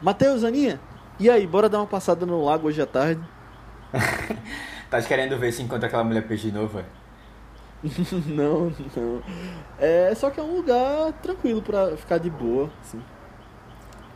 Matheus, 0.00 0.44
Aninha, 0.44 0.80
e 1.18 1.28
aí, 1.28 1.46
bora 1.46 1.68
dar 1.68 1.78
uma 1.78 1.86
passada 1.86 2.24
no 2.24 2.44
lago 2.44 2.68
hoje 2.68 2.80
à 2.80 2.86
tarde? 2.86 3.20
tá 4.88 5.02
querendo 5.02 5.36
ver 5.36 5.50
se 5.50 5.60
encontra 5.62 5.88
aquela 5.88 6.04
mulher 6.04 6.26
peixe 6.26 6.50
de 6.50 6.56
novo, 6.56 6.80
não, 8.26 8.72
não. 8.96 9.22
É 9.78 10.14
só 10.14 10.30
que 10.30 10.38
é 10.38 10.42
um 10.42 10.56
lugar 10.56 11.12
tranquilo 11.22 11.62
pra 11.62 11.96
ficar 11.96 12.18
de 12.18 12.30
boa, 12.30 12.70
assim. 12.80 13.02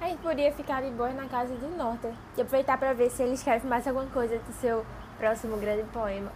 A 0.00 0.06
gente 0.06 0.18
podia 0.18 0.52
ficar 0.52 0.82
de 0.82 0.90
boa 0.90 1.10
na 1.10 1.26
casa 1.26 1.54
de 1.54 1.66
Norte 1.66 2.08
e 2.36 2.40
aproveitar 2.40 2.76
pra 2.76 2.92
ver 2.92 3.10
se 3.10 3.22
ele 3.22 3.34
escreve 3.34 3.66
mais 3.66 3.86
alguma 3.86 4.06
coisa 4.06 4.36
do 4.38 4.52
seu 4.52 4.84
próximo 5.18 5.56
grande 5.56 5.84
poema. 5.92 6.30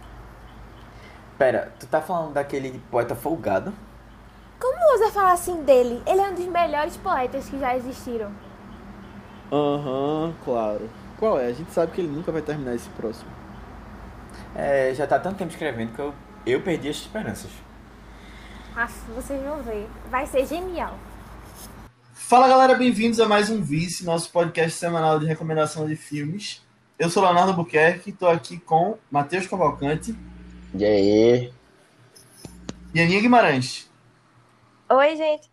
Pera, 1.37 1.71
tu 1.77 1.85
tá 1.87 2.01
falando 2.01 2.33
daquele 2.33 2.81
poeta 2.89 3.13
folgado? 3.13 3.73
Como 4.59 4.95
usa 4.95 5.11
falar 5.11 5.33
assim 5.33 5.63
dele? 5.63 6.01
Ele 6.05 6.21
é 6.21 6.29
um 6.29 6.33
dos 6.33 6.45
melhores 6.45 6.95
poetas 6.97 7.49
que 7.49 7.59
já 7.59 7.75
existiram. 7.75 8.31
Aham, 9.51 10.25
uhum, 10.25 10.33
claro. 10.43 10.89
Qual 11.17 11.39
é? 11.39 11.47
A 11.47 11.53
gente 11.53 11.71
sabe 11.71 11.91
que 11.93 12.01
ele 12.01 12.09
nunca 12.09 12.31
vai 12.31 12.41
terminar 12.41 12.75
esse 12.75 12.89
próximo. 12.89 13.29
É, 14.55 14.93
já 14.93 15.07
tá 15.07 15.19
tanto 15.19 15.37
tempo 15.37 15.51
escrevendo 15.51 15.93
que 15.93 15.99
eu, 15.99 16.13
eu 16.45 16.61
perdi 16.61 16.89
as 16.89 16.97
esperanças. 16.97 17.49
Ah, 18.75 18.87
vocês 19.15 19.41
vão 19.41 19.61
ver. 19.63 19.87
Vai 20.09 20.27
ser 20.27 20.45
genial. 20.45 20.97
Fala 22.13 22.47
galera, 22.47 22.75
bem-vindos 22.75 23.19
a 23.19 23.27
mais 23.27 23.49
um 23.49 23.61
Vice, 23.61 24.03
nosso 24.03 24.29
podcast 24.31 24.77
semanal 24.77 25.17
de 25.17 25.25
recomendação 25.25 25.87
de 25.87 25.95
filmes. 25.95 26.61
Eu 26.99 27.09
sou 27.09 27.23
Leonardo 27.23 27.53
Buquerque, 27.53 28.09
estou 28.09 28.29
aqui 28.29 28.57
com 28.57 28.97
Matheus 29.09 29.47
Cavalcante. 29.47 30.13
E 30.75 30.83
aí? 30.83 31.53
E 32.93 33.01
Aninha 33.01 33.21
Guimarães. 33.21 33.89
Oi, 34.89 35.15
gente. 35.15 35.49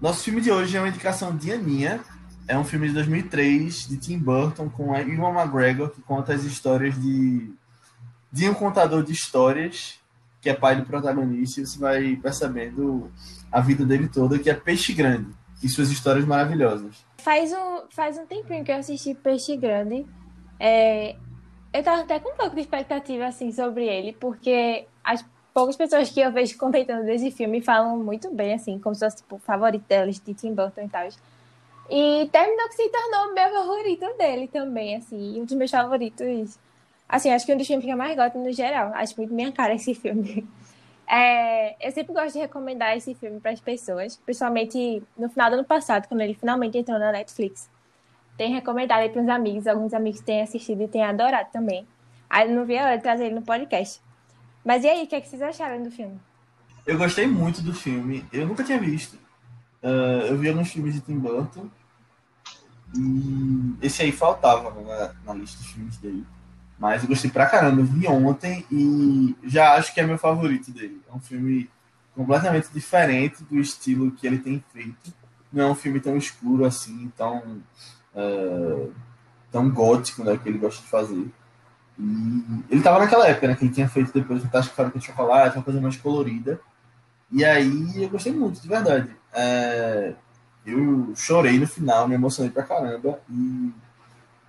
Nosso 0.00 0.24
filme 0.24 0.42
de 0.42 0.50
hoje 0.50 0.76
é 0.76 0.80
uma 0.80 0.88
indicação 0.88 1.34
de 1.34 1.50
Aninha. 1.50 2.04
É 2.46 2.56
um 2.56 2.64
filme 2.64 2.86
de 2.88 2.94
2003 2.94 3.88
de 3.88 3.96
Tim 3.96 4.18
Burton 4.18 4.68
com 4.68 4.92
a 4.92 5.00
Ewan 5.00 5.32
McGregor 5.32 5.90
que 5.90 6.02
conta 6.02 6.34
as 6.34 6.44
histórias 6.44 7.00
de 7.00 7.52
de 8.30 8.48
um 8.48 8.54
contador 8.54 9.02
de 9.02 9.12
histórias 9.12 9.98
que 10.40 10.50
é 10.50 10.54
pai 10.54 10.76
do 10.76 10.84
protagonista 10.84 11.60
e 11.60 11.66
você 11.66 11.78
vai 11.78 12.16
percebendo 12.16 13.10
a 13.50 13.60
vida 13.60 13.86
dele 13.86 14.08
toda 14.08 14.38
que 14.38 14.50
é 14.50 14.54
Peixe 14.54 14.92
Grande 14.92 15.30
e 15.62 15.68
suas 15.68 15.90
histórias 15.90 16.26
maravilhosas. 16.26 17.04
Faz 17.18 17.50
um, 17.52 17.88
faz 17.90 18.18
um 18.18 18.26
tempinho 18.26 18.62
que 18.62 18.70
eu 18.70 18.76
assisti 18.76 19.14
Peixe 19.14 19.56
Grande. 19.56 20.06
É, 20.60 21.16
eu 21.72 21.82
tava 21.82 22.02
até 22.02 22.20
com 22.20 22.34
um 22.34 22.36
pouco 22.36 22.54
de 22.54 22.60
expectativa 22.60 23.26
assim 23.26 23.50
sobre 23.50 23.86
ele, 23.86 24.12
porque 24.12 24.86
as 25.02 25.24
poucas 25.56 25.74
pessoas 25.74 26.10
que 26.10 26.20
eu 26.20 26.30
vejo 26.30 26.58
comentando 26.58 27.06
desse 27.06 27.30
filme 27.30 27.62
falam 27.62 27.96
muito 27.96 28.30
bem, 28.30 28.52
assim, 28.52 28.78
como 28.78 28.94
se 28.94 29.02
fosse 29.02 29.16
tipo, 29.16 29.36
o 29.36 29.38
favorito 29.38 29.86
delas, 29.88 30.20
de 30.20 30.34
Tim 30.34 30.52
Burton 30.52 30.82
e 30.82 30.88
tal. 30.90 31.08
E 31.88 32.28
terminou 32.30 32.68
que 32.68 32.74
se 32.74 32.86
tornou 32.90 33.32
meu 33.32 33.48
favorito 33.64 34.18
dele 34.18 34.48
também, 34.48 34.96
assim, 34.96 35.40
um 35.40 35.46
dos 35.46 35.56
meus 35.56 35.70
favoritos. 35.70 36.58
Assim, 37.08 37.30
acho 37.30 37.46
que 37.46 37.54
um 37.54 37.56
dos 37.56 37.66
filmes 37.66 37.86
que 37.86 37.90
eu 37.90 37.96
mais 37.96 38.14
gosto 38.14 38.36
no 38.36 38.52
geral. 38.52 38.92
Acho 38.92 39.16
muito 39.16 39.32
minha 39.32 39.50
cara 39.50 39.72
esse 39.74 39.94
filme. 39.94 40.46
É, 41.08 41.76
eu 41.86 41.92
sempre 41.92 42.12
gosto 42.12 42.32
de 42.32 42.40
recomendar 42.40 42.96
esse 42.96 43.14
filme 43.14 43.38
para 43.38 43.52
as 43.52 43.60
pessoas, 43.60 44.16
principalmente 44.16 45.00
no 45.16 45.28
final 45.28 45.48
do 45.50 45.54
ano 45.54 45.64
passado, 45.64 46.08
quando 46.08 46.20
ele 46.20 46.34
finalmente 46.34 46.76
entrou 46.76 46.98
na 46.98 47.12
Netflix. 47.12 47.70
Tem 48.36 48.52
recomendado 48.52 49.02
aí 49.02 49.08
para 49.08 49.22
uns 49.22 49.28
amigos, 49.28 49.68
alguns 49.68 49.94
amigos 49.94 50.20
têm 50.20 50.42
assistido 50.42 50.82
e 50.82 50.88
têm 50.88 51.04
adorado 51.04 51.48
também. 51.52 51.86
Aí 52.28 52.52
não 52.52 52.64
vi 52.64 52.76
a 52.76 52.86
hora 52.86 52.96
de 52.96 53.04
trazer 53.04 53.26
ele 53.26 53.36
no 53.36 53.42
podcast. 53.42 54.02
Mas 54.66 54.82
e 54.82 54.88
aí, 54.88 55.04
o 55.04 55.06
que, 55.06 55.14
é 55.14 55.20
que 55.20 55.28
vocês 55.28 55.40
acharam 55.40 55.80
do 55.80 55.92
filme? 55.92 56.18
Eu 56.84 56.98
gostei 56.98 57.24
muito 57.24 57.62
do 57.62 57.72
filme. 57.72 58.26
Eu 58.32 58.48
nunca 58.48 58.64
tinha 58.64 58.80
visto. 58.80 59.14
Uh, 59.80 60.26
eu 60.26 60.36
vi 60.36 60.48
alguns 60.48 60.72
filmes 60.72 60.92
de 60.92 61.00
Tim 61.02 61.20
Burton. 61.20 61.70
E 62.98 63.76
esse 63.80 64.02
aí 64.02 64.10
faltava 64.10 64.74
na, 64.82 65.14
na 65.24 65.34
lista 65.34 65.58
dos 65.58 65.68
filmes 65.68 65.96
dele. 65.98 66.26
Mas 66.76 67.04
eu 67.04 67.08
gostei 67.08 67.30
pra 67.30 67.46
caramba. 67.46 67.80
Eu 67.80 67.84
vi 67.84 68.08
ontem 68.08 68.66
e 68.68 69.36
já 69.44 69.74
acho 69.74 69.94
que 69.94 70.00
é 70.00 70.02
meu 70.04 70.18
favorito 70.18 70.72
dele. 70.72 71.00
É 71.08 71.14
um 71.14 71.20
filme 71.20 71.70
completamente 72.12 72.68
diferente 72.72 73.44
do 73.44 73.60
estilo 73.60 74.10
que 74.10 74.26
ele 74.26 74.40
tem 74.40 74.64
feito. 74.72 75.14
Não 75.52 75.62
é 75.62 75.70
um 75.70 75.76
filme 75.76 76.00
tão 76.00 76.16
escuro 76.16 76.64
assim, 76.64 77.12
tão, 77.16 77.62
uh, 78.16 78.92
tão 79.52 79.70
gótico 79.70 80.24
né, 80.24 80.36
que 80.36 80.48
ele 80.48 80.58
gosta 80.58 80.82
de 80.82 80.88
fazer. 80.88 81.24
E 81.98 82.64
ele 82.70 82.82
tava 82.82 82.98
naquela 82.98 83.26
época, 83.26 83.48
né? 83.48 83.54
Que 83.54 83.64
ele 83.64 83.74
tinha 83.74 83.88
feito 83.88 84.12
depois 84.12 84.44
o 84.44 84.48
Tático 84.48 84.74
Fábrica 84.74 84.98
de 84.98 85.06
Chocolate, 85.06 85.56
uma 85.56 85.64
coisa 85.64 85.80
mais 85.80 85.96
colorida. 85.96 86.60
E 87.30 87.44
aí 87.44 88.02
eu 88.02 88.08
gostei 88.08 88.32
muito, 88.32 88.60
de 88.60 88.68
verdade. 88.68 89.10
É, 89.32 90.14
eu 90.64 91.12
chorei 91.14 91.58
no 91.58 91.66
final, 91.66 92.06
me 92.08 92.14
emocionei 92.14 92.50
pra 92.50 92.62
caramba 92.62 93.20
e 93.30 93.72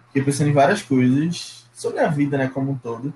fiquei 0.08 0.24
pensando 0.24 0.50
em 0.50 0.54
várias 0.54 0.82
coisas 0.82 1.66
sobre 1.74 2.00
a 2.00 2.08
vida, 2.08 2.38
né, 2.38 2.48
como 2.48 2.72
um 2.72 2.78
todo. 2.78 3.14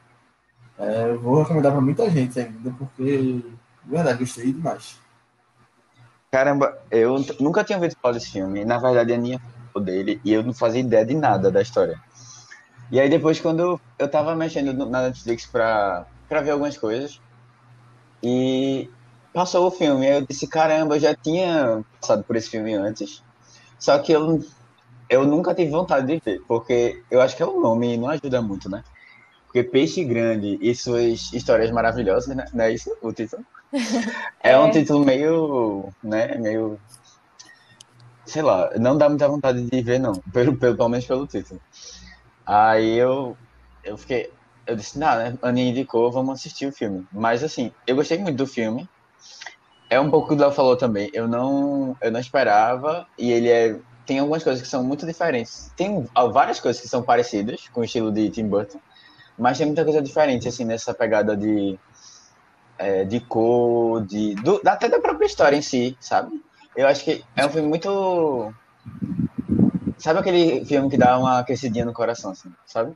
É, 0.77 1.13
vou 1.13 1.41
recomendar 1.41 1.71
pra 1.71 1.81
muita 1.81 2.09
gente 2.09 2.39
ainda, 2.39 2.71
porque, 2.71 3.43
de 3.83 3.89
verdade, 3.89 4.19
gostei 4.19 4.51
demais. 4.51 4.99
Caramba, 6.31 6.77
eu 6.89 7.23
nunca 7.39 7.63
tinha 7.63 7.77
ouvido 7.77 7.95
falar 8.01 8.13
desse 8.13 8.31
filme. 8.31 8.63
Na 8.63 8.77
verdade, 8.77 9.11
a 9.11 9.15
Aninha 9.15 9.39
falou 9.73 9.85
dele 9.85 10.19
e 10.23 10.31
eu 10.31 10.41
não 10.41 10.53
fazia 10.53 10.79
ideia 10.79 11.05
de 11.05 11.13
nada 11.13 11.51
da 11.51 11.61
história. 11.61 11.99
E 12.91 12.99
aí 12.99 13.09
depois 13.09 13.39
quando 13.39 13.79
eu 13.97 14.07
tava 14.09 14.35
mexendo 14.35 14.73
na 14.85 15.03
Netflix 15.03 15.45
pra, 15.45 16.05
pra 16.27 16.41
ver 16.41 16.51
algumas 16.51 16.77
coisas, 16.77 17.21
e 18.21 18.89
passou 19.33 19.65
o 19.65 19.71
filme, 19.71 20.07
eu 20.07 20.25
disse, 20.25 20.45
caramba, 20.45 20.95
eu 20.95 20.99
já 20.99 21.15
tinha 21.15 21.83
passado 21.99 22.23
por 22.23 22.35
esse 22.35 22.49
filme 22.49 22.73
antes, 22.73 23.23
só 23.79 23.97
que 23.97 24.11
eu, 24.11 24.43
eu 25.09 25.25
nunca 25.25 25.55
tive 25.55 25.71
vontade 25.71 26.05
de 26.05 26.21
ver, 26.23 26.41
porque 26.47 27.01
eu 27.09 27.21
acho 27.21 27.35
que 27.35 27.41
é 27.41 27.45
o 27.45 27.61
nome 27.61 27.97
não 27.97 28.09
ajuda 28.09 28.41
muito, 28.41 28.69
né? 28.69 28.83
Porque 29.45 29.63
Peixe 29.63 30.03
Grande 30.03 30.57
e 30.61 30.75
suas 30.75 31.31
histórias 31.33 31.71
maravilhosas, 31.71 32.35
né? 32.35 32.45
Não 32.53 32.63
é 32.63 32.71
isso 32.71 32.95
o 33.01 33.11
título? 33.11 33.45
É, 34.43 34.51
é 34.51 34.59
um 34.59 34.69
título 34.69 35.05
meio, 35.05 35.89
né, 36.03 36.37
meio... 36.37 36.79
Sei 38.25 38.41
lá, 38.41 38.69
não 38.77 38.97
dá 38.97 39.09
muita 39.09 39.27
vontade 39.27 39.61
de 39.61 39.81
ver, 39.81 39.99
não, 39.99 40.13
pelo, 40.31 40.55
pelo, 40.55 40.77
pelo 40.77 40.89
menos 40.89 41.05
pelo 41.05 41.27
título. 41.27 41.59
Aí 42.51 42.97
eu, 42.97 43.37
eu 43.81 43.97
fiquei. 43.97 44.29
Eu 44.67 44.75
disse, 44.75 44.99
nada, 44.99 45.29
né? 45.29 45.37
Aninha 45.41 45.69
indicou, 45.69 46.11
vamos 46.11 46.37
assistir 46.37 46.65
o 46.67 46.71
filme. 46.73 47.07
Mas 47.09 47.45
assim, 47.45 47.71
eu 47.87 47.95
gostei 47.95 48.17
muito 48.17 48.35
do 48.35 48.45
filme. 48.45 48.89
É 49.89 49.97
um 49.97 50.09
pouco 50.09 50.25
o 50.25 50.29
que 50.29 50.35
o 50.35 50.37
Léo 50.37 50.51
falou 50.51 50.75
também. 50.75 51.09
Eu 51.13 51.29
não, 51.29 51.95
eu 52.01 52.11
não 52.11 52.19
esperava. 52.19 53.07
E 53.17 53.31
ele 53.31 53.49
é. 53.49 53.79
Tem 54.05 54.19
algumas 54.19 54.43
coisas 54.43 54.61
que 54.61 54.67
são 54.67 54.83
muito 54.83 55.05
diferentes. 55.05 55.71
Tem 55.77 56.05
várias 56.33 56.59
coisas 56.59 56.81
que 56.81 56.89
são 56.89 57.01
parecidas 57.01 57.69
com 57.69 57.79
o 57.79 57.83
estilo 57.85 58.11
de 58.11 58.29
Tim 58.29 58.49
Burton. 58.49 58.81
Mas 59.37 59.57
tem 59.57 59.67
muita 59.67 59.85
coisa 59.85 60.01
diferente, 60.01 60.49
assim, 60.49 60.65
nessa 60.65 60.93
pegada 60.93 61.37
de. 61.37 61.79
É, 62.77 63.05
de 63.05 63.21
cor, 63.21 64.05
de. 64.05 64.35
Do, 64.35 64.59
até 64.65 64.89
da 64.89 64.99
própria 64.99 65.25
história 65.25 65.55
em 65.55 65.61
si, 65.61 65.95
sabe? 66.01 66.43
Eu 66.75 66.85
acho 66.85 67.05
que 67.05 67.23
é 67.33 67.45
um 67.45 67.49
filme 67.49 67.69
muito 67.69 68.53
Sabe 70.01 70.19
aquele 70.19 70.65
filme 70.65 70.89
que 70.89 70.97
dá 70.97 71.17
uma 71.17 71.39
aquecidinha 71.39 71.85
no 71.85 71.93
coração, 71.93 72.31
assim, 72.31 72.51
sabe? 72.65 72.93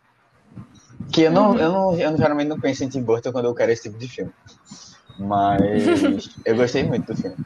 Que 1.12 1.24
eu 1.24 1.32
não, 1.32 1.52
uhum. 1.52 1.60
eu 1.60 1.72
não, 1.72 2.00
eu 2.00 2.18
geralmente 2.18 2.48
não 2.48 2.60
penso 2.60 2.84
em 2.84 2.90
Tim 2.90 3.04
Burton 3.04 3.32
quando 3.32 3.46
eu 3.46 3.54
quero 3.54 3.72
esse 3.72 3.84
tipo 3.84 3.98
de 3.98 4.08
filme. 4.08 4.34
Mas 5.20 5.84
eu 6.44 6.56
gostei 6.56 6.84
muito 6.84 7.14
do 7.14 7.22
filme. 7.22 7.38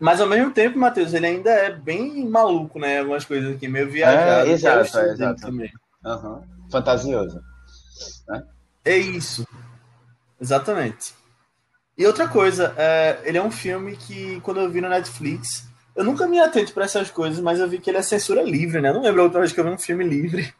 Mas 0.00 0.20
ao 0.20 0.26
mesmo 0.26 0.50
tempo, 0.50 0.78
Matheus, 0.78 1.14
ele 1.14 1.26
ainda 1.26 1.50
é 1.50 1.70
bem 1.70 2.28
maluco, 2.28 2.78
né? 2.80 2.98
Algumas 2.98 3.24
coisas 3.24 3.54
aqui, 3.54 3.68
meio 3.68 3.88
viajado. 3.88 4.48
É, 4.48 4.52
exato, 4.52 4.98
é, 4.98 5.12
exato. 5.12 5.42
Também. 5.42 5.70
Uhum. 6.04 6.42
Fantasioso. 6.70 7.40
Né? 8.26 8.42
É 8.84 8.96
isso. 8.96 9.46
Exatamente. 10.40 11.14
E 11.96 12.04
outra 12.06 12.26
coisa, 12.26 12.74
é, 12.76 13.20
ele 13.24 13.38
é 13.38 13.42
um 13.42 13.50
filme 13.50 13.94
que, 13.94 14.40
quando 14.40 14.58
eu 14.58 14.70
vi 14.70 14.80
na 14.80 14.88
Netflix, 14.88 15.69
eu 15.94 16.04
nunca 16.04 16.26
me 16.26 16.38
atento 16.38 16.72
para 16.72 16.84
essas 16.84 17.10
coisas, 17.10 17.40
mas 17.40 17.58
eu 17.58 17.68
vi 17.68 17.78
que 17.78 17.90
ele 17.90 17.98
é 17.98 18.02
censura 18.02 18.42
livre, 18.42 18.80
né? 18.80 18.92
Não 18.92 19.02
lembro 19.02 19.20
a 19.20 19.24
outra 19.24 19.40
vez 19.40 19.52
que 19.52 19.60
eu 19.60 19.64
vi 19.64 19.70
um 19.70 19.78
filme 19.78 20.04
livre. 20.04 20.52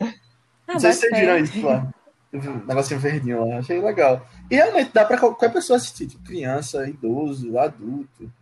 Ah, 0.00 0.74
não 0.74 0.80
sei 0.80 0.92
se 0.92 1.00
vocês 1.00 1.18
viram 1.18 1.36
isso 1.38 1.66
lá. 1.66 1.92
Eu 2.32 2.40
um 2.40 2.64
negocinho 2.64 3.00
verdinho 3.00 3.44
lá, 3.44 3.58
achei 3.58 3.80
legal. 3.80 4.24
E 4.48 4.54
realmente 4.54 4.92
dá 4.92 5.04
para 5.04 5.18
qualquer 5.18 5.52
pessoa 5.52 5.76
assistir, 5.76 6.06
tipo, 6.06 6.22
criança, 6.22 6.88
idoso, 6.88 7.58
adulto, 7.58 8.32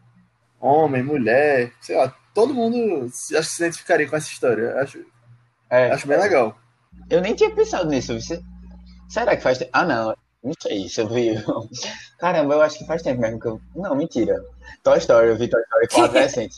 homem, 0.61 1.03
mulher, 1.03 1.73
sei 1.81 1.97
lá, 1.97 2.15
todo 2.35 2.53
mundo 2.53 3.07
acho 3.07 3.31
que 3.31 3.45
se 3.45 3.63
identificaria 3.63 4.07
com 4.07 4.17
essa 4.17 4.31
história. 4.31 4.79
Acho, 4.79 5.03
é, 5.71 5.91
acho 5.91 6.07
bem 6.07 6.19
legal. 6.19 6.59
Eu 7.09 7.23
nem 7.23 7.35
tinha 7.35 7.51
pensado 7.51 7.89
nisso. 7.89 8.21
Você... 8.21 8.43
Será 9.09 9.35
que 9.35 9.43
faz. 9.43 9.59
Ah, 9.73 9.85
não. 9.85 10.15
Não 10.43 10.53
sei 10.61 10.89
se 10.89 11.01
eu 11.01 11.09
vi. 11.09 11.31
Caramba, 12.19 12.55
eu 12.55 12.63
acho 12.63 12.79
que 12.79 12.87
faz 12.87 13.03
tempo 13.03 13.21
mesmo 13.21 13.41
que 13.41 13.47
eu. 13.47 13.61
Não, 13.75 13.95
mentira. 13.95 14.45
Toy 14.83 14.99
Story, 14.99 15.29
eu 15.29 15.37
vi 15.37 15.49
Toy 15.49 15.61
Story 15.63 15.89
4 15.89 16.19
recente. 16.19 16.57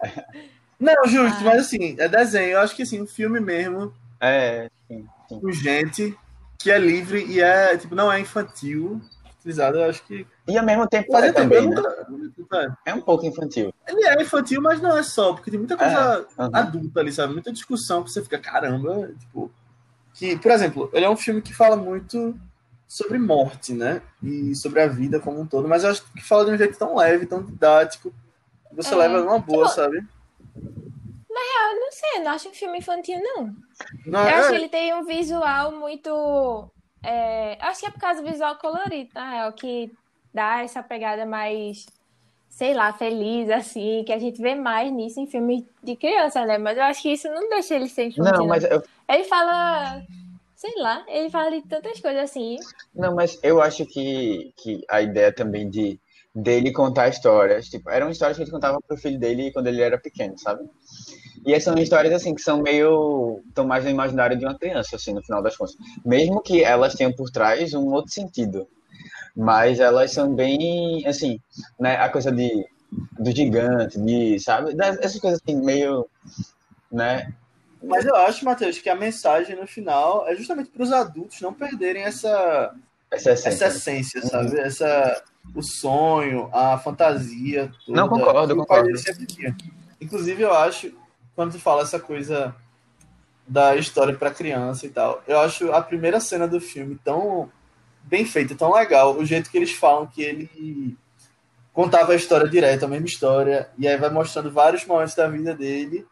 Não, 0.80 1.04
justo, 1.06 1.36
ah. 1.40 1.44
mas 1.44 1.60
assim, 1.60 1.94
é 1.98 2.08
desenho. 2.08 2.52
Eu 2.52 2.60
acho 2.60 2.74
que 2.74 2.82
assim, 2.82 3.02
um 3.02 3.06
filme 3.06 3.38
mesmo. 3.38 3.92
É, 4.18 4.70
sim, 4.88 5.06
sim. 5.28 5.40
Com 5.40 5.52
gente 5.52 6.16
que 6.58 6.70
é 6.70 6.78
livre 6.78 7.24
e 7.26 7.40
é, 7.40 7.76
tipo, 7.76 7.94
não 7.94 8.10
é 8.10 8.18
infantil. 8.18 9.00
Utilizado, 9.38 9.78
eu 9.78 9.88
acho 9.90 10.02
que. 10.04 10.26
E 10.48 10.58
ao 10.58 10.64
mesmo 10.64 10.86
tempo 10.88 11.08
Mas 11.12 11.24
é 11.24 11.28
é 11.28 11.32
tempo, 11.32 11.54
também, 11.54 11.64
eu 11.64 11.82
né? 11.82 12.72
é. 12.86 12.90
É 12.90 12.94
um 12.94 13.00
pouco 13.02 13.26
infantil. 13.26 13.72
Ele 13.86 14.04
é 14.06 14.22
infantil, 14.22 14.60
mas 14.62 14.80
não 14.80 14.96
é 14.96 15.02
só, 15.02 15.32
porque 15.34 15.50
tem 15.50 15.58
muita 15.58 15.76
coisa 15.76 16.26
É, 16.38 16.42
aham. 16.42 16.50
adulta 16.52 17.00
ali, 17.00 17.12
sabe? 17.12 17.32
Muita 17.32 17.52
discussão 17.52 18.02
que 18.02 18.10
você 18.10 18.22
fica, 18.22 18.38
caramba, 18.38 19.10
tipo. 19.18 19.50
Que, 20.14 20.36
por 20.36 20.50
exemplo, 20.50 20.90
ele 20.92 21.04
é 21.04 21.10
um 21.10 21.16
filme 21.16 21.40
que 21.40 21.54
fala 21.54 21.76
muito 21.76 22.38
sobre 22.90 23.18
morte, 23.20 23.72
né? 23.72 24.02
E 24.20 24.52
sobre 24.56 24.80
a 24.82 24.88
vida 24.88 25.20
como 25.20 25.40
um 25.40 25.46
todo, 25.46 25.68
mas 25.68 25.84
eu 25.84 25.90
acho 25.90 26.02
que 26.12 26.20
fala 26.24 26.44
de 26.44 26.50
um 26.50 26.58
jeito 26.58 26.76
tão 26.76 26.96
leve, 26.96 27.24
tão 27.24 27.40
didático, 27.40 28.12
que 28.68 28.74
você 28.74 28.92
É. 28.92 28.96
leva 28.98 29.20
numa 29.20 29.38
boa, 29.38 29.66
Tipo, 29.68 29.76
sabe? 29.76 30.04
Eu 31.62 31.80
não 31.80 31.92
sei, 31.92 32.10
eu 32.16 32.24
não 32.24 32.32
acho 32.32 32.48
um 32.48 32.52
filme 32.52 32.78
infantil, 32.78 33.20
não. 33.22 33.54
Não, 34.06 34.20
Eu 34.22 34.26
é- 34.26 34.34
acho 34.40 34.48
que 34.48 34.54
ele 34.56 34.68
tem 34.68 34.92
um 34.94 35.04
visual 35.04 35.70
muito. 35.70 36.68
É, 37.00 37.56
acho 37.60 37.80
que 37.80 37.86
é 37.86 37.90
por 37.90 38.00
causa 38.00 38.20
do 38.22 38.28
visual 38.28 38.56
colorido, 38.56 39.10
na 39.14 39.30
real, 39.30 39.52
que 39.52 39.92
dá 40.34 40.60
essa 40.62 40.82
pegada 40.82 41.24
mais, 41.24 41.86
sei 42.48 42.74
lá, 42.74 42.92
feliz, 42.92 43.48
assim, 43.50 44.02
que 44.04 44.12
a 44.12 44.18
gente 44.18 44.42
vê 44.42 44.56
mais 44.56 44.92
nisso 44.92 45.20
em 45.20 45.28
filmes 45.28 45.62
de 45.82 45.94
criança, 45.94 46.44
né? 46.44 46.58
Mas 46.58 46.76
eu 46.76 46.82
acho 46.84 47.02
que 47.02 47.12
isso 47.12 47.28
não 47.28 47.48
deixa 47.48 47.76
ele 47.76 47.88
ser 47.88 48.06
infantil. 48.06 48.24
Não, 48.32 48.46
mas 48.48 48.64
eu, 48.64 48.82
Ele 49.08 49.24
fala. 49.24 50.02
Sei 50.60 50.74
lá, 50.76 51.02
ele 51.08 51.30
fala 51.30 51.50
de 51.50 51.66
tantas 51.66 51.98
coisas 52.00 52.22
assim. 52.22 52.58
não, 52.94 53.14
mas 53.14 53.38
eu 53.42 53.62
acho 53.62 53.86
que, 53.86 54.52
que 54.58 54.84
a 54.90 55.00
ideia 55.00 55.32
também 55.32 55.70
de 55.70 55.98
dele 56.34 56.70
contar 56.70 57.08
histórias, 57.08 57.70
tipo, 57.70 57.88
eram 57.88 58.10
histórias 58.10 58.36
que 58.36 58.42
ele 58.42 58.50
contava 58.50 58.78
pro 58.86 58.98
filho 58.98 59.18
dele 59.18 59.50
quando 59.52 59.68
ele 59.68 59.80
era 59.80 59.96
pequeno, 59.96 60.38
sabe? 60.38 60.68
E 61.46 61.54
essas 61.54 61.64
são 61.64 61.82
histórias 61.82 62.12
assim 62.12 62.34
que 62.34 62.42
são 62.42 62.60
meio 62.60 63.40
estão 63.48 63.66
mais 63.66 63.84
no 63.84 63.90
imaginário 63.90 64.36
de 64.36 64.44
uma 64.44 64.58
criança, 64.58 64.96
assim, 64.96 65.14
no 65.14 65.22
final 65.22 65.42
das 65.42 65.56
contas. 65.56 65.74
Mesmo 66.04 66.42
que 66.42 66.62
elas 66.62 66.94
tenham 66.94 67.14
por 67.14 67.30
trás 67.30 67.72
um 67.72 67.86
outro 67.94 68.12
sentido. 68.12 68.68
Mas 69.34 69.80
elas 69.80 70.12
são 70.12 70.34
bem, 70.34 71.06
assim, 71.06 71.40
né, 71.78 71.96
a 71.96 72.10
coisa 72.10 72.30
de 72.30 72.66
do 73.18 73.34
gigante, 73.34 73.98
de, 73.98 74.38
sabe? 74.38 74.76
Essas 74.78 75.18
coisas 75.18 75.40
assim 75.42 75.56
meio, 75.64 76.06
né? 76.92 77.32
Mas 77.82 78.04
eu 78.04 78.14
acho, 78.14 78.44
Matheus, 78.44 78.78
que 78.78 78.88
a 78.90 78.94
mensagem 78.94 79.56
no 79.56 79.66
final 79.66 80.28
é 80.28 80.36
justamente 80.36 80.70
para 80.70 80.82
os 80.82 80.92
adultos 80.92 81.40
não 81.40 81.52
perderem 81.52 82.02
essa, 82.04 82.74
Essa 83.10 83.32
essência. 83.32 83.64
essa 83.64 83.76
essência, 83.76 84.22
sabe? 84.22 84.58
Essa, 84.60 85.22
o 85.54 85.62
sonho, 85.62 86.50
a 86.52 86.76
fantasia. 86.78 87.72
Toda, 87.86 88.00
Não, 88.00 88.08
concordo, 88.08 88.54
concordo. 88.56 88.86
dele 88.86 88.98
sempre 88.98 89.26
tinha. 89.26 89.56
Inclusive, 90.00 90.42
eu 90.42 90.52
acho, 90.54 90.92
quando 91.34 91.52
tu 91.52 91.58
fala 91.58 91.82
essa 91.82 91.98
coisa 91.98 92.54
da 93.46 93.74
história 93.76 94.14
para 94.14 94.30
criança 94.30 94.86
e 94.86 94.90
tal, 94.90 95.22
eu 95.26 95.40
acho 95.40 95.72
a 95.72 95.82
primeira 95.82 96.20
cena 96.20 96.46
do 96.46 96.60
filme 96.60 96.98
tão 97.02 97.50
bem 98.04 98.24
feita, 98.24 98.54
tão 98.54 98.72
legal. 98.72 99.16
O 99.16 99.24
jeito 99.24 99.50
que 99.50 99.56
eles 99.56 99.72
falam 99.72 100.06
que 100.06 100.22
ele 100.22 100.96
contava 101.72 102.12
a 102.12 102.16
história 102.16 102.48
direto, 102.48 102.84
a 102.84 102.88
mesma 102.88 103.06
história, 103.06 103.70
e 103.78 103.88
aí 103.88 103.96
vai 103.96 104.10
mostrando 104.10 104.50
vários 104.50 104.84
momentos 104.84 105.14
da 105.14 105.26
vida 105.28 105.54
dele. 105.54 106.06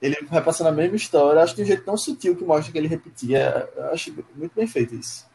Ele 0.00 0.16
vai 0.30 0.42
passando 0.42 0.66
a 0.68 0.72
mesma 0.72 0.96
história, 0.96 1.42
acho 1.42 1.54
que 1.54 1.62
de 1.62 1.64
um 1.64 1.66
jeito 1.68 1.84
tão 1.84 1.96
sutil 1.96 2.36
que 2.36 2.44
mostra 2.44 2.70
que 2.70 2.78
ele 2.78 2.88
repetia. 2.88 3.68
Eu 3.76 3.90
acho 3.90 4.12
muito 4.34 4.52
bem 4.54 4.66
feito 4.66 4.94
isso. 4.94 5.26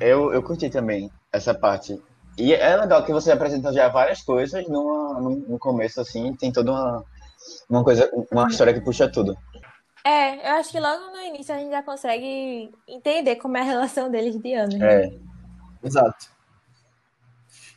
Eu, 0.00 0.32
eu 0.32 0.42
curti 0.42 0.68
também 0.70 1.10
essa 1.32 1.54
parte. 1.54 2.00
E 2.36 2.54
é 2.54 2.76
legal 2.76 3.04
que 3.04 3.12
você 3.12 3.30
apresenta 3.32 3.72
já 3.72 3.88
várias 3.88 4.22
coisas 4.22 4.66
numa, 4.68 5.20
num- 5.20 5.44
no 5.48 5.58
começo, 5.58 6.00
assim, 6.00 6.34
tem 6.34 6.52
toda 6.52 6.70
uma, 6.72 7.04
uma 7.68 7.84
coisa, 7.84 8.10
uma 8.30 8.48
história 8.48 8.72
que 8.72 8.80
puxa 8.80 9.10
tudo. 9.10 9.36
É, 10.04 10.48
eu 10.50 10.56
acho 10.56 10.70
que 10.70 10.80
logo 10.80 11.10
no 11.12 11.20
início 11.20 11.54
a 11.54 11.58
gente 11.58 11.70
já 11.70 11.82
consegue 11.82 12.70
entender 12.88 13.36
como 13.36 13.56
é 13.56 13.60
a 13.60 13.64
relação 13.64 14.10
deles 14.10 14.36
de 14.40 14.54
anos. 14.54 14.74
né? 14.74 15.04
É, 15.04 15.12
Exato. 15.84 16.30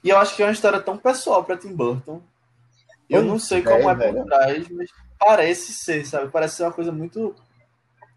E 0.03 0.09
eu 0.09 0.17
acho 0.17 0.35
que 0.35 0.43
é 0.43 0.45
uma 0.45 0.51
história 0.51 0.79
tão 0.79 0.97
pessoal 0.97 1.43
para 1.43 1.57
Tim 1.57 1.73
Burton. 1.73 2.21
Eu 3.09 3.23
não 3.23 3.37
sei 3.39 3.59
é, 3.59 3.61
como 3.61 3.89
é, 3.89 3.95
velho. 3.95 4.17
por 4.17 4.25
trás, 4.25 4.69
mas 4.69 4.89
parece 5.19 5.73
ser, 5.73 6.05
sabe? 6.05 6.31
Parece 6.31 6.55
ser 6.57 6.63
uma 6.63 6.71
coisa 6.73 6.91
muito 6.91 7.35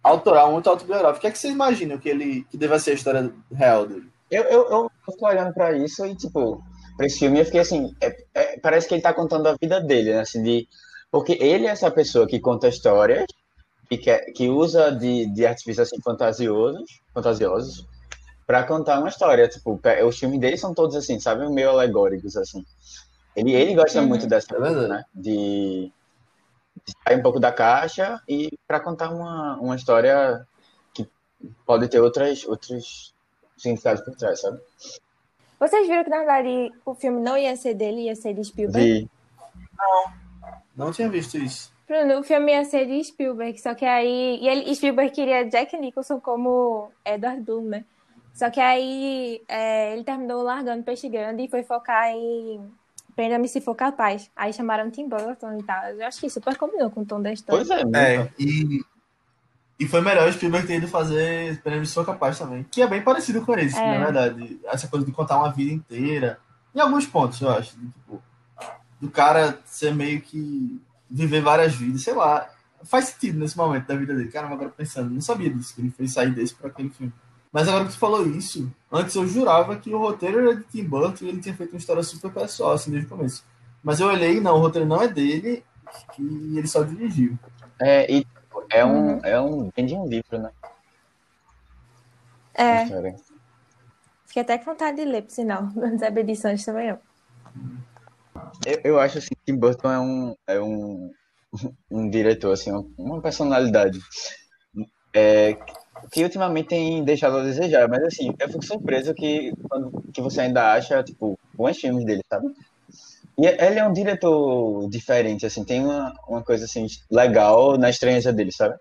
autoral, 0.02 0.52
muito 0.52 0.68
autobiográfica. 0.70 1.18
O 1.18 1.20
que 1.20 1.26
é 1.26 1.30
que 1.30 1.38
você 1.38 1.48
imagina 1.50 1.98
que 1.98 2.08
ele 2.08 2.44
que 2.50 2.56
deva 2.56 2.78
ser 2.78 2.92
a 2.92 2.94
história 2.94 3.32
real 3.52 3.86
dele? 3.86 4.08
eu, 4.30 4.42
eu, 4.44 4.70
eu 4.70 4.90
olhando 5.22 5.54
pra 5.54 5.72
isso 5.72 6.04
e, 6.04 6.14
tipo, 6.14 6.62
pra 6.96 7.06
esse 7.06 7.18
filme 7.18 7.40
eu 7.40 7.44
fiquei 7.46 7.60
assim, 7.60 7.94
é- 8.02 8.14
é- 8.34 8.60
parece 8.60 8.86
que 8.86 8.94
ele 8.94 9.02
tá 9.02 9.12
contando 9.14 9.46
a 9.48 9.56
vida 9.60 9.80
dele, 9.80 10.12
né, 10.12 10.20
assim, 10.20 10.42
de... 10.42 10.68
Porque 11.10 11.32
ele 11.40 11.66
é 11.66 11.70
essa 11.70 11.90
pessoa 11.90 12.26
que 12.26 12.38
conta 12.38 12.68
histórias 12.68 13.24
e 13.90 13.96
que, 13.96 14.14
que 14.32 14.48
usa 14.50 14.90
de, 14.92 15.32
de 15.32 15.46
artifícios, 15.46 15.88
assim, 15.88 16.00
fantasiosos, 16.02 17.00
fantasiosos 17.14 17.86
pra 18.46 18.64
contar 18.64 18.98
uma 18.98 19.08
história, 19.08 19.48
tipo, 19.48 19.80
os 20.06 20.18
filmes 20.18 20.40
dele 20.40 20.56
são 20.58 20.74
todos, 20.74 20.94
assim, 20.96 21.18
sabe, 21.18 21.48
meio 21.50 21.70
alegóricos, 21.70 22.36
assim. 22.36 22.62
Ele, 23.34 23.52
ele 23.52 23.74
gosta 23.74 24.00
Uhum. 24.00 24.08
muito 24.08 24.26
dessa 24.26 24.54
É 24.54 24.60
verdade. 24.60 24.88
né? 24.88 25.04
De, 25.14 25.90
sair 27.04 27.18
um 27.18 27.22
pouco 27.22 27.40
da 27.40 27.52
caixa 27.52 28.20
e 28.28 28.58
para 28.66 28.80
contar 28.80 29.10
uma, 29.10 29.56
uma 29.56 29.76
história 29.76 30.46
que 30.92 31.08
pode 31.66 31.88
ter 31.88 32.00
outras, 32.00 32.44
outros 32.44 33.14
significados 33.56 34.02
por 34.02 34.14
trás, 34.16 34.40
sabe? 34.40 34.60
Vocês 35.58 35.88
viram 35.88 36.04
que, 36.04 36.10
na 36.10 36.18
verdade, 36.18 36.72
o 36.84 36.94
filme 36.94 37.20
não 37.20 37.36
ia 37.36 37.56
ser 37.56 37.74
dele, 37.74 38.02
ia 38.02 38.14
ser 38.14 38.32
de 38.34 38.44
Spielberg? 38.44 39.02
Vi. 39.02 39.10
Não 40.76 40.92
tinha 40.92 41.08
visto 41.08 41.36
isso. 41.36 41.72
Bruno, 41.88 42.20
o 42.20 42.22
filme 42.22 42.52
ia 42.52 42.64
ser 42.64 42.86
de 42.86 43.02
Spielberg, 43.02 43.58
só 43.60 43.74
que 43.74 43.84
aí. 43.84 44.38
E 44.40 44.48
ele, 44.48 44.74
Spielberg 44.74 45.10
queria 45.10 45.48
Jack 45.48 45.76
Nicholson 45.76 46.20
como 46.20 46.92
Edward 47.04 47.40
Bloom, 47.40 47.62
né? 47.62 47.84
Só 48.34 48.50
que 48.50 48.60
aí 48.60 49.42
é, 49.48 49.94
ele 49.94 50.04
terminou 50.04 50.42
largando 50.42 50.84
Peixe 50.84 51.08
Grande 51.08 51.42
e 51.42 51.48
foi 51.48 51.64
focar 51.64 52.10
em 52.10 52.70
Prenda-me 53.18 53.48
se 53.48 53.60
for 53.60 53.74
capaz. 53.74 54.30
Aí 54.36 54.52
chamaram 54.52 54.92
Tim 54.92 55.08
Burton 55.08 55.58
e 55.58 55.62
tal. 55.64 55.86
Eu 55.86 56.06
acho 56.06 56.20
que 56.20 56.30
super 56.30 56.56
combinou 56.56 56.88
com 56.88 57.00
o 57.00 57.04
tom 57.04 57.20
da 57.20 57.32
história. 57.32 57.66
Pois 57.66 57.76
é, 57.76 57.82
muito. 57.82 57.96
É, 57.96 58.30
e, 58.38 58.80
e 59.76 59.88
foi 59.88 60.00
melhor 60.00 60.28
o 60.28 60.32
Spielberg 60.32 60.68
ter 60.68 60.76
ido 60.76 60.86
fazer 60.86 61.60
Prêmio 61.62 61.82
de 61.82 61.88
Sua 61.88 62.04
Capaz 62.04 62.38
também. 62.38 62.62
Que 62.70 62.80
é 62.80 62.86
bem 62.86 63.02
parecido 63.02 63.44
com 63.44 63.58
esse, 63.58 63.76
É. 63.76 63.98
na 63.98 64.04
verdade. 64.04 64.60
Essa 64.66 64.86
coisa 64.86 65.04
de 65.04 65.10
contar 65.10 65.36
uma 65.36 65.50
vida 65.50 65.72
inteira. 65.72 66.38
Em 66.72 66.78
alguns 66.78 67.06
pontos, 67.06 67.40
eu 67.40 67.50
acho. 67.50 67.72
tipo, 67.72 68.22
do 69.00 69.10
cara 69.10 69.58
ser 69.64 69.92
meio 69.92 70.20
que 70.20 70.80
viver 71.10 71.40
várias 71.40 71.74
vidas, 71.74 72.02
sei 72.02 72.14
lá. 72.14 72.48
Faz 72.84 73.06
sentido 73.06 73.40
nesse 73.40 73.56
momento 73.56 73.88
da 73.88 73.96
vida 73.96 74.14
dele. 74.14 74.30
Caramba, 74.30 74.54
agora 74.54 74.70
pensando, 74.70 75.10
não 75.12 75.20
sabia 75.20 75.50
disso, 75.50 75.74
que 75.74 75.80
ele 75.80 75.90
fez 75.90 76.12
sair 76.12 76.30
desse 76.30 76.54
para 76.54 76.68
aquele 76.68 76.90
filme. 76.90 77.12
Mas 77.52 77.68
agora 77.68 77.84
que 77.86 77.92
tu 77.92 77.98
falou 77.98 78.26
isso, 78.26 78.70
antes 78.92 79.14
eu 79.14 79.26
jurava 79.26 79.76
que 79.76 79.92
o 79.92 79.98
roteiro 79.98 80.40
era 80.40 80.56
de 80.56 80.64
Tim 80.64 80.84
Burton 80.84 81.24
e 81.24 81.28
ele 81.28 81.40
tinha 81.40 81.54
feito 81.54 81.72
uma 81.72 81.78
história 81.78 82.02
super 82.02 82.30
pessoal, 82.32 82.72
assim, 82.72 82.90
desde 82.90 83.06
o 83.06 83.16
começo. 83.16 83.44
Mas 83.82 84.00
eu 84.00 84.08
olhei, 84.08 84.40
não, 84.40 84.56
o 84.56 84.60
roteiro 84.60 84.86
não 84.86 85.00
é 85.00 85.08
dele 85.08 85.64
e 86.18 86.58
ele 86.58 86.66
só 86.66 86.82
dirigiu. 86.82 87.38
É, 87.80 88.10
e 88.12 88.26
é 88.70 88.84
um, 88.84 89.12
Uhum. 89.12 89.20
é 89.22 89.40
um, 89.40 89.70
vem 89.74 89.86
de 89.86 89.94
um 89.94 90.06
livro, 90.06 90.38
né? 90.38 90.50
É, 92.54 92.84
fiquei 94.26 94.42
até 94.42 94.58
com 94.58 94.64
vontade 94.64 94.96
de 94.96 95.04
ler, 95.04 95.22
por 95.22 95.30
sinal. 95.30 95.68
Não 95.74 95.98
sabe 95.98 96.20
edições 96.20 96.64
também 96.64 96.88
não. 96.90 96.98
Eu, 98.66 98.80
eu 98.84 99.00
acho 99.00 99.18
assim, 99.18 99.28
que 99.28 99.52
Tim 99.52 99.58
Burton 99.58 99.90
é 99.90 100.00
um, 100.00 100.36
é 100.46 100.60
um, 100.60 101.12
um 101.90 102.10
diretor, 102.10 102.52
assim, 102.52 102.72
uma 102.98 103.22
personalidade 103.22 104.00
é, 105.12 105.56
que 106.10 106.22
ultimamente 106.22 106.68
tem 106.68 107.04
deixado 107.04 107.38
a 107.38 107.42
desejar, 107.42 107.88
mas 107.88 108.02
assim, 108.02 108.34
eu 108.38 108.48
fico 108.48 108.64
surpreso 108.64 109.14
que, 109.14 109.52
quando, 109.68 110.02
que 110.12 110.20
você 110.20 110.42
ainda 110.42 110.72
acha, 110.72 111.02
tipo, 111.02 111.38
bons 111.54 111.76
filmes 111.78 112.04
dele, 112.04 112.22
sabe? 112.28 112.46
E 113.38 113.46
ele 113.46 113.78
é 113.78 113.86
um 113.86 113.92
diretor 113.92 114.88
diferente, 114.88 115.46
assim, 115.46 115.64
tem 115.64 115.84
uma, 115.84 116.12
uma 116.26 116.42
coisa, 116.42 116.64
assim, 116.64 116.86
legal 117.10 117.78
na 117.78 117.88
estranheza 117.90 118.32
dele, 118.32 118.50
sabe? 118.52 118.74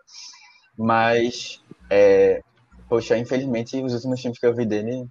Mas, 0.77 1.61
é, 1.89 2.41
poxa, 2.89 3.17
infelizmente, 3.17 3.81
os 3.81 3.93
últimos 3.93 4.21
filmes 4.21 4.39
que 4.39 4.45
eu 4.45 4.55
vi 4.55 4.65
dele 4.65 5.07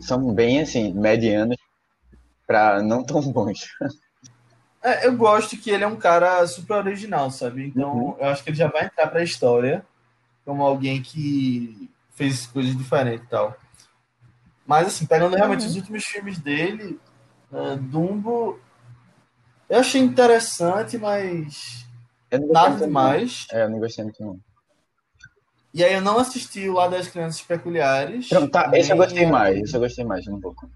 são 0.00 0.32
bem, 0.32 0.60
assim, 0.60 0.92
medianos 0.94 1.56
pra 2.46 2.82
não 2.82 3.04
tão 3.04 3.20
bons. 3.20 3.66
É, 4.82 5.06
eu 5.06 5.16
gosto 5.16 5.56
que 5.56 5.70
ele 5.70 5.82
é 5.82 5.86
um 5.86 5.96
cara 5.96 6.46
super 6.46 6.74
original, 6.74 7.30
sabe? 7.30 7.66
Então, 7.68 7.92
Uhum. 7.92 8.16
eu 8.18 8.26
acho 8.28 8.44
que 8.44 8.50
ele 8.50 8.56
já 8.56 8.68
vai 8.68 8.84
entrar 8.84 9.06
pra 9.08 9.22
história 9.22 9.84
como 10.44 10.62
alguém 10.62 11.02
que 11.02 11.90
fez 12.14 12.46
coisas 12.46 12.76
diferentes 12.76 13.24
e 13.24 13.28
tal. 13.28 13.56
Mas, 14.66 14.86
assim, 14.88 15.06
pegando 15.06 15.36
realmente 15.36 15.62
Uhum. 15.62 15.66
os 15.68 15.76
últimos 15.76 16.04
filmes 16.04 16.38
dele, 16.38 16.98
é, 17.52 17.76
Dumbo, 17.76 18.58
eu 19.68 19.80
achei 19.80 20.00
interessante, 20.00 20.96
mas 20.98 21.86
nada 22.50 22.84
demais. 22.86 23.46
É, 23.50 23.64
eu 23.64 23.70
não 23.70 23.78
gostei 23.78 24.04
muito, 24.04 24.22
não. 24.24 24.40
E 25.72 25.82
aí 25.82 25.92
eu 25.94 26.00
não 26.00 26.18
assisti 26.18 26.68
o 26.68 26.74
Lado 26.74 26.92
das 26.92 27.08
Crianças 27.08 27.42
Peculiares. 27.42 28.28
Pronto, 28.28 28.48
tá, 28.48 28.70
esse 28.74 28.92
eu 28.92 28.96
gostei 28.96 29.26
mais, 29.26 29.58
esse 29.58 29.76
eu 29.76 29.80
gostei 29.80 30.04
mais 30.04 30.26
um 30.28 30.40
pouco. 30.40 30.70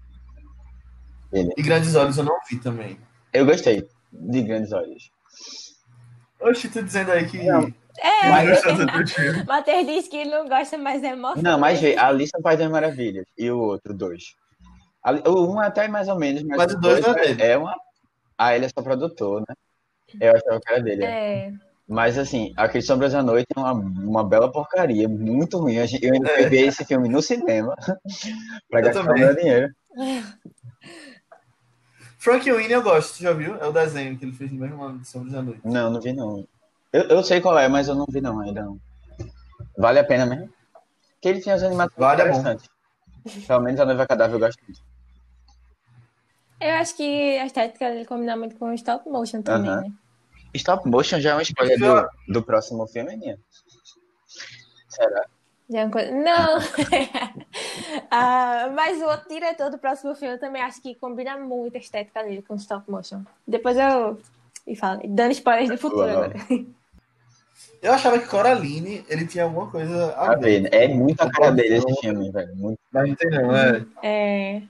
E 1.31 1.61
Grandes 1.61 1.95
Olhos 1.95 2.17
eu 2.17 2.23
não 2.23 2.37
vi 2.49 2.57
também. 2.57 2.99
Eu 3.31 3.45
gostei 3.45 3.87
de 4.11 4.41
Grandes 4.41 4.71
Olhos. 4.73 5.11
Oxi, 6.41 6.69
tô 6.69 6.81
dizendo 6.81 7.11
aí 7.11 7.27
que 7.27 7.37
Não. 7.43 7.71
É, 8.01 8.55
teu 8.55 9.07
filme. 9.07 9.43
Matheus 9.47 9.85
disse 9.87 10.09
que 10.09 10.17
ele 10.17 10.29
não 10.31 10.47
gosta 10.47 10.77
mais 10.77 11.03
é 11.03 11.07
emoção. 11.09 11.41
Não, 11.41 11.59
mas 11.59 11.79
vê, 11.79 11.97
Alice 11.97 12.31
no 12.35 12.41
País 12.41 12.59
das 12.59 12.69
Maravilhas 12.71 13.25
e 13.37 13.49
o 13.51 13.59
outro, 13.59 13.93
dois. 13.93 14.35
O 15.27 15.53
um 15.53 15.59
até 15.59 15.87
mais 15.87 16.07
ou 16.07 16.17
menos, 16.17 16.43
mas, 16.43 16.57
Mas 16.57 16.73
o 16.73 16.79
dois 16.79 17.03
dois 17.03 17.15
não 17.15 17.23
é 17.23 17.27
dele. 17.27 17.43
é 17.43 17.57
uma. 17.57 17.75
Ah, 18.37 18.55
ele 18.55 18.65
é 18.65 18.69
só 18.69 18.81
produtor, 18.81 19.43
né? 19.47 19.55
Eu 20.19 20.35
achava 20.35 20.59
que 20.59 20.71
era 20.71 20.81
dele. 20.81 21.03
é. 21.03 21.07
É. 21.47 21.53
Mas 21.91 22.19
assim, 22.19 22.53
aquele 22.55 22.83
Sombras 22.83 23.13
da 23.13 23.23
Noite 23.23 23.47
é 23.55 23.59
uma, 23.59 23.71
uma 23.71 24.23
bela 24.23 24.51
porcaria, 24.51 25.09
muito 25.09 25.57
ruim. 25.57 25.73
Eu 25.75 26.13
ainda 26.13 26.29
É. 26.31 26.35
fui 26.35 26.45
ver 26.49 26.67
esse 26.67 26.85
filme 26.85 27.09
no 27.09 27.19
cinema 27.19 27.75
pra 28.69 28.81
gastar 28.81 29.03
também. 29.05 29.23
meu 29.25 29.35
dinheiro. 29.35 29.73
Frank 32.19 32.51
Winnie 32.51 32.73
eu 32.73 32.83
gosto, 32.83 33.21
já 33.21 33.31
viu? 33.33 33.55
É 33.55 33.65
o 33.65 33.71
desenho 33.71 34.17
que 34.17 34.25
ele 34.25 34.33
fez 34.33 34.51
no 34.51 34.59
mesmo 34.59 34.83
ano 34.83 34.99
de 34.99 35.07
Sombras 35.07 35.33
da 35.33 35.41
Noite. 35.41 35.61
Não, 35.63 35.89
não 35.89 35.99
vi 36.01 36.13
não. 36.13 36.45
Eu, 36.91 37.03
eu 37.03 37.23
sei 37.23 37.39
qual 37.39 37.57
é, 37.57 37.67
mas 37.67 37.87
eu 37.87 37.95
não 37.95 38.05
vi 38.09 38.19
não 38.19 38.39
ainda 38.39 38.63
não. 38.63 38.79
Vale 39.77 39.99
a 39.99 40.03
pena 40.03 40.25
mesmo? 40.25 40.49
Porque 41.13 41.29
ele 41.29 41.41
tinha 41.41 41.55
as 41.55 41.63
animações 41.63 41.97
Vale, 41.97 42.21
é 42.21 42.25
interessantes. 42.25 42.69
Pelo 43.45 43.61
menos 43.61 43.79
a 43.79 43.85
Noiva 43.85 44.07
Cadáver 44.07 44.35
eu 44.35 44.39
gosto 44.39 44.59
muito. 44.63 44.81
Eu 46.59 46.73
acho 46.75 46.95
que 46.95 47.37
a 47.37 47.45
estética 47.45 47.89
dele 47.89 48.05
combina 48.05 48.35
muito 48.35 48.55
com 48.57 48.69
o 48.69 48.73
stop 48.73 49.07
motion 49.07 49.41
também, 49.41 49.69
Aham. 49.69 49.81
né? 49.81 49.91
Stop 50.55 50.89
Motion 50.89 51.19
já 51.19 51.31
é 51.31 51.33
uma 51.35 51.43
escolha 51.43 51.77
do, 51.77 52.33
do 52.33 52.43
próximo 52.43 52.87
filme, 52.87 53.13
Aninha? 53.13 53.39
Será? 54.89 55.25
Já 55.69 55.81
é 55.81 55.85
uma 55.85 55.91
coisa... 55.91 56.11
Não! 56.11 56.59
Ah, 58.11 58.71
mas 58.73 58.99
o 59.01 59.05
outro 59.05 59.29
diretor 59.29 59.69
do 59.69 59.77
próximo 59.77 60.15
filme 60.15 60.35
eu 60.35 60.39
também 60.39 60.61
acho 60.61 60.81
que 60.81 60.95
combina 60.95 61.37
muito 61.37 61.75
a 61.75 61.79
estética 61.79 62.23
dele 62.23 62.41
com 62.41 62.53
o 62.53 62.57
stop 62.57 62.89
motion. 62.89 63.23
Depois 63.47 63.77
eu 63.77 64.19
e 64.65 64.75
falo, 64.75 65.01
dando 65.07 65.31
spoilers 65.31 65.69
do 65.69 65.77
futuro 65.77 66.07
Uau. 66.07 66.23
agora. 66.23 66.33
Eu 67.81 67.93
achava 67.93 68.19
que 68.19 68.27
Coraline, 68.27 69.05
ele 69.07 69.25
tinha 69.25 69.45
alguma 69.45 69.69
coisa 69.71 70.13
a 70.13 70.33
A 70.33 70.35
ver? 70.35 70.67
É 70.73 70.87
muito 70.89 71.21
a 71.21 71.29
cara 71.31 71.51
dele 71.51 71.75
esse 71.77 72.01
filme, 72.01 72.29
velho. 72.31 72.55
Muito. 72.55 72.79
Mas 72.91 73.07
não 73.07 73.15
tem 73.15 73.29
não, 73.29 73.55
é. 73.55 73.85
É... 74.03 74.61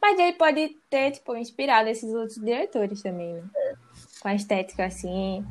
Mas 0.00 0.18
ele 0.18 0.34
pode 0.34 0.76
ter, 0.88 1.10
tipo, 1.12 1.34
inspirado 1.36 1.88
esses 1.88 2.12
outros 2.14 2.36
diretores 2.38 3.02
também, 3.02 3.34
né? 3.34 3.42
Com 4.20 4.28
a 4.28 4.34
estética 4.34 4.84
assim. 4.86 5.44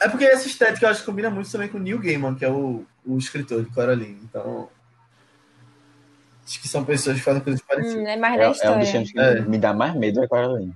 É 0.00 0.08
porque 0.08 0.24
essa 0.24 0.46
estética 0.46 0.86
eu 0.86 0.90
acho 0.90 1.00
que 1.00 1.06
combina 1.06 1.30
muito 1.30 1.50
também 1.52 1.68
com 1.68 1.76
o 1.78 1.80
Neil 1.80 1.98
Gaiman, 2.00 2.34
que 2.34 2.44
é 2.44 2.50
o, 2.50 2.84
o 3.06 3.18
escritor 3.18 3.62
de 3.64 3.70
Coraline. 3.70 4.18
Então. 4.24 4.68
Acho 6.46 6.60
que 6.62 6.68
são 6.68 6.84
pessoas 6.84 7.18
que 7.18 7.22
fazem 7.22 7.42
coisas 7.42 7.60
parecidas. 7.62 8.02
Hum, 8.02 8.06
é 8.06 8.16
mais 8.16 8.34
É, 8.34 8.38
da 8.38 8.44
é 8.44 8.48
um 8.48 8.52
história. 8.52 8.78
dos 8.78 8.88
filmes 8.88 9.12
que 9.12 9.20
É. 9.20 9.40
me 9.42 9.58
dá 9.58 9.74
mais 9.74 9.94
medo 9.94 10.22
é 10.24 10.26
Coraline. 10.26 10.74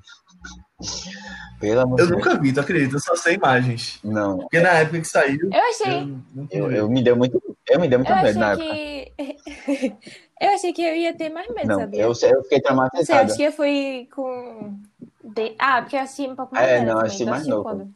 Pelo 1.61 1.81
amor 1.81 2.01
Eu 2.01 2.07
de 2.07 2.13
Deus. 2.13 2.25
nunca 2.25 2.41
vi, 2.41 2.53
tu 2.53 2.61
acredita? 2.61 2.97
Eu 2.97 3.01
só 3.01 3.15
sei 3.15 3.35
imagens. 3.35 4.01
Não, 4.03 4.39
Porque 4.39 4.59
na 4.61 4.71
época 4.71 5.01
que 5.01 5.07
saiu, 5.09 5.49
Eu 5.53 5.63
achei. 5.71 6.03
eu 6.03 6.47
eu, 6.51 6.73
eu 6.73 6.91
me 6.91 7.03
deu 7.03 7.17
muito. 7.17 7.41
Eu 7.69 7.81
me 7.81 7.89
dei 7.89 7.97
muito 7.99 8.11
Eu 8.11 8.17
medo 8.23 8.39
na 8.39 8.51
achei 8.53 9.13
época. 9.13 9.35
que. 9.47 9.97
eu 10.41 10.49
achei 10.55 10.73
que 10.73 10.83
eu 10.83 10.95
ia 10.97 11.15
ter 11.17 11.29
mais 11.31 11.47
medo, 11.55 11.69
Não, 11.69 11.79
sabia? 11.79 12.01
eu, 12.03 12.09
eu 12.09 12.13
fiquei 12.15 12.29
Não 12.31 12.43
sei, 12.43 12.61
traumatizado. 12.63 13.23
acho 13.27 13.37
que 13.37 13.43
eu 13.45 13.53
fui 13.53 14.09
com. 14.15 14.77
de- 15.23 15.55
Ah, 15.59 15.83
porque 15.83 15.97
eu 15.97 16.01
assisti 16.01 16.29
um 16.31 16.35
pouco 16.35 16.55
mais 16.55 16.69
É, 16.69 16.85
não, 16.85 16.99
assisti 16.99 17.25
Tu 17.25 17.31
mais 17.31 17.47
novo. 17.47 17.63
quando? 17.63 17.95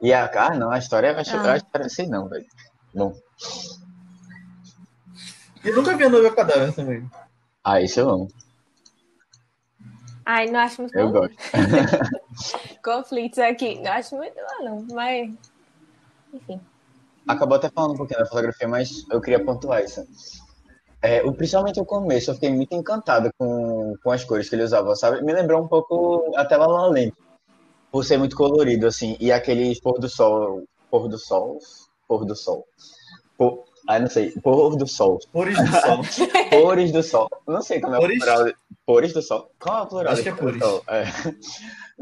E 0.00 0.12
a, 0.12 0.30
ah, 0.34 0.54
não, 0.56 0.70
a 0.70 0.78
história 0.78 1.08
eu 1.08 1.18
acho, 1.18 1.36
Ah. 1.36 1.56
eu 1.56 1.62
que 1.70 1.78
assim, 1.86 2.06
não, 2.08 2.28
velho. 2.28 2.46
Bom, 2.94 3.12
eu 5.64 5.76
nunca 5.76 5.96
vi 5.96 6.04
a 6.04 6.08
noiva 6.08 6.34
cadáver 6.34 6.72
também. 6.74 7.08
ah, 7.62 7.80
isso 7.80 8.00
eu 8.00 8.08
amo. 8.10 8.28
Ai, 10.24 10.46
não 10.50 10.60
acho 10.60 10.80
muito 10.82 10.96
Eu 10.98 11.10
bom. 11.10 11.20
gosto. 11.20 11.36
Conflitos 12.84 13.38
aqui. 13.38 13.78
Não 13.80 13.92
acho 13.92 14.16
muito 14.16 14.34
bom, 14.34 14.64
não. 14.64 14.86
Mas. 14.92 15.30
Enfim. 16.32 16.60
Acabou 17.26 17.56
até 17.56 17.70
falando 17.70 17.92
um 17.92 17.96
pouquinho 17.96 18.20
da 18.20 18.26
fotografia, 18.26 18.66
mas 18.66 19.04
eu 19.10 19.20
queria 19.20 19.44
pontuar 19.44 19.82
isso. 19.82 20.04
É, 21.02 21.20
o, 21.24 21.32
principalmente 21.32 21.80
o 21.80 21.84
começo, 21.84 22.30
eu 22.30 22.34
fiquei 22.34 22.50
muito 22.50 22.72
encantado 22.74 23.30
com, 23.36 23.94
com 24.02 24.10
as 24.12 24.22
cores 24.22 24.48
que 24.48 24.54
ele 24.54 24.62
usava, 24.62 24.94
sabe? 24.94 25.20
Me 25.22 25.32
lembrou 25.32 25.60
um 25.60 25.66
pouco 25.66 26.32
até 26.36 26.56
La 26.56 26.66
La 26.66 26.86
Land, 26.86 27.12
por 27.90 28.04
ser 28.04 28.18
muito 28.18 28.36
colorido, 28.36 28.86
assim, 28.86 29.16
e 29.18 29.32
aquele 29.32 29.78
pôr 29.80 29.98
do 29.98 30.08
sol, 30.08 30.62
pôr 30.88 31.08
do 31.08 31.18
sol, 31.18 31.58
pôr 32.06 32.24
do 32.24 32.36
sol, 32.36 32.64
pôr, 33.36 33.64
ah, 33.88 33.98
não 33.98 34.08
sei, 34.08 34.30
pôr 34.30 34.76
do 34.76 34.86
sol, 34.86 35.18
Pores 35.32 35.58
do 35.58 35.80
sol. 35.80 36.02
pores 36.50 36.92
do 36.92 37.02
sol, 37.02 37.28
não 37.48 37.62
sei 37.62 37.80
como 37.80 37.96
é 37.96 37.98
o 37.98 38.02
plural, 38.02 38.52
pores 38.86 39.12
do 39.12 39.22
sol, 39.22 39.50
qual 39.58 39.78
é 39.78 39.82
o 39.82 39.86
plural? 39.86 40.12
Acho 40.12 40.22
que 40.22 40.28
é 40.28 40.34
pores. 40.34 40.62
É. 40.86 41.04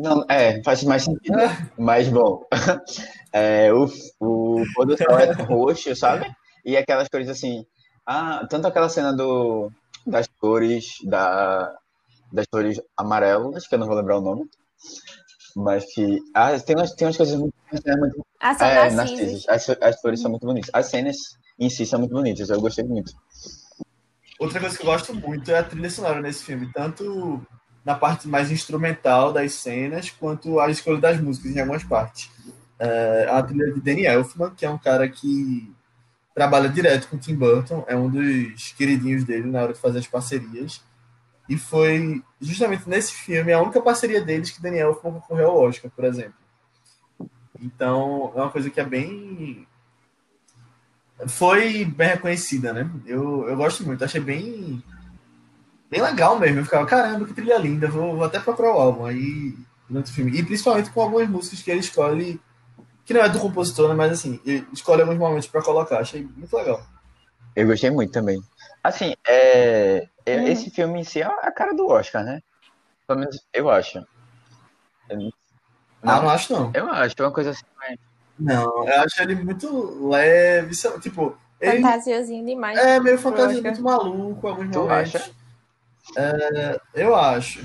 Não, 0.01 0.25
é, 0.31 0.63
faz 0.63 0.83
mais 0.85 1.05
sentido, 1.05 1.37
mas 1.79 2.09
bom, 2.09 2.43
é, 3.33 3.71
o, 3.73 3.85
o 4.19 4.65
pôr 4.75 4.87
do 4.87 4.97
sol 4.97 5.19
é 5.19 5.31
roxo, 5.33 5.95
sabe? 5.95 6.27
E 6.65 6.75
aquelas 6.77 7.09
cores 7.09 7.29
assim, 7.29 7.67
ah, 8.07 8.47
tanto 8.49 8.67
aquela 8.67 8.89
cena 8.89 9.13
do, 9.13 9.71
das 10.07 10.27
cores, 10.41 10.95
da, 11.05 11.77
das 12.33 12.47
cores 12.51 12.81
amarelas, 12.97 13.67
que 13.67 13.75
eu 13.75 13.79
não 13.79 13.87
vou 13.87 13.97
lembrar 13.97 14.19
o 14.19 14.23
nome, 14.23 14.49
mas 15.55 15.85
que, 15.93 16.19
ah, 16.35 16.59
tem 16.59 16.77
umas, 16.77 16.93
tem 16.95 17.07
umas 17.07 17.17
coisas 17.19 17.39
muito, 17.39 17.55
muito 17.71 18.27
Ah, 18.41 18.55
são 18.55 18.67
é, 18.67 18.91
narcisos. 18.91 19.49
As, 19.49 19.69
as 19.69 20.01
flores 20.01 20.21
são 20.21 20.31
muito 20.31 20.47
bonitas. 20.47 20.71
As 20.73 20.87
cenas 20.87 21.17
em 21.59 21.69
si 21.69 21.85
são 21.85 21.99
muito 21.99 22.13
bonitas. 22.13 22.49
Eu 22.49 22.61
gostei 22.61 22.85
muito. 22.85 23.13
Outra 24.39 24.61
coisa 24.61 24.77
que 24.77 24.83
eu 24.83 24.87
gosto 24.87 25.15
muito 25.15 25.51
é 25.51 25.59
a 25.59 25.63
trilha 25.63 25.91
sonora 25.91 26.23
nesse 26.23 26.45
filme, 26.45 26.73
tanto 26.73 27.45
na 27.85 27.95
parte 27.95 28.29
mais 28.29 28.51
instrumental 28.51 29.33
das 29.33 29.55
cenas, 29.55 30.11
quanto 30.11 30.61
a 30.61 30.71
escolha 30.71 30.99
das 30.99 31.21
músicas 31.21 31.55
em 31.55 31.61
algumas 31.61 31.85
partes. 31.85 32.31
É, 32.79 33.29
a 33.31 33.43
trilha 33.43 33.73
de 33.73 33.81
Danny 33.81 34.07
Elfman, 34.07 34.51
que 34.55 34.65
é 34.65 34.71
um 34.71 34.79
cara 34.79 35.09
que 35.09 35.73
trabalha 36.35 36.69
direto 36.69 37.09
com 37.09 37.19
Tim 37.19 37.35
Burton, 37.35 37.85
é 37.87 37.97
um 37.97 38.09
dos 38.09 38.73
queridinhos 38.73 39.25
dele 39.25 39.47
na 39.49 39.63
hora 39.63 39.73
de 39.73 39.79
fazer 39.79 39.99
as 39.99 40.07
parcerias. 40.07 40.83
E 41.49 41.57
foi 41.59 42.23
justamente 42.41 42.89
nesse 42.89 43.13
filme 43.13 43.53
a 43.53 43.61
única 43.61 43.81
parceria 43.83 44.21
deles 44.23 44.51
que 44.51 44.67
Elfman 44.67 45.13
concorreu 45.15 45.51
ao 45.51 45.63
Oscar, 45.63 45.91
por 45.91 46.05
exemplo. 46.05 46.35
Então, 47.61 48.33
é 48.35 48.41
uma 48.41 48.51
coisa 48.51 48.71
que 48.71 48.81
é 48.81 48.85
bem 48.85 49.67
foi 51.27 51.85
bem 51.85 52.09
reconhecida, 52.09 52.73
né? 52.73 52.91
Eu, 53.05 53.47
eu 53.49 53.57
gosto 53.57 53.85
muito, 53.85 54.03
achei 54.05 54.21
bem 54.21 54.83
bem 55.91 56.01
legal 56.01 56.39
mesmo. 56.39 56.61
Eu 56.61 56.65
ficava, 56.65 56.87
caramba, 56.87 57.27
que 57.27 57.35
trilha 57.35 57.59
linda, 57.59 57.89
vou, 57.89 58.17
vou 58.17 58.25
até 58.25 58.39
procurar 58.39 58.75
o 58.75 58.79
álbum 58.81 59.05
aí 59.05 59.55
durante 59.89 60.11
o 60.11 60.15
filme. 60.15 60.31
E 60.39 60.43
principalmente 60.43 60.91
com 60.91 61.03
algumas 61.03 61.29
músicas 61.29 61.61
que 61.63 61.71
ele 61.71 61.81
escolhe, 61.81 62.41
que 63.05 63.13
não 63.13 63.23
é 63.23 63.29
do 63.29 63.41
compositor, 63.41 63.89
né? 63.89 63.95
Mas 63.95 64.13
assim, 64.13 64.41
ele 64.47 64.67
escolhe 64.73 65.03
alguns 65.03 65.19
momentos 65.19 65.49
pra 65.49 65.63
colocar. 65.63 65.99
Achei 65.99 66.23
muito 66.23 66.55
legal. 66.57 66.81
Eu 67.57 67.67
gostei 67.67 67.91
muito 67.91 68.13
também. 68.13 68.41
Assim, 68.83 69.15
é, 69.27 70.07
é- 70.25 70.37
Uhum. 70.37 70.47
esse 70.47 70.71
filme 70.71 71.01
em 71.01 71.05
si 71.05 71.21
é 71.21 71.27
a 71.27 71.51
cara 71.53 71.75
do 71.75 71.87
Oscar, 71.89 72.25
né? 72.25 72.41
Pelo 73.07 73.19
menos 73.21 73.45
eu 73.53 73.69
acho. 73.69 73.99
Eu- 75.09 75.31
Ah, 76.03 76.15
Não, 76.17 76.23
não 76.23 76.31
acho 76.31 76.53
não. 76.53 76.71
eu 76.73 76.89
acho. 76.91 77.15
É 77.19 77.23
uma 77.23 77.33
coisa 77.33 77.51
assim. 77.51 77.65
mas- 77.77 77.99
Não, 78.39 78.89
eu 78.89 79.01
acho 79.03 79.21
ele 79.23 79.35
muito 79.35 80.09
leve, 80.09 80.71
tipo, 81.03 81.37
ele 81.61 81.83
Fantasiozinho 81.83 82.47
demais. 82.47 82.79
é 82.79 82.99
meio 83.01 83.19
fantasia, 83.19 83.61
muito 83.61 83.83
maluco 83.83 84.49
alguns 84.49 84.71
Tu 84.71 84.79
momentos. 84.79 85.15
acha? 85.17 85.31
É, 86.17 86.81
eu 86.95 87.15
acho. 87.15 87.61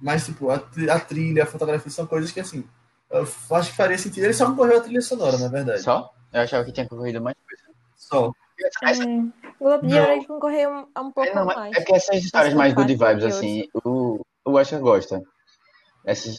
Mas, 0.00 0.24
tipo, 0.26 0.50
a, 0.50 0.56
a 0.56 1.00
trilha, 1.00 1.42
a 1.42 1.46
fotografia 1.46 1.90
são 1.90 2.06
coisas 2.06 2.30
que, 2.30 2.40
assim, 2.40 2.64
eu 3.10 3.22
acho 3.50 3.70
que 3.70 3.76
faria 3.76 3.98
sentido. 3.98 4.24
Ele 4.24 4.34
só 4.34 4.46
concorreu 4.46 4.78
a 4.78 4.82
trilha 4.82 5.00
sonora, 5.00 5.36
na 5.38 5.48
verdade. 5.48 5.82
Só? 5.82 6.12
Eu 6.32 6.40
achava 6.42 6.64
que 6.64 6.72
tinha 6.72 6.88
concorrido 6.88 7.20
mais 7.20 7.36
coisa. 7.46 7.78
Só. 7.96 8.32
Essa- 8.82 9.04
Hum, 9.04 9.32
o 9.58 9.64
Globo 9.64 9.86
de 9.86 9.94
Não. 9.94 10.00
Ouro 10.02 10.12
ele 10.12 10.26
concorreu 10.26 10.70
um, 10.70 11.00
um 11.00 11.12
pouco 11.12 11.22
é, 11.30 11.34
não, 11.34 11.46
mais. 11.46 11.76
é 11.76 11.80
que 11.82 11.94
essas 11.94 12.16
histórias 12.16 12.54
mais 12.54 12.74
good 12.74 12.94
vibes, 12.94 13.24
assim, 13.24 13.68
o, 13.84 14.20
o 14.44 14.52
Oscar 14.52 14.80
gosta. 14.80 15.22
Essas, 16.04 16.36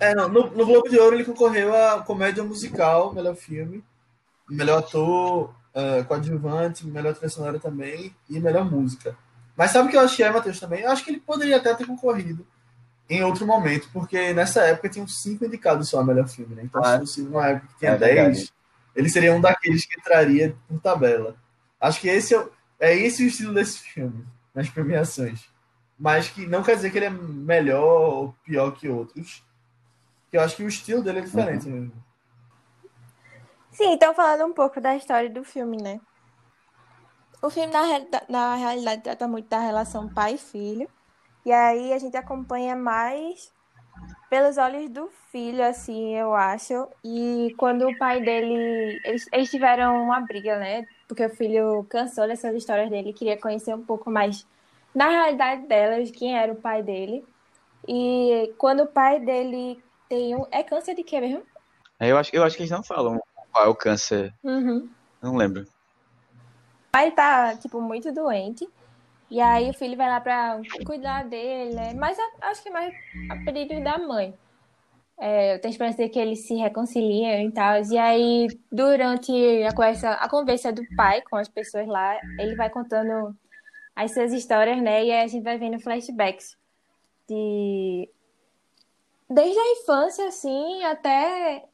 É, 0.00 0.14
não, 0.14 0.28
no, 0.28 0.50
no 0.50 0.66
Globo 0.66 0.88
de 0.88 0.98
Ouro 0.98 1.14
ele 1.16 1.24
concorreu 1.24 1.74
a 1.74 2.02
comédia 2.02 2.42
musical, 2.42 3.12
melhor 3.12 3.34
filme, 3.36 3.84
melhor 4.48 4.78
ator, 4.80 5.54
eh, 5.74 6.02
coadjuvante, 6.04 6.86
melhor 6.86 7.14
trilha 7.14 7.28
sonora 7.28 7.58
também 7.58 8.14
e 8.28 8.38
melhor 8.40 8.64
música. 8.68 9.16
Mas 9.56 9.70
sabe 9.70 9.88
o 9.88 9.90
que 9.90 9.96
eu 9.96 10.00
achei, 10.00 10.28
Matheus, 10.30 10.58
também? 10.60 10.80
Eu 10.82 10.90
acho 10.90 11.04
que 11.04 11.10
ele 11.10 11.20
poderia 11.20 11.56
até 11.58 11.74
ter 11.74 11.86
concorrido 11.86 12.46
em 13.08 13.22
outro 13.22 13.46
momento, 13.46 13.90
porque 13.92 14.32
nessa 14.32 14.62
época 14.62 14.88
tinham 14.88 15.06
cinco 15.06 15.44
indicados 15.44 15.88
só 15.88 16.00
a 16.00 16.04
melhor 16.04 16.26
filme, 16.28 16.54
né? 16.54 16.62
Então, 16.64 16.82
Ah, 16.82 16.92
se 16.94 16.98
fosse 17.00 17.22
numa 17.22 17.46
época 17.48 17.66
que 17.68 17.78
tinha 17.78 17.90
é 17.92 17.96
verdade. 17.96 18.36
dez, 18.38 18.52
ele 18.96 19.08
seria 19.10 19.34
um 19.34 19.40
daqueles 19.40 19.84
que 19.84 19.98
entraria 19.98 20.56
por 20.68 20.80
tabela. 20.80 21.36
Acho 21.80 22.00
que 22.00 22.08
esse 22.08 22.34
é, 22.34 22.38
o- 22.38 22.50
é 22.80 22.96
esse 22.96 23.22
o 23.22 23.26
estilo 23.26 23.52
desse 23.52 23.80
filme, 23.80 24.24
nas 24.54 24.68
premiações. 24.70 25.46
Mas 25.98 26.28
que 26.28 26.46
não 26.46 26.62
quer 26.62 26.76
dizer 26.76 26.90
que 26.90 26.98
ele 26.98 27.06
é 27.06 27.10
melhor 27.10 27.82
ou 27.84 28.34
pior 28.44 28.70
que 28.72 28.88
outros. 28.88 29.44
Que 30.30 30.38
eu 30.38 30.40
acho 30.40 30.56
que 30.56 30.64
o 30.64 30.68
estilo 30.68 31.02
dele 31.02 31.18
é 31.18 31.22
diferente 31.22 31.66
Uhum. 31.68 31.72
mesmo. 31.74 32.04
Sim, 33.70 33.92
então 33.92 34.14
falando 34.14 34.44
um 34.46 34.52
pouco 34.54 34.80
da 34.80 34.96
história 34.96 35.30
do 35.30 35.44
filme, 35.44 35.76
né? 35.82 36.00
O 37.42 37.50
filme, 37.50 37.72
na, 37.72 37.82
realida- 37.82 38.22
na 38.28 38.54
realidade, 38.54 39.02
trata 39.02 39.26
muito 39.26 39.48
da 39.48 39.58
relação 39.58 40.08
pai 40.08 40.34
e 40.34 40.38
filho. 40.38 40.88
E 41.44 41.50
aí 41.52 41.92
a 41.92 41.98
gente 41.98 42.16
acompanha 42.16 42.76
mais 42.76 43.52
pelos 44.30 44.56
olhos 44.56 44.88
do 44.88 45.08
filho, 45.30 45.62
assim, 45.64 46.14
eu 46.14 46.34
acho. 46.34 46.86
E 47.04 47.52
quando 47.58 47.88
o 47.88 47.98
pai 47.98 48.22
dele. 48.22 49.00
Eles, 49.04 49.26
eles 49.32 49.50
tiveram 49.50 50.04
uma 50.04 50.20
briga, 50.20 50.58
né? 50.58 50.86
Porque 51.08 51.26
o 51.26 51.30
filho 51.30 51.84
cansou 51.90 52.26
dessas 52.28 52.54
histórias 52.54 52.88
dele 52.88 53.10
e 53.10 53.14
queria 53.14 53.36
conhecer 53.36 53.74
um 53.74 53.84
pouco 53.84 54.08
mais 54.10 54.46
na 54.94 55.08
realidade 55.08 55.66
delas 55.66 56.10
quem 56.12 56.38
era 56.38 56.52
o 56.52 56.56
pai 56.56 56.82
dele. 56.82 57.24
E 57.88 58.54
quando 58.56 58.84
o 58.84 58.86
pai 58.86 59.18
dele 59.18 59.82
tem 60.08 60.36
um. 60.36 60.46
É 60.50 60.62
câncer 60.62 60.94
de 60.94 61.02
quê 61.02 61.20
mesmo? 61.20 61.42
Eu 61.98 62.16
acho, 62.16 62.34
eu 62.34 62.44
acho 62.44 62.56
que 62.56 62.62
eles 62.62 62.70
não 62.70 62.82
falam 62.82 63.20
qual 63.50 63.64
é 63.64 63.68
o 63.68 63.74
câncer. 63.74 64.32
Uhum. 64.44 64.88
Não 65.20 65.36
lembro. 65.36 65.66
Pai 66.92 67.10
tá, 67.10 67.56
tipo, 67.56 67.80
muito 67.80 68.12
doente. 68.12 68.68
E 69.30 69.40
aí 69.40 69.70
o 69.70 69.72
filho 69.72 69.96
vai 69.96 70.10
lá 70.10 70.20
pra 70.20 70.60
cuidar 70.84 71.24
dele, 71.24 71.74
né? 71.74 71.94
Mas 71.94 72.18
acho 72.42 72.62
que 72.62 72.68
é 72.68 72.72
mais 72.72 72.94
a 73.30 73.36
pedido 73.50 73.82
da 73.82 73.96
mãe. 73.96 74.34
É, 75.18 75.54
eu 75.54 75.60
tenho 75.60 75.70
esperança 75.70 76.02
de 76.02 76.08
que 76.10 76.18
eles 76.18 76.46
se 76.46 76.54
reconciliem 76.54 77.48
e 77.48 77.50
tal. 77.50 77.82
E 77.82 77.96
aí, 77.96 78.48
durante 78.70 79.32
a 79.62 79.72
conversa, 79.72 80.10
a 80.10 80.28
conversa 80.28 80.70
do 80.70 80.82
pai 80.94 81.22
com 81.22 81.36
as 81.36 81.48
pessoas 81.48 81.86
lá, 81.86 82.20
ele 82.38 82.54
vai 82.56 82.68
contando 82.68 83.34
as 83.96 84.12
suas 84.12 84.32
histórias, 84.32 84.82
né? 84.82 85.04
E 85.04 85.12
aí 85.12 85.22
a 85.22 85.26
gente 85.26 85.42
vai 85.42 85.56
vendo 85.56 85.80
flashbacks 85.80 86.58
de 87.26 88.10
desde 89.30 89.58
a 89.58 89.72
infância, 89.72 90.28
assim, 90.28 90.84
até 90.84 91.64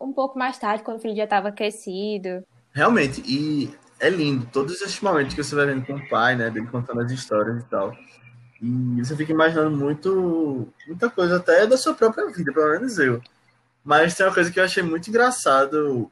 um 0.00 0.12
pouco 0.12 0.38
mais 0.38 0.58
tarde, 0.58 0.84
quando 0.84 0.98
o 0.98 1.00
filho 1.00 1.16
já 1.16 1.24
estava 1.24 1.50
crescido. 1.50 2.44
Realmente, 2.72 3.20
e 3.26 3.68
é 4.00 4.08
lindo 4.10 4.46
todos 4.52 4.80
esses 4.80 5.00
momentos 5.00 5.34
que 5.34 5.42
você 5.42 5.54
vai 5.54 5.66
vendo 5.66 5.84
com 5.86 5.94
o 5.94 6.08
pai, 6.08 6.34
né? 6.36 6.50
Dele 6.50 6.66
contando 6.66 7.00
as 7.00 7.12
histórias 7.12 7.62
e 7.62 7.66
tal. 7.66 7.96
E 8.62 8.98
você 8.98 9.14
fica 9.16 9.32
imaginando 9.32 9.76
muito, 9.76 10.68
muita 10.86 11.08
coisa 11.08 11.36
até 11.36 11.66
da 11.66 11.76
sua 11.76 11.94
própria 11.94 12.26
vida, 12.30 12.52
pelo 12.52 12.70
menos 12.72 12.98
eu. 12.98 13.22
Mas 13.84 14.14
tem 14.14 14.26
uma 14.26 14.34
coisa 14.34 14.50
que 14.50 14.60
eu 14.60 14.64
achei 14.64 14.82
muito 14.82 15.08
engraçado 15.08 16.10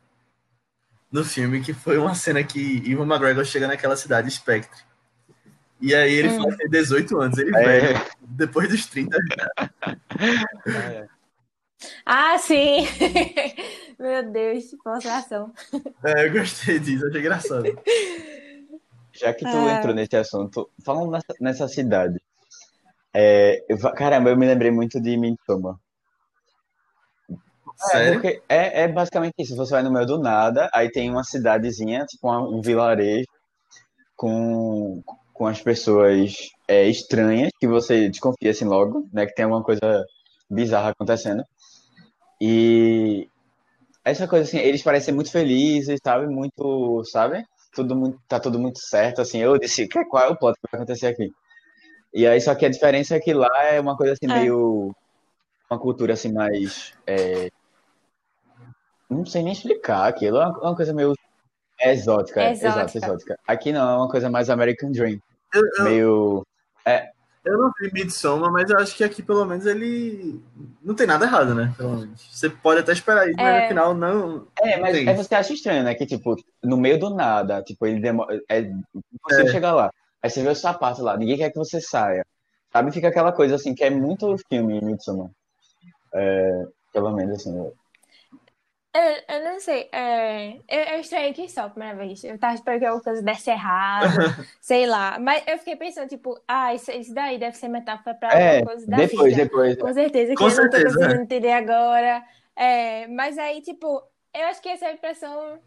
no 1.12 1.24
filme, 1.24 1.60
que 1.62 1.72
foi 1.74 1.98
uma 1.98 2.14
cena 2.14 2.42
que 2.44 2.58
Ivan 2.86 3.04
McGregor 3.06 3.44
chega 3.44 3.66
naquela 3.66 3.96
cidade, 3.96 4.30
Spectre. 4.30 4.80
E 5.80 5.94
aí 5.94 6.12
ele 6.12 6.28
Hum. 6.30 6.56
tem 6.56 6.68
18 6.70 7.20
anos, 7.20 7.38
ele 7.38 7.54
É. 7.56 7.64
velho, 7.64 8.00
depois 8.22 8.68
dos 8.68 8.86
30. 8.86 9.16
Ah, 12.04 12.36
sim! 12.38 12.86
Meu 13.98 14.30
Deus, 14.30 14.64
que 14.66 14.76
concentração. 14.76 15.52
É, 16.04 16.26
eu 16.26 16.32
gostei 16.32 16.78
disso, 16.78 17.06
achei 17.06 17.20
engraçado. 17.20 17.64
Já 19.12 19.34
que 19.34 19.44
tu 19.44 19.56
Ah. 19.56 19.72
entrou 19.72 19.94
nesse 19.94 20.16
assunto, 20.16 20.70
falando 20.84 21.10
nessa, 21.10 21.34
nessa 21.40 21.68
cidade, 21.68 22.20
é, 23.12 23.64
eu 23.68 23.76
caramba, 23.92 24.30
eu 24.30 24.36
me 24.36 24.46
lembrei 24.46 24.70
muito 24.70 25.00
de 25.00 25.16
Midsommar. 25.16 25.76
É, 27.92 28.12
porque 28.12 28.42
é, 28.48 28.82
é 28.82 28.88
basicamente 28.88 29.34
isso. 29.38 29.56
Você 29.56 29.72
vai 29.72 29.82
no 29.82 29.92
meio 29.92 30.06
do 30.06 30.18
nada, 30.18 30.68
aí 30.72 30.90
tem 30.90 31.10
uma 31.10 31.22
cidadezinha, 31.24 32.04
tipo 32.06 32.26
uma- 32.28 32.42
um 32.48 32.60
vilarejo, 32.60 33.26
com, 34.16 35.02
com 35.32 35.46
as 35.46 35.60
pessoas 35.60 36.34
é, 36.66 36.88
estranhas, 36.88 37.50
que 37.58 37.66
você 37.68 38.08
desconfia 38.08 38.50
assim 38.50 38.64
logo, 38.64 39.08
né? 39.12 39.26
Que 39.26 39.34
tem 39.34 39.44
alguma 39.44 39.62
coisa 39.62 40.04
bizarra 40.50 40.90
acontecendo. 40.90 41.44
E 42.40 43.28
essa 44.04 44.26
coisa 44.28 44.44
assim, 44.46 44.58
eles 44.58 44.82
parecem 44.82 45.14
muito 45.14 45.30
felizes, 45.30 45.98
sabe? 46.02 46.26
Muito, 46.26 47.02
sabe? 47.04 47.44
Tudo 47.72 47.94
muito, 47.94 48.18
tá 48.28 48.40
tudo 48.40 48.58
muito 48.58 48.78
certo, 48.80 49.20
assim. 49.20 49.38
Eu 49.38 49.58
disse, 49.58 49.86
"Que- 49.86 50.04
qual 50.06 50.24
é 50.24 50.28
o 50.28 50.36
plot 50.36 50.54
que 50.54 50.68
vai 50.72 50.80
acontecer 50.80 51.06
aqui? 51.08 51.30
E 52.14 52.26
aí, 52.26 52.40
só 52.40 52.54
que 52.54 52.64
a 52.64 52.70
diferença 52.70 53.14
é 53.16 53.20
que 53.20 53.34
lá 53.34 53.64
é 53.64 53.78
uma 53.80 53.96
coisa 53.96 54.14
assim, 54.14 54.24
É. 54.30 54.40
meio. 54.40 54.94
Uma 55.70 55.78
cultura 55.78 56.14
assim 56.14 56.32
mais. 56.32 56.92
é, 57.06 57.50
Não 59.10 59.24
sei 59.26 59.42
nem 59.42 59.52
explicar 59.52 60.06
aquilo. 60.08 60.38
É 60.38 60.46
uma 60.46 60.58
uma 60.60 60.76
coisa 60.76 60.92
meio 60.94 61.14
exótica. 61.80 62.42
é, 62.42 62.52
Exótica. 62.52 62.68
Exato, 62.68 62.98
exótica. 62.98 63.38
Aqui 63.46 63.72
não, 63.72 63.88
é 63.90 63.96
uma 63.96 64.08
coisa 64.08 64.28
mais 64.30 64.50
American 64.50 64.90
Dream. 64.90 65.18
Eu, 65.54 65.62
eu, 65.78 65.84
Meio. 65.84 66.46
Eu 67.44 67.58
não 67.58 67.72
vi 67.80 67.90
Midsommar, 67.92 68.50
mas 68.52 68.70
eu 68.70 68.78
acho 68.78 68.94
que 68.96 69.04
aqui 69.04 69.22
pelo 69.22 69.44
menos 69.44 69.64
ele 69.66 70.40
não 70.82 70.94
tem 70.94 71.06
nada 71.06 71.24
errado, 71.24 71.54
né? 71.54 71.72
Pelo 71.76 71.98
menos. 71.98 72.28
Você 72.30 72.48
pode 72.50 72.80
até 72.80 72.92
esperar 72.92 73.26
isso, 73.28 73.36
mas 73.36 73.46
É. 73.46 73.62
no 73.62 73.68
final 73.68 73.94
não. 73.94 74.46
É, 74.60 74.76
mas 74.78 74.96
Sim. 74.96 75.08
é 75.08 75.14
você 75.14 75.34
acha 75.34 75.52
estranho, 75.52 75.82
né? 75.84 75.94
Que, 75.94 76.06
tipo, 76.06 76.36
no 76.62 76.76
meio 76.76 76.98
do 76.98 77.10
nada, 77.10 77.62
tipo, 77.62 77.86
ele 77.86 78.00
demora. 78.00 78.40
É 78.48 78.60
impossível 78.60 79.46
É. 79.48 79.52
chegar 79.52 79.72
lá. 79.74 79.90
Aí 80.22 80.28
você 80.30 80.42
vê 80.42 80.48
o 80.48 80.54
sapato 80.54 81.02
lá, 81.02 81.16
ninguém 81.16 81.36
quer 81.36 81.50
que 81.50 81.58
você 81.58 81.80
saia. 81.80 82.24
Sabe? 82.72 82.92
Fica 82.92 83.08
aquela 83.08 83.32
coisa 83.32 83.54
assim, 83.54 83.74
que 83.74 83.82
é 83.84 83.90
muito 83.90 84.36
filme 84.50 84.80
Midsommar. 84.82 85.30
É, 86.12 86.64
pelo 86.92 87.12
menos 87.14 87.36
assim. 87.40 87.70
Eu- 88.94 89.24
Eu, 89.36 89.44
não 89.44 89.60
sei, 89.60 89.88
é, 89.92 90.56
eu, 90.68 90.80
eu 90.94 91.00
estranhei 91.00 91.30
aqui 91.30 91.48
só 91.48 91.62
a 91.62 91.70
primeira 91.70 91.96
vez. 91.96 92.24
Eu 92.24 92.38
tava 92.38 92.54
esperando 92.54 92.80
que 92.80 92.86
alguma 92.86 93.04
coisa 93.04 93.22
desse 93.22 93.50
errado, 93.50 94.08
sei 94.60 94.86
lá. 94.86 95.18
Mas 95.18 95.44
eu 95.46 95.58
fiquei 95.58 95.76
pensando, 95.76 96.08
tipo, 96.08 96.40
ah, 96.48 96.74
isso, 96.74 96.90
isso 96.90 97.14
daí 97.14 97.38
deve 97.38 97.56
ser 97.56 97.68
metáfora 97.68 98.14
pra 98.16 98.34
É, 98.34 98.58
alguma 98.58 98.72
coisa 98.72 98.86
da 98.86 98.96
depois, 98.96 99.34
vida. 99.34 99.44
depois. 99.44 99.76
Com 99.78 99.92
certeza, 99.92 100.36
que 100.36 100.36
Com 100.36 100.44
eu 100.44 100.56
não 100.56 100.70
tô 100.70 100.76
certeza, 100.76 100.98
conseguindo 100.98 101.22
entender 101.22 101.52
agora. 101.52 102.24
É, 102.56 103.06
mas 103.08 103.38
aí, 103.38 103.60
tipo, 103.62 104.02
eu 104.34 104.46
acho 104.46 104.60
que 104.62 104.68
essa 104.68 104.86
é 104.86 104.92
impressão. 104.92 105.60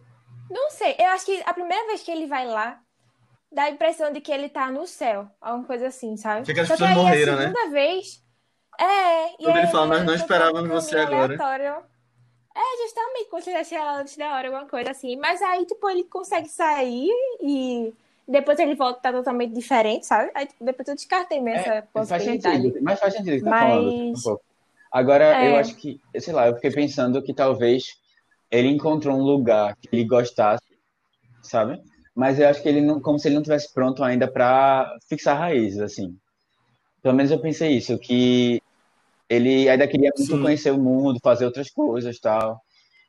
Não 0.50 0.70
sei, 0.72 0.96
eu 1.00 1.08
acho 1.08 1.26
que 1.26 1.42
a 1.46 1.54
primeira 1.54 1.86
vez 1.88 2.04
que 2.04 2.12
ele 2.12 2.28
vai 2.28 2.46
lá, 2.46 2.82
dá 3.52 3.64
a 3.64 3.70
impressão 3.70 4.12
de 4.12 4.22
que 4.22 4.32
ele 4.32 4.50
tá 4.50 4.72
no 4.72 4.86
céu, 4.88 5.30
alguma 5.40 5.66
coisa 5.66 5.88
assim, 5.88 6.18
sabe? 6.18 6.46
Que 6.46 6.52
aquelas 6.52 6.68
Só 6.68 6.76
que 6.76 6.84
pessoas 6.84 6.98
aí 6.98 7.04
morreram, 7.06 7.34
a 7.34 7.38
né? 7.38 7.48
segunda 7.48 7.70
vez. 7.72 8.24
É, 8.80 9.34
e 9.34 9.38
Quando 9.46 9.58
ele 9.58 9.66
aí 9.68 9.72
fala, 9.72 9.88
"Nós 9.88 10.04
não 10.06 10.16
esperávamos 10.16 10.70
você 10.70 10.98
agora." 10.98 11.34
aleatório. 11.36 11.91
É, 12.56 12.84
justamente, 12.84 13.30
como 13.30 13.42
se 13.42 13.50
tivesse 13.50 13.76
ela 13.76 14.00
antes 14.02 14.18
da 14.18 14.34
hora, 14.36 14.48
alguma 14.50 14.68
coisa 14.68 14.92
assim. 14.92 15.16
Mas 15.18 15.42
aí, 15.42 15.66
tipo, 15.66 15.90
ele 15.90 16.04
consegue 16.04 16.50
sair 16.50 17.10
e 17.42 17.94
depois 18.28 18.60
ele 18.60 18.76
volta 18.76 19.00
tá 19.00 19.12
totalmente 19.12 19.54
diferente, 19.54 20.06
sabe? 20.06 20.32
Aí, 20.34 20.46
tipo, 20.46 20.64
depois 20.64 20.88
eu 20.88 20.96
descartei 20.96 21.40
mesmo 21.42 21.60
essa 21.60 21.70
É, 21.76 21.82
faz 21.82 22.10
possibilidade. 22.10 22.62
sentido, 22.62 22.80
mas 22.84 23.00
faz 23.00 23.14
sentido 23.14 23.38
que 23.38 23.44
tá 23.44 23.50
Mas- 23.50 23.60
falando 23.70 23.90
um 23.94 24.14
pouco. 24.22 24.44
Agora, 24.92 25.24
É. 25.24 25.52
eu 25.52 25.56
acho 25.56 25.76
que, 25.76 26.02
sei 26.20 26.34
lá, 26.34 26.48
eu 26.48 26.56
fiquei 26.56 26.72
pensando 26.72 27.22
que 27.24 27.34
talvez 27.34 27.98
ele 28.50 28.68
encontrou 28.68 29.16
um 29.16 29.24
lugar 29.24 29.76
que 29.78 29.88
ele 29.92 30.04
gostasse, 30.04 30.66
sabe? 31.42 31.82
Mas 32.14 32.38
eu 32.38 32.50
acho 32.50 32.62
que 32.62 32.68
ele 32.68 32.82
não, 32.82 33.00
como 33.00 33.18
se 33.18 33.30
ele 33.30 33.36
não 33.36 33.42
tivesse 33.42 33.74
pronto 33.74 34.04
ainda 34.04 34.28
pra 34.30 34.94
fixar 35.08 35.38
raízes, 35.40 35.80
assim. 35.80 36.18
Pelo 37.02 37.16
menos 37.16 37.32
eu 37.32 37.40
pensei 37.40 37.72
isso, 37.78 37.98
que 37.98 38.62
ele 39.32 39.70
ainda 39.70 39.88
queria 39.88 40.12
muito 40.18 40.30
Sim. 40.30 40.42
conhecer 40.42 40.72
o 40.72 40.78
mundo, 40.78 41.18
fazer 41.24 41.46
outras 41.46 41.70
coisas, 41.70 42.20
tal. 42.20 42.62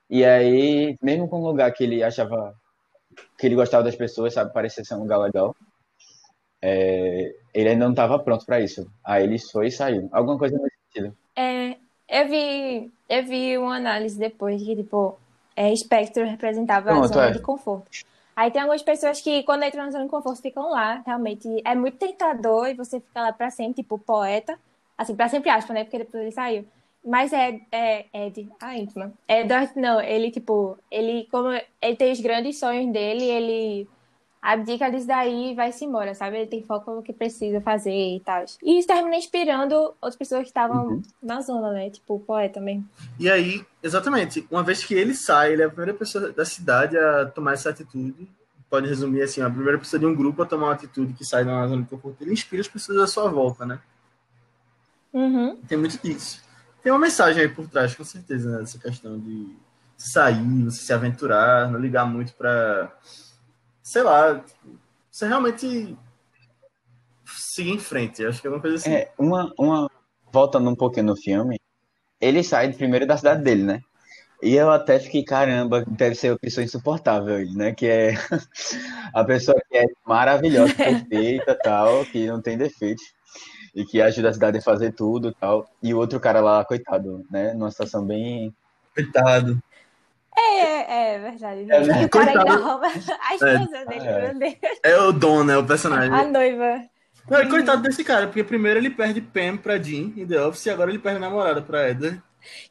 E 0.09 0.25
aí, 0.25 0.97
mesmo 1.03 1.29
com 1.29 1.41
um 1.41 1.45
lugar 1.45 1.73
que 1.73 1.83
ele 1.83 2.01
achava 2.01 2.55
que 3.37 3.45
ele 3.45 3.57
gostava 3.57 3.83
das 3.83 3.97
pessoas, 3.97 4.33
sabe, 4.33 4.53
parecia 4.53 4.85
ser 4.85 4.95
um 4.95 5.01
lugar 5.01 5.19
legal, 5.19 5.55
é, 6.63 7.35
ele 7.53 7.71
ainda 7.71 7.87
não 7.87 7.91
estava 7.91 8.21
pronto 8.21 8.47
para 8.47 8.61
isso. 8.61 8.89
Aí 9.05 9.25
ele 9.25 9.37
foi 9.37 9.67
e 9.67 9.73
saiu. 9.73 10.09
Alguma 10.13 10.39
coisa 10.39 10.57
nesse 10.57 10.77
sentido. 10.93 11.17
É, 11.35 11.77
eu 12.09 12.29
vi, 12.29 12.93
eu 13.09 13.25
vi 13.25 13.59
uma 13.59 13.77
análise 13.77 14.17
depois 14.17 14.63
que, 14.63 14.77
tipo, 14.77 15.19
é, 15.57 15.73
espectro 15.73 16.25
representava 16.25 16.91
a 16.91 16.95
Pronto, 16.95 17.09
zona 17.09 17.27
é. 17.27 17.31
de 17.33 17.41
conforto. 17.41 17.91
Aí 18.37 18.49
tem 18.53 18.63
algumas 18.63 18.83
pessoas 18.83 19.21
que, 19.21 19.43
quando 19.43 19.65
entram 19.65 19.87
na 19.87 19.91
zona 19.91 20.05
de 20.05 20.11
conforto, 20.11 20.41
ficam 20.41 20.71
lá. 20.71 21.03
Realmente 21.05 21.49
é 21.65 21.75
muito 21.75 21.99
tentador 21.99 22.69
e 22.69 22.75
você 22.75 23.01
fica 23.01 23.23
lá 23.23 23.33
pra 23.33 23.51
sempre, 23.51 23.83
tipo, 23.83 23.99
poeta. 23.99 24.57
Assim, 24.97 25.15
pra 25.17 25.29
sempre 25.29 25.51
aspa, 25.51 25.73
né? 25.73 25.85
Porque 25.85 25.99
depois 25.99 26.23
ele 26.23 26.33
saiu. 26.33 26.65
Mas 27.05 27.33
é, 27.33 27.61
é 27.73 28.07
Ed, 28.15 28.49
a 28.61 28.77
íntima. 28.79 29.13
Edward, 29.29 29.73
não, 29.77 30.01
ele, 30.01 30.31
tipo, 30.31 30.79
ele, 30.91 31.27
como 31.31 31.49
ele 31.81 31.97
tem 31.97 32.13
os 32.13 32.21
grandes 32.21 32.59
sonhos 32.61 32.93
dele, 32.93 33.25
ele 33.25 33.89
abdica 34.41 34.91
disso 34.91 35.07
daí 35.07 35.53
e 35.53 35.55
vai-se 35.55 35.85
embora, 35.85 36.15
sabe? 36.15 36.37
Ele 36.37 36.47
tem 36.47 36.63
foco 36.63 36.93
no 36.93 37.03
que 37.03 37.13
precisa 37.13 37.61
fazer 37.61 37.91
e 38.17 38.21
tal. 38.21 38.45
E 38.63 38.79
isso 38.79 38.89
termina 38.89 39.17
inspirando 39.17 39.75
outras 40.01 40.17
pessoas 40.17 40.43
que 40.43 40.49
estavam 40.49 40.87
Uhum. 40.89 41.03
na 41.23 41.41
zona, 41.41 41.73
né? 41.73 41.91
Tipo, 41.91 42.15
o 42.15 42.21
poeta 42.21 42.61
mesmo. 42.61 42.85
E 43.19 43.29
aí, 43.31 43.65
exatamente, 43.83 44.47
uma 44.51 44.63
vez 44.63 44.85
que 44.85 44.95
ele 44.95 45.15
sai, 45.15 45.53
ele 45.53 45.63
é 45.63 45.65
a 45.67 45.69
primeira 45.69 45.95
pessoa 45.95 46.33
da 46.33 46.45
cidade 46.45 46.97
a 46.99 47.27
tomar 47.27 47.55
essa 47.55 47.71
atitude. 47.71 48.29
Pode 48.71 48.89
resumir 48.89 49.23
assim, 49.23 49.43
a 49.43 49.51
primeira 49.51 49.79
pessoa 49.79 50.01
de 50.01 50.07
um 50.07 50.15
grupo 50.15 50.43
a 50.43 50.47
tomar 50.47 50.69
uma 50.69 50.73
atitude 50.75 51.13
que 51.13 51.25
sai 51.25 51.45
da 51.45 51.67
zona 51.67 51.83
de 51.83 51.89
conforto. 51.89 52.23
Ele 52.23 52.33
inspira 52.33 52.63
as 52.63 52.69
pessoas 52.69 52.99
à 52.99 53.07
sua 53.07 53.29
volta, 53.29 53.67
né? 53.67 53.79
Uhum. 55.13 55.57
Tem 55.69 55.79
muito 55.79 55.99
disso. 56.03 56.43
Tem 56.83 56.91
uma 56.91 56.99
mensagem 56.99 57.43
aí 57.43 57.49
por 57.49 57.69
trás, 57.69 57.95
com 57.95 58.05
certeza, 58.05 58.51
né? 58.51 58.63
Essa 58.63 58.79
questão 58.79 59.19
de 59.19 59.55
sair, 59.97 60.65
você 60.65 60.83
se 60.83 60.93
aventurar, 60.93 61.71
não 61.71 61.79
ligar 61.79 62.05
muito 62.05 62.33
pra. 62.35 62.93
Sei 63.83 64.03
lá, 64.03 64.43
você 65.11 65.27
realmente 65.27 65.97
seguir 67.27 67.71
em 67.71 67.79
frente. 67.79 68.25
Acho 68.25 68.41
que 68.41 68.47
é 68.47 68.51
uma 68.51 68.61
coisa 68.61 68.77
assim. 68.77 68.93
É, 68.93 69.13
uma, 69.19 69.53
uma. 69.59 69.91
Voltando 70.33 70.71
um 70.71 70.75
pouquinho 70.75 71.07
no 71.07 71.17
filme, 71.17 71.61
ele 72.21 72.43
sai 72.43 72.73
primeiro 72.73 73.07
da 73.07 73.17
cidade 73.17 73.43
dele, 73.43 73.63
né? 73.63 73.83
E 74.43 74.57
eu 74.57 74.71
até 74.73 74.99
fiquei, 74.99 75.23
caramba, 75.23 75.85
deve 75.87 76.17
ser 76.17 76.31
uma 76.31 76.39
pessoa 76.39 76.65
insuportável, 76.65 77.39
ele, 77.39 77.55
né? 77.55 77.73
Que 77.73 77.87
é 77.87 78.15
a 79.15 79.23
pessoa 79.23 79.57
que 79.71 79.77
é 79.77 79.85
maravilhosa, 80.05 80.75
perfeita 80.75 81.57
tal, 81.63 82.05
que 82.07 82.27
não 82.27 82.41
tem 82.43 82.59
defeitos. 82.59 83.05
E 83.75 83.85
que 83.85 84.03
ajuda 84.03 84.29
a 84.29 84.33
cidade 84.35 84.59
a 84.59 84.63
fazer 84.63 84.93
tudo 84.93 85.33
tal. 85.33 85.67
E 85.83 85.95
o 85.95 85.99
outro 85.99 86.21
cara 86.21 86.41
lá, 86.41 86.65
coitado, 86.65 87.25
né? 87.31 87.55
Numa 87.55 87.71
situação 87.71 88.05
bem. 88.05 88.55
Coitado. 88.95 89.59
É, 90.37 91.15
é 91.15 91.19
verdade. 91.19 91.71
É, 91.71 92.03
e 92.03 92.05
o 92.05 92.09
cara 92.09 92.31
ainda 92.31 92.45
coitado. 92.45 92.63
rouba 92.63 92.87
a 92.87 93.35
esposa 93.35 93.87
dele, 93.87 94.07
É. 94.07 94.33
meu 94.33 94.39
Deus. 94.39 94.79
É 94.83 94.99
o 94.99 95.13
Dom, 95.13 95.45
né? 95.45 95.57
O 95.57 95.67
personagem. 95.67 96.13
A 96.13 96.25
noiva. 96.25 96.85
Não, 97.31 97.41
e 97.41 97.49
coitado 97.49 97.83
desse 97.83 98.03
cara, 98.03 98.27
porque 98.27 98.43
primeiro 98.43 98.79
ele 98.81 98.91
perde 98.91 99.21
Pam 99.21 99.57
pra 99.57 99.79
Jean 99.79 100.13
em 100.17 100.27
The 100.27 100.41
Office 100.45 100.67
e 100.67 100.71
agora 100.71 100.91
ele 100.91 100.99
perde 100.99 101.19
a 101.19 101.21
namorada 101.21 101.63
pra 101.63 101.89
Eder. 101.89 102.21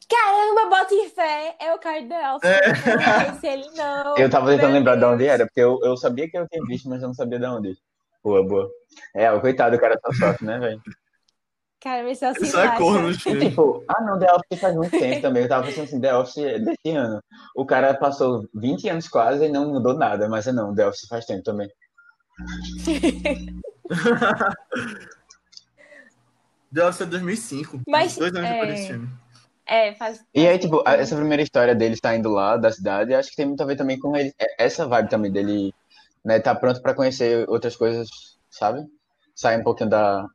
Caramba, 0.08 0.68
bota 0.76 0.94
em 0.94 1.08
fé. 1.08 1.56
É 1.58 1.74
o 1.74 1.78
cara 1.78 2.02
do 2.02 2.12
Elf. 2.12 2.44
É. 2.44 3.30
Não 3.30 3.40
sei 3.40 3.50
ele 3.52 3.70
não. 3.74 4.18
Eu 4.18 4.28
tava 4.28 4.50
tentando 4.50 4.74
lembrar 4.74 4.96
de 4.96 5.04
onde 5.04 5.26
era, 5.26 5.46
porque 5.46 5.60
eu, 5.60 5.80
eu 5.82 5.96
sabia 5.96 6.28
que 6.28 6.36
eu 6.36 6.46
tinha 6.46 6.62
visto, 6.66 6.88
mas 6.88 7.00
eu 7.00 7.08
não 7.08 7.14
sabia 7.14 7.38
de 7.38 7.46
onde. 7.46 7.78
Boa, 8.22 8.46
boa. 8.46 8.70
É, 9.14 9.30
o 9.32 9.40
coitado, 9.40 9.76
o 9.76 9.80
cara 9.80 9.98
só 10.00 10.12
sofre, 10.12 10.46
né, 10.46 10.58
velho? 10.58 10.80
Cara, 11.80 12.04
mas 12.04 12.18
se 12.18 12.46
só 12.46 12.62
é 12.62 12.78
corno 12.78 13.12
tipo, 13.16 13.84
ah 13.88 14.00
não, 14.02 14.16
The 14.16 14.32
Office 14.32 14.60
faz 14.60 14.76
muito 14.76 14.96
tempo 14.96 15.20
também. 15.20 15.42
Eu 15.42 15.48
tava 15.48 15.66
pensando 15.66 15.84
assim, 15.84 16.00
The 16.00 16.16
Office 16.16 16.38
é 16.38 16.58
desse 16.60 16.96
ano. 16.96 17.20
O 17.56 17.66
cara 17.66 17.92
passou 17.92 18.48
20 18.54 18.88
anos 18.88 19.08
quase 19.08 19.46
e 19.46 19.48
não 19.48 19.68
mudou 19.68 19.94
nada, 19.94 20.28
mas 20.28 20.46
é 20.46 20.52
não, 20.52 20.72
The 20.72 20.86
Office 20.86 21.08
faz 21.08 21.26
tempo 21.26 21.42
também. 21.42 21.68
The 26.72 26.86
Office 26.86 27.00
é 27.00 27.06
2005. 27.06 27.80
Mas, 27.88 28.16
Dois 28.16 28.32
anos 28.34 28.48
depois 28.48 28.70
é, 28.70 28.72
desse 28.72 28.86
filme. 28.86 29.08
É, 29.66 29.94
faz. 29.94 30.24
E 30.34 30.46
aí, 30.46 30.58
tipo, 30.58 30.82
essa 30.86 31.16
primeira 31.16 31.42
história 31.42 31.74
dele 31.74 31.96
saindo 32.00 32.30
lá 32.30 32.56
da 32.56 32.70
cidade, 32.70 33.14
acho 33.14 33.30
que 33.30 33.36
tem 33.36 33.46
muito 33.46 33.62
a 33.62 33.66
ver 33.66 33.76
também 33.76 33.98
com 33.98 34.16
ele, 34.16 34.32
é- 34.38 34.64
essa 34.64 34.86
vibe 34.86 35.10
também 35.10 35.32
dele, 35.32 35.74
né, 36.24 36.38
tá 36.40 36.54
pronto 36.54 36.80
pra 36.80 36.94
conhecer 36.94 37.48
outras 37.48 37.76
coisas, 37.76 38.08
sabe? 38.50 38.84
Sair 39.34 39.60
um 39.60 39.64
pouquinho 39.64 39.90
da, 39.90 40.26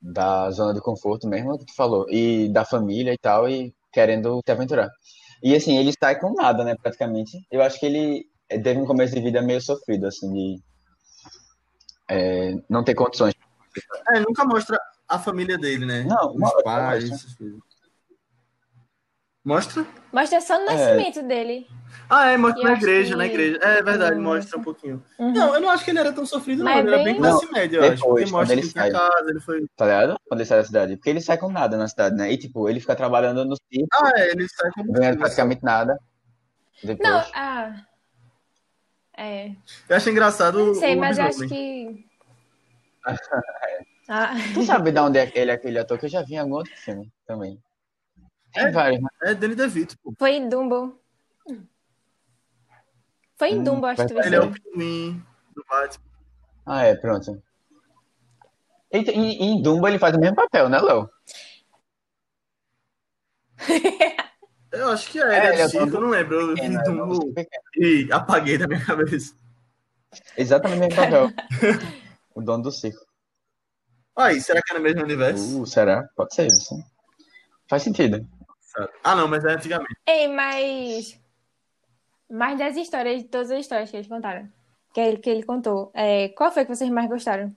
da 0.00 0.50
zona 0.50 0.74
de 0.74 0.80
conforto 0.80 1.28
mesmo, 1.28 1.54
o 1.54 1.58
que 1.58 1.66
tu 1.66 1.74
falou, 1.74 2.06
e 2.10 2.48
da 2.50 2.64
família 2.64 3.12
e 3.12 3.18
tal, 3.18 3.48
e 3.48 3.74
querendo 3.92 4.40
se 4.44 4.52
aventurar. 4.52 4.90
E 5.42 5.54
assim, 5.54 5.76
ele 5.76 5.92
sai 5.98 6.18
com 6.18 6.34
nada, 6.34 6.64
né, 6.64 6.74
praticamente. 6.80 7.38
Eu 7.50 7.62
acho 7.62 7.78
que 7.78 7.86
ele 7.86 8.26
teve 8.48 8.80
um 8.80 8.86
começo 8.86 9.14
de 9.14 9.20
vida 9.20 9.42
meio 9.42 9.60
sofrido, 9.60 10.06
assim, 10.06 10.32
de 10.32 10.62
é, 12.08 12.54
não 12.68 12.84
ter 12.84 12.94
condições. 12.94 13.34
É, 14.14 14.20
nunca 14.20 14.44
mostra 14.44 14.78
a 15.08 15.18
família 15.18 15.58
dele, 15.58 15.84
né? 15.84 16.04
Não, 16.04 16.34
Os 16.34 16.62
pais, 16.62 17.04
essas 17.10 17.34
coisas. 17.34 17.58
Mostra? 19.46 19.86
Mostra 20.12 20.40
só 20.40 20.58
no 20.58 20.68
É. 20.68 20.74
nascimento 20.74 21.22
dele. 21.22 21.68
Ah, 22.10 22.30
é, 22.32 22.36
mostra 22.36 22.60
Eu 22.60 22.64
na 22.66 22.72
acho 22.72 22.82
igreja, 22.82 23.10
que- 23.12 23.16
na 23.16 23.26
igreja. 23.26 23.58
É 23.62 23.80
verdade, 23.82 24.18
mostra 24.18 24.58
um 24.58 24.62
pouquinho. 24.62 25.04
Uhum. 25.20 25.32
Não, 25.32 25.54
eu 25.54 25.60
não 25.60 25.70
acho 25.70 25.84
que 25.84 25.90
ele 25.92 26.00
era 26.00 26.12
tão 26.12 26.26
sofrido, 26.26 26.64
não. 26.64 26.72
Mas 26.72 26.84
Ele 26.84 26.94
era 26.94 27.04
bem- 27.04 27.16
classe 27.16 27.52
média, 27.52 27.76
eu 27.76 27.82
acho. 27.84 27.94
depois, 27.94 28.24
Porque 28.24 28.32
mostra 28.36 28.54
ele 28.56 28.62
sai. 28.66 28.90
casa, 28.90 29.30
ele 29.30 29.40
foi. 29.40 29.66
Tá 29.76 29.84
ligado? 29.84 30.20
Quando 30.28 30.40
ele 30.40 30.48
sai 30.48 30.58
da 30.58 30.64
cidade. 30.64 30.96
Porque 30.96 31.10
ele 31.10 31.20
sai 31.20 31.38
com 31.38 31.48
nada 31.48 31.76
na 31.76 31.86
cidade, 31.86 32.16
né? 32.16 32.32
E 32.32 32.36
tipo, 32.36 32.68
ele 32.68 32.80
fica 32.80 32.96
trabalhando 32.96 33.44
no 33.44 33.54
circo, 33.56 33.86
Ah, 33.94 34.12
é, 34.16 34.32
ele 34.32 34.48
sai 34.48 34.70
ganhando 34.76 35.04
filho, 35.04 35.18
praticamente 35.18 35.62
nada. 35.64 35.96
Depois. 36.82 37.08
Não, 37.08 37.24
ah. 37.34 37.82
É. 39.16 39.52
Eu 39.88 39.96
acho 39.96 40.10
engraçado 40.10 40.58
Não 40.58 40.72
o 40.72 40.74
sei, 40.74 40.96
mas 40.96 41.18
eu 41.18 41.24
acho 41.24 41.46
que. 41.48 42.04
Ah, 44.08 44.34
Tu 44.54 44.62
sabe 44.62 44.92
de 44.92 45.00
onde 45.00 45.18
é 45.18 45.32
ele 45.34 45.50
é 45.50 45.54
aquele 45.54 45.78
ator 45.80 45.98
que 45.98 46.06
eu 46.06 46.08
já 46.10 46.22
vi 46.22 46.34
em 46.34 46.38
algum 46.38 46.54
outro 46.54 46.72
filme 46.76 47.12
também. 47.26 47.60
Tem 48.56 48.68
É? 48.68 48.70
vários, 48.72 49.02
né? 49.02 49.08
É 49.22 49.34
Danny 49.34 49.54
DeVito, 49.54 49.96
pô. 50.02 50.14
foi 50.18 50.32
em 50.32 50.48
Dumbo. 50.48 50.98
Foi 53.36 53.50
em 53.50 53.58
Hum, 53.60 53.64
Dumbo, 53.64 53.86
acho 53.86 54.02
que 54.02 54.08
tu 54.08 54.14
verdade. 54.14 54.34
Ele 54.34 54.44
é 54.44 54.48
o 54.48 54.52
pinguim 54.52 55.22
do 55.54 55.62
Batman. 55.68 56.04
Ah, 56.64 56.82
é, 56.84 56.96
pronto. 56.96 57.42
E, 58.90 58.98
e- 58.98 59.42
em 59.44 59.60
Dumbo 59.62 59.86
ele 59.86 59.98
faz 59.98 60.16
o 60.16 60.18
mesmo 60.18 60.36
papel, 60.36 60.70
né, 60.70 60.80
Léo? 60.80 61.10
Eu 64.72 64.90
acho 64.90 65.10
que 65.10 65.18
é, 65.18 65.22
É, 65.22 65.36
ele 65.38 65.46
é 65.62 65.64
ele 65.64 65.76
é 65.78 65.80
eu 65.80 65.86
não 66.00 66.08
lembro. 66.10 66.34
Eu 66.50 66.54
vi 66.54 66.74
é, 66.74 66.82
Dumbo 66.82 67.32
pequeno. 67.32 67.62
e 67.76 68.08
apaguei 68.12 68.58
da 68.58 68.66
minha 68.66 68.84
cabeça. 68.84 69.34
Exatamente 70.36 70.78
o 70.78 70.80
mesmo 70.80 70.96
papel. 70.96 71.30
o 72.34 72.42
dono 72.42 72.62
do 72.64 72.72
circo. 72.72 73.04
Aí, 74.16 74.40
será 74.40 74.60
que 74.62 74.72
é 74.72 74.76
no 74.78 74.82
mesmo 74.82 75.02
universo? 75.02 75.60
Uh, 75.62 75.66
será? 75.66 76.06
Pode 76.16 76.34
ser 76.34 76.46
isso. 76.46 76.74
Faz 77.68 77.82
sentido. 77.82 78.26
Ah, 79.02 79.14
não, 79.14 79.26
mas 79.28 79.44
é 79.44 79.52
antigamente. 79.52 79.96
Ei, 80.06 80.28
mas. 80.28 81.18
Mais 82.28 82.58
das 82.58 82.76
histórias, 82.76 83.22
de 83.22 83.28
todas 83.28 83.50
as 83.50 83.60
histórias 83.60 83.90
que 83.90 83.96
eles 83.96 84.08
contaram. 84.08 84.50
Que 84.92 85.00
ele, 85.00 85.16
que 85.18 85.30
ele 85.30 85.42
contou. 85.44 85.90
É, 85.94 86.28
qual 86.30 86.50
foi 86.50 86.64
que 86.64 86.74
vocês 86.74 86.90
mais 86.90 87.08
gostaram? 87.08 87.54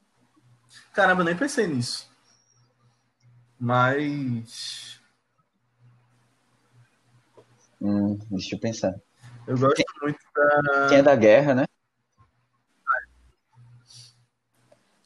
Caramba, 0.93 1.21
eu 1.21 1.25
nem 1.25 1.35
pensei 1.37 1.67
nisso. 1.67 2.09
Mas. 3.59 4.99
Hum, 7.81 8.17
deixa 8.29 8.55
eu 8.55 8.59
pensar. 8.59 8.93
Eu 9.47 9.57
gosto 9.57 9.83
muito 10.01 10.19
da. 10.35 10.87
Tem 10.89 10.99
a 10.99 11.01
da 11.01 11.15
guerra, 11.15 11.55
né? 11.55 11.65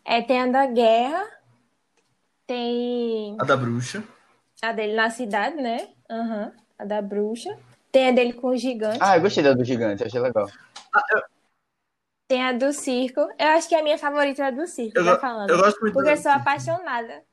É, 0.05 0.21
tem 0.21 0.41
a 0.41 0.47
da 0.47 0.65
guerra. 0.67 1.25
Tem 2.45 3.37
A 3.39 3.45
da 3.45 3.55
bruxa. 3.55 4.03
a 4.61 4.71
dele 4.73 4.93
na 4.95 5.09
cidade, 5.09 5.55
né? 5.55 5.89
Aham. 6.13 6.51
A 6.77 6.85
da 6.85 7.01
bruxa. 7.01 7.57
Tem 7.91 8.09
a 8.09 8.11
dele 8.11 8.33
com 8.33 8.47
o 8.49 8.57
gigante. 8.57 8.99
Ah, 9.01 9.17
eu 9.17 9.21
gostei 9.21 9.43
da 9.43 9.53
do 9.53 9.63
gigante, 9.63 10.03
achei 10.03 10.19
legal. 10.19 10.47
Tem 12.27 12.43
a 12.43 12.51
do 12.51 12.71
circo. 12.71 13.21
Eu 13.37 13.47
acho 13.49 13.67
que 13.67 13.75
a 13.75 13.83
minha 13.83 13.97
favorita 13.97 14.43
é 14.43 14.45
a 14.47 14.51
do 14.51 14.65
circo, 14.67 14.97
Eu, 14.97 15.05
tá 15.05 15.19
falando. 15.19 15.49
eu 15.49 15.57
gosto 15.57 15.79
muito 15.81 15.93
Porque 15.93 16.09
eu 16.09 16.17
sou 16.17 16.31
apaixonada. 16.31 17.23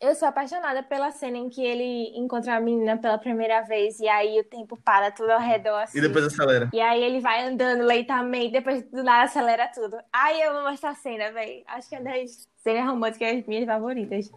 Eu 0.00 0.14
sou 0.14 0.26
apaixonada 0.26 0.82
pela 0.82 1.10
cena 1.10 1.36
em 1.36 1.50
que 1.50 1.62
ele 1.62 2.16
encontra 2.16 2.56
a 2.56 2.60
menina 2.60 2.96
pela 2.96 3.18
primeira 3.18 3.60
vez 3.62 4.00
e 4.00 4.08
aí 4.08 4.40
o 4.40 4.44
tempo 4.44 4.78
para 4.82 5.10
tudo 5.10 5.30
ao 5.30 5.40
redor 5.40 5.76
assim. 5.76 5.98
E 5.98 6.00
depois 6.00 6.24
acelera. 6.24 6.70
E 6.72 6.80
aí 6.80 7.02
ele 7.02 7.20
vai 7.20 7.44
andando 7.46 7.84
lentamente, 7.84 8.52
depois 8.52 8.82
do 8.90 9.02
nada 9.02 9.24
acelera 9.24 9.68
tudo. 9.68 9.98
Ai, 10.10 10.42
eu 10.42 10.56
amo 10.56 10.68
essa 10.68 10.94
cena, 10.94 11.30
velho. 11.32 11.62
Acho 11.66 11.88
que 11.88 11.96
é 11.96 12.02
das 12.02 12.48
cenas 12.62 12.86
românticas 12.86 13.46
minhas 13.46 13.66
favoritas. 13.66 14.30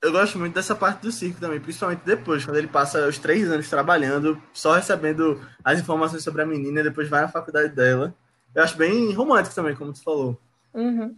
Eu 0.00 0.12
gosto 0.12 0.38
muito 0.38 0.54
dessa 0.54 0.74
parte 0.76 1.02
do 1.02 1.10
circo 1.10 1.40
também, 1.40 1.58
principalmente 1.58 2.02
depois, 2.04 2.44
quando 2.44 2.56
ele 2.56 2.68
passa 2.68 3.06
os 3.08 3.18
três 3.18 3.50
anos 3.50 3.68
trabalhando, 3.68 4.40
só 4.52 4.74
recebendo 4.74 5.40
as 5.64 5.80
informações 5.80 6.22
sobre 6.22 6.42
a 6.42 6.46
menina 6.46 6.80
e 6.80 6.84
depois 6.84 7.08
vai 7.08 7.22
na 7.22 7.28
faculdade 7.28 7.70
dela. 7.70 8.14
Eu 8.54 8.62
acho 8.62 8.76
bem 8.76 9.12
romântico 9.12 9.54
também, 9.54 9.74
como 9.74 9.92
tu 9.92 10.02
falou. 10.02 10.40
Uhum. 10.72 11.16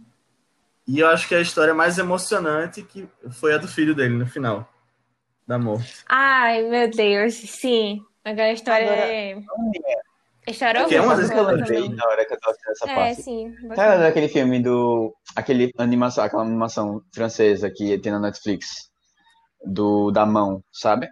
E 0.87 0.99
eu 0.99 1.07
acho 1.07 1.27
que 1.27 1.35
a 1.35 1.41
história 1.41 1.73
mais 1.73 1.97
emocionante 1.99 2.81
que 2.81 3.07
foi 3.29 3.53
a 3.53 3.57
do 3.57 3.67
filho 3.67 3.93
dele 3.93 4.15
no 4.15 4.25
final. 4.25 4.67
Da 5.47 5.59
morte. 5.59 6.03
Ai, 6.07 6.63
meu 6.63 6.89
Deus, 6.89 7.35
sim. 7.35 8.03
Aquela 8.23 8.51
história 8.51 8.91
Agora, 8.91 9.13
é. 9.13 9.43
É 10.47 10.53
chorou? 10.53 10.87
Que 10.87 10.95
é 10.95 11.01
uma 11.01 11.15
Sabe 11.15 11.21
das 11.21 11.29
o 11.29 11.33
que 11.33 11.39
eu 11.39 11.43
lembrei 11.55 11.89
na 11.89 12.05
hora 12.07 12.25
que 12.25 12.33
eu 12.33 12.39
tava 12.39 12.51
assistindo 12.51 12.71
essa 12.71 12.89
É, 12.89 12.95
parte? 12.95 13.21
sim. 13.21 13.51
Sabe 13.61 13.67
bacana. 13.67 13.97
daquele 13.99 14.27
filme 14.27 14.61
do. 14.61 15.15
Aquele 15.35 15.71
animação, 15.77 16.23
aquela 16.23 16.41
animação 16.43 17.01
francesa 17.13 17.69
que 17.69 17.97
tem 17.99 18.11
na 18.11 18.19
Netflix? 18.19 18.89
Do 19.63 20.09
da 20.11 20.25
mão, 20.25 20.63
sabe? 20.71 21.07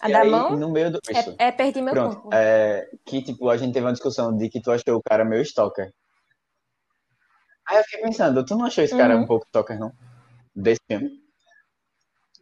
A 0.00 0.08
E 0.08 0.12
da 0.12 0.20
aí, 0.22 0.30
mão 0.30 0.56
no 0.58 0.70
meio 0.70 0.90
do. 0.90 0.98
Isso. 1.10 1.34
é, 1.38 1.48
é 1.48 1.52
perdi 1.52 1.82
meu 1.82 1.92
Pronto. 1.94 2.14
corpo. 2.16 2.30
É, 2.34 2.88
que 3.04 3.22
tipo, 3.22 3.48
a 3.50 3.56
gente 3.56 3.72
teve 3.74 3.86
uma 3.86 3.92
discussão 3.92 4.34
de 4.36 4.48
que 4.48 4.60
tu 4.60 4.70
achou 4.70 4.96
o 4.96 5.02
cara 5.02 5.24
meio 5.24 5.42
stalker. 5.42 5.92
Aí 7.68 7.78
eu 7.78 7.84
fiquei 7.84 8.00
pensando, 8.02 8.44
tu 8.44 8.56
não 8.56 8.64
achou 8.66 8.82
esse 8.82 8.96
cara 8.96 9.14
Uhum. 9.16 9.22
um 9.22 9.26
pouco 9.26 9.46
stalker, 9.46 9.78
não? 9.78 9.92
Desse 10.54 10.80
filme? 10.88 11.10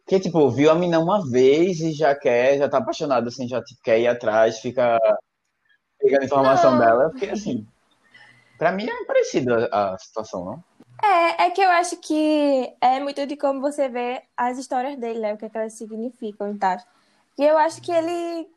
Que 0.07 0.19
tipo, 0.19 0.49
viu 0.49 0.71
a 0.71 0.75
mina 0.75 0.99
uma 0.99 1.29
vez 1.29 1.79
e 1.79 1.91
já 1.93 2.15
quer, 2.15 2.57
já 2.57 2.67
tá 2.69 2.79
apaixonado, 2.79 3.27
assim, 3.27 3.47
já 3.47 3.61
tipo, 3.61 3.79
quer 3.83 3.99
ir 3.99 4.07
atrás, 4.07 4.59
fica 4.59 4.97
pegando 6.01 6.25
informação 6.25 6.71
Não. 6.71 6.79
dela, 6.79 7.09
porque 7.09 7.29
assim. 7.29 7.65
Pra 8.57 8.71
mim 8.71 8.87
é 8.87 9.05
parecida 9.05 9.69
a, 9.71 9.97
situação, 9.97 10.45
não? 10.45 10.63
É, 11.03 11.45
é 11.45 11.49
que 11.49 11.61
eu 11.61 11.69
acho 11.69 11.97
que 11.97 12.71
é 12.79 12.99
muito 12.99 13.25
de 13.25 13.35
como 13.35 13.59
você 13.59 13.89
vê 13.89 14.21
as 14.37 14.59
histórias 14.59 14.95
dele, 14.97 15.19
né? 15.19 15.33
O 15.33 15.37
que, 15.37 15.45
é 15.45 15.49
que 15.49 15.57
elas 15.57 15.73
significam 15.73 16.51
e 16.51 16.57
tal. 16.59 16.77
E 17.39 17.43
eu 17.43 17.57
acho 17.57 17.81
que 17.81 17.91
ele, 17.91 18.47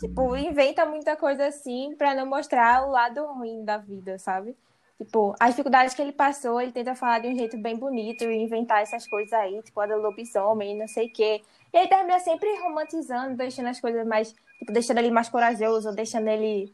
tipo, 0.00 0.36
inventa 0.36 0.84
muita 0.84 1.14
coisa 1.14 1.46
assim 1.46 1.94
pra 1.96 2.12
não 2.12 2.26
mostrar 2.26 2.84
o 2.84 2.90
lado 2.90 3.24
ruim 3.26 3.64
da 3.64 3.76
vida, 3.76 4.18
sabe? 4.18 4.56
Tipo, 4.98 5.34
as 5.38 5.50
dificuldades 5.50 5.94
que 5.94 6.02
ele 6.02 6.12
passou, 6.12 6.60
ele 6.60 6.72
tenta 6.72 6.94
falar 6.94 7.18
de 7.20 7.28
um 7.28 7.36
jeito 7.36 7.56
bem 7.58 7.76
bonito 7.76 8.24
e 8.24 8.42
inventar 8.42 8.82
essas 8.82 9.06
coisas 9.06 9.32
aí, 9.32 9.60
tipo, 9.62 9.80
a 9.80 9.86
do 9.86 9.96
lobisomem, 9.96 10.76
não 10.76 10.86
sei 10.86 11.06
o 11.06 11.12
quê. 11.12 11.42
E 11.72 11.76
aí 11.78 11.88
termina 11.88 12.18
sempre 12.20 12.48
romantizando, 12.60 13.36
deixando 13.36 13.68
as 13.68 13.80
coisas 13.80 14.06
mais, 14.06 14.32
tipo, 14.58 14.72
deixando 14.72 14.98
ele 14.98 15.10
mais 15.10 15.28
corajoso, 15.28 15.92
deixando 15.92 16.28
ele, 16.28 16.72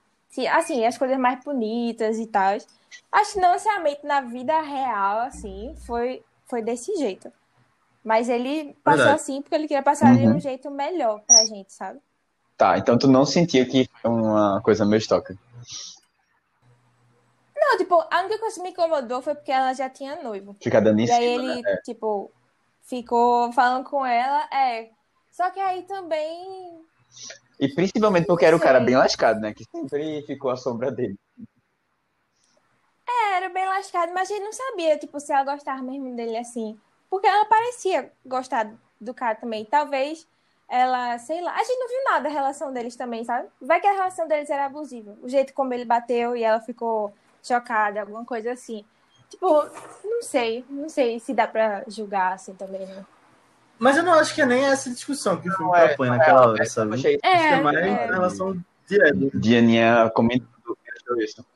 assim, 0.48 0.84
as 0.84 0.98
coisas 0.98 1.18
mais 1.18 1.42
bonitas 1.44 2.18
e 2.18 2.26
tal. 2.26 2.56
Acho 3.12 3.34
que 3.34 3.40
não 3.40 3.52
necessariamente 3.52 4.04
na 4.06 4.20
vida 4.20 4.60
real, 4.60 5.20
assim, 5.20 5.74
foi, 5.86 6.24
foi 6.46 6.62
desse 6.62 6.94
jeito. 6.96 7.32
Mas 8.04 8.28
ele 8.28 8.74
passou 8.84 9.12
Verdade. 9.12 9.14
assim 9.14 9.42
porque 9.42 9.54
ele 9.54 9.68
queria 9.68 9.82
passar 9.82 10.16
de 10.16 10.28
um 10.28 10.34
Uhum. 10.34 10.40
jeito 10.40 10.70
melhor 10.70 11.20
pra 11.22 11.44
gente, 11.44 11.72
sabe? 11.72 12.00
Tá, 12.56 12.76
então 12.78 12.98
tu 12.98 13.06
não 13.06 13.24
sentia 13.24 13.64
que 13.64 13.88
foi 14.02 14.10
uma 14.10 14.60
coisa 14.62 14.84
meio 14.84 14.98
stalker. 14.98 15.36
Não, 17.56 17.76
tipo, 17.76 17.94
a 18.10 18.20
única 18.20 18.38
coisa 18.38 18.56
que 18.56 18.62
me 18.62 18.70
incomodou 18.70 19.22
foi 19.22 19.34
porque 19.34 19.52
ela 19.52 19.72
já 19.74 19.90
tinha 19.90 20.22
noivo. 20.22 20.56
Ficar 20.62 20.80
dando 20.80 21.00
em 21.00 21.06
E 21.06 21.10
aí 21.10 21.24
ele, 21.24 21.62
né? 21.62 21.76
tipo, 21.84 22.30
ficou 22.82 23.52
falando 23.52 23.84
com 23.88 24.04
ela, 24.04 24.48
é. 24.52 24.90
Só 25.30 25.50
que 25.50 25.60
aí 25.60 25.82
também. 25.84 26.86
E 27.60 27.68
principalmente 27.68 28.26
porque 28.26 28.44
era 28.44 28.56
o 28.56 28.60
cara 28.60 28.78
bem 28.80 28.96
lascado, 28.96 29.40
né? 29.40 29.52
Que 29.52 29.64
sempre 29.64 30.22
ficou 30.22 30.50
à 30.50 30.56
sombra 30.56 30.92
dele. 30.92 31.16
Era, 33.06 33.36
era 33.36 33.48
bem 33.48 33.66
lascado, 33.66 34.12
mas 34.12 34.30
a 34.30 34.34
gente 34.34 34.44
não 34.44 34.52
sabia, 34.52 34.98
tipo, 34.98 35.18
se 35.18 35.32
ela 35.32 35.52
gostava 35.52 35.82
mesmo 35.82 36.14
dele 36.14 36.36
assim. 36.36 36.78
Porque 37.10 37.26
ela 37.26 37.44
parecia 37.46 38.12
gostar 38.24 38.70
do 39.00 39.12
cara 39.12 39.34
também. 39.34 39.64
Talvez 39.64 40.26
ela, 40.68 41.18
sei 41.18 41.40
lá, 41.40 41.54
a 41.54 41.64
gente 41.64 41.78
não 41.78 41.88
viu 41.88 42.04
nada 42.04 42.24
da 42.24 42.28
relação 42.28 42.72
deles 42.72 42.94
também, 42.94 43.24
sabe? 43.24 43.48
Vai 43.60 43.80
que 43.80 43.86
a 43.86 43.92
relação 43.92 44.28
deles 44.28 44.50
era 44.50 44.66
abusiva. 44.66 45.16
O 45.22 45.28
jeito 45.28 45.54
como 45.54 45.72
ele 45.72 45.84
bateu 45.84 46.36
e 46.36 46.44
ela 46.44 46.60
ficou 46.60 47.12
chocada, 47.42 48.00
alguma 48.00 48.24
coisa 48.24 48.52
assim. 48.52 48.84
Tipo, 49.30 49.64
não 50.04 50.22
sei, 50.22 50.64
não 50.68 50.88
sei 50.88 51.18
se 51.18 51.34
dá 51.34 51.46
pra 51.46 51.84
julgar 51.88 52.34
assim 52.34 52.54
também, 52.54 52.86
né? 52.86 53.04
Mas 53.78 53.96
eu 53.96 54.02
não 54.02 54.14
acho 54.14 54.34
que 54.34 54.42
é 54.42 54.46
nem 54.46 54.64
essa 54.64 54.90
discussão 54.90 55.40
que 55.40 55.48
o 55.48 55.52
filme 55.52 55.66
Não, 55.70 55.76
é, 55.76 55.88
propõe 55.88 56.08
não 56.08 56.14
é, 56.14 56.18
naquela 56.18 56.42
é, 56.42 56.46
hora, 56.48 56.64
sabe? 56.66 56.90
eu 56.90 56.94
achei- 56.94 57.14
Acho 57.14 57.20
que 57.22 57.26
é 57.28 57.52
É, 57.52 57.60
mais 57.60 57.76
é. 57.78 57.88
em 57.88 57.94
relação 58.12 58.64
direta. 58.88 59.16
Dianinha 59.38 60.04
achou 60.04 61.20
isso. 61.20 61.46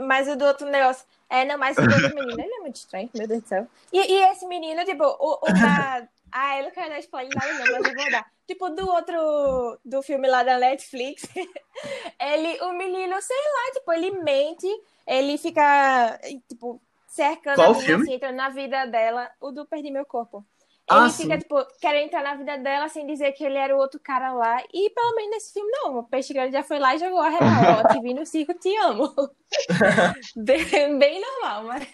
Mas 0.00 0.28
o 0.28 0.36
do 0.36 0.44
outro 0.44 0.66
negócio. 0.68 1.04
É, 1.28 1.44
não, 1.44 1.56
mas 1.58 1.76
o 1.78 1.82
do 1.86 1.92
outro 1.94 2.14
menino, 2.14 2.40
ele 2.40 2.52
é 2.54 2.58
muito 2.60 2.76
estranho, 2.76 3.08
meu 3.14 3.28
Deus 3.28 3.42
do 3.42 3.48
céu. 3.48 3.66
E, 3.92 3.98
e 3.98 4.22
esse 4.30 4.46
menino, 4.46 4.84
tipo, 4.84 5.04
o, 5.04 5.38
o 5.42 5.52
da. 5.52 6.06
Ah, 6.32 6.58
eu 6.58 6.64
não 6.64 6.70
quero 6.70 6.90
dar 6.90 6.98
spoiler 7.00 7.30
nada, 7.34 7.52
não, 7.52 7.58
mas 7.80 7.84
eu 7.92 7.94
vou 7.94 8.10
dar. 8.10 8.26
Tipo, 8.46 8.68
do 8.70 8.88
outro. 8.88 9.78
Do 9.84 10.02
filme 10.02 10.26
lá 10.28 10.42
da 10.42 10.58
Netflix. 10.58 11.22
ele, 12.20 12.60
o 12.62 12.72
menino, 12.72 13.20
sei 13.20 13.36
lá, 13.36 13.72
tipo, 13.74 13.92
ele 13.92 14.10
mente, 14.22 14.66
ele 15.06 15.36
fica, 15.38 16.18
tipo, 16.48 16.80
cercando 17.06 17.56
Qual 17.56 17.68
a 17.68 17.72
menina, 17.72 17.86
filme? 17.86 18.02
assim, 18.04 18.14
entrando 18.14 18.36
na 18.36 18.48
vida 18.48 18.86
dela. 18.86 19.30
O 19.40 19.50
do 19.52 19.66
Perdi 19.66 19.90
Meu 19.90 20.04
Corpo. 20.04 20.44
Ah, 20.90 21.02
Ele 21.02 21.10
sim. 21.10 21.22
fica, 21.22 21.38
tipo, 21.38 21.64
querendo 21.80 22.06
entrar 22.06 22.22
na 22.24 22.34
vida 22.34 22.58
dela 22.58 22.88
sem 22.88 23.06
dizer 23.06 23.30
que 23.32 23.44
ele 23.44 23.56
era 23.56 23.76
o 23.76 23.78
outro 23.78 24.00
cara 24.00 24.32
lá. 24.32 24.60
E 24.74 24.90
pelo 24.90 25.14
menos 25.14 25.30
nesse 25.30 25.52
filme, 25.52 25.70
não. 25.70 25.98
O 25.98 26.02
Peixe 26.02 26.34
Grande 26.34 26.52
já 26.52 26.64
foi 26.64 26.80
lá 26.80 26.96
e 26.96 26.98
jogou 26.98 27.20
a 27.20 27.28
real. 27.28 27.84
Ó, 27.84 27.88
te 27.92 28.00
vi 28.00 28.12
no 28.12 28.26
circo, 28.26 28.52
te 28.54 28.76
amo. 28.78 29.14
bem, 30.36 30.98
bem 30.98 31.20
normal, 31.20 31.64
mas 31.64 31.86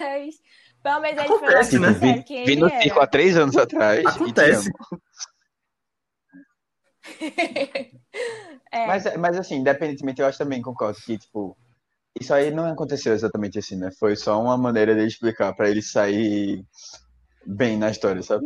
pelo 0.82 1.00
menos 1.00 1.18
ele 1.18 1.28
foi 1.28 1.40
lá 1.40 1.60
Acontece, 1.60 1.76
e 1.76 1.78
né? 1.78 1.90
Vi, 1.90 2.22
quem 2.22 2.44
vi 2.44 2.52
ele 2.52 2.60
no 2.62 2.68
era. 2.68 2.80
circo 2.82 3.00
há 3.00 3.06
três 3.06 3.36
anos 3.36 3.56
atrás. 3.56 4.02
te 4.02 4.08
Acontece. 4.08 4.70
É. 8.72 8.86
Mas, 8.86 9.16
mas 9.16 9.38
assim, 9.38 9.56
independentemente, 9.56 10.20
eu 10.20 10.26
acho 10.26 10.38
também, 10.38 10.60
concordo 10.60 10.98
que, 11.00 11.16
tipo, 11.16 11.56
isso 12.20 12.34
aí 12.34 12.50
não 12.50 12.66
aconteceu 12.66 13.12
exatamente 13.14 13.58
assim, 13.58 13.76
né? 13.76 13.90
Foi 13.98 14.16
só 14.16 14.40
uma 14.40 14.56
maneira 14.58 14.94
de 14.94 15.06
explicar 15.06 15.54
pra 15.54 15.70
ele 15.70 15.80
sair 15.80 16.64
bem 17.46 17.78
na 17.78 17.90
história, 17.90 18.22
sabe? 18.22 18.44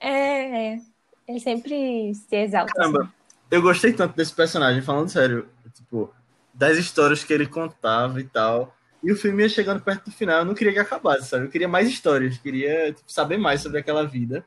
É, 0.00 0.74
é. 0.74 0.80
Ele 1.26 1.40
sempre 1.40 2.14
se 2.14 2.36
exalta. 2.36 2.72
Caramba, 2.74 3.02
assim. 3.02 3.12
eu 3.50 3.62
gostei 3.62 3.92
tanto 3.92 4.14
desse 4.14 4.34
personagem, 4.34 4.82
falando 4.82 5.08
sério, 5.08 5.48
tipo, 5.72 6.12
das 6.52 6.76
histórias 6.76 7.24
que 7.24 7.32
ele 7.32 7.46
contava 7.46 8.20
e 8.20 8.24
tal. 8.24 8.74
E 9.02 9.12
o 9.12 9.16
filme 9.16 9.42
ia 9.42 9.48
chegando 9.48 9.82
perto 9.82 10.06
do 10.06 10.12
final, 10.12 10.38
eu 10.38 10.44
não 10.44 10.54
queria 10.54 10.72
que 10.72 10.78
acabasse, 10.78 11.28
sabe? 11.28 11.44
Eu 11.44 11.50
queria 11.50 11.68
mais 11.68 11.88
histórias, 11.88 12.38
queria 12.38 12.92
tipo, 12.92 13.12
saber 13.12 13.36
mais 13.36 13.60
sobre 13.60 13.78
aquela 13.78 14.06
vida. 14.06 14.44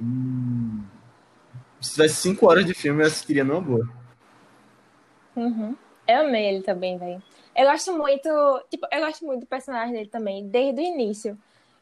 E... 0.00 0.04
Se 1.80 1.92
tivesse 1.92 2.14
cinco 2.16 2.46
horas 2.48 2.64
de 2.64 2.74
filme, 2.74 3.02
eu 3.02 3.06
assistiria 3.06 3.44
numa 3.44 3.60
boa. 3.60 3.88
Uhum. 5.34 5.76
Eu 6.06 6.20
amei 6.26 6.46
ele 6.46 6.62
também, 6.62 6.98
velho. 6.98 7.22
Eu 7.56 7.66
gosto 7.66 7.96
muito, 7.96 8.28
tipo, 8.70 8.86
eu 8.92 9.00
gosto 9.00 9.24
muito 9.26 9.40
do 9.40 9.46
personagem 9.46 9.92
dele 9.92 10.08
também, 10.08 10.48
desde 10.48 10.80
o 10.80 10.84
início. 10.84 11.36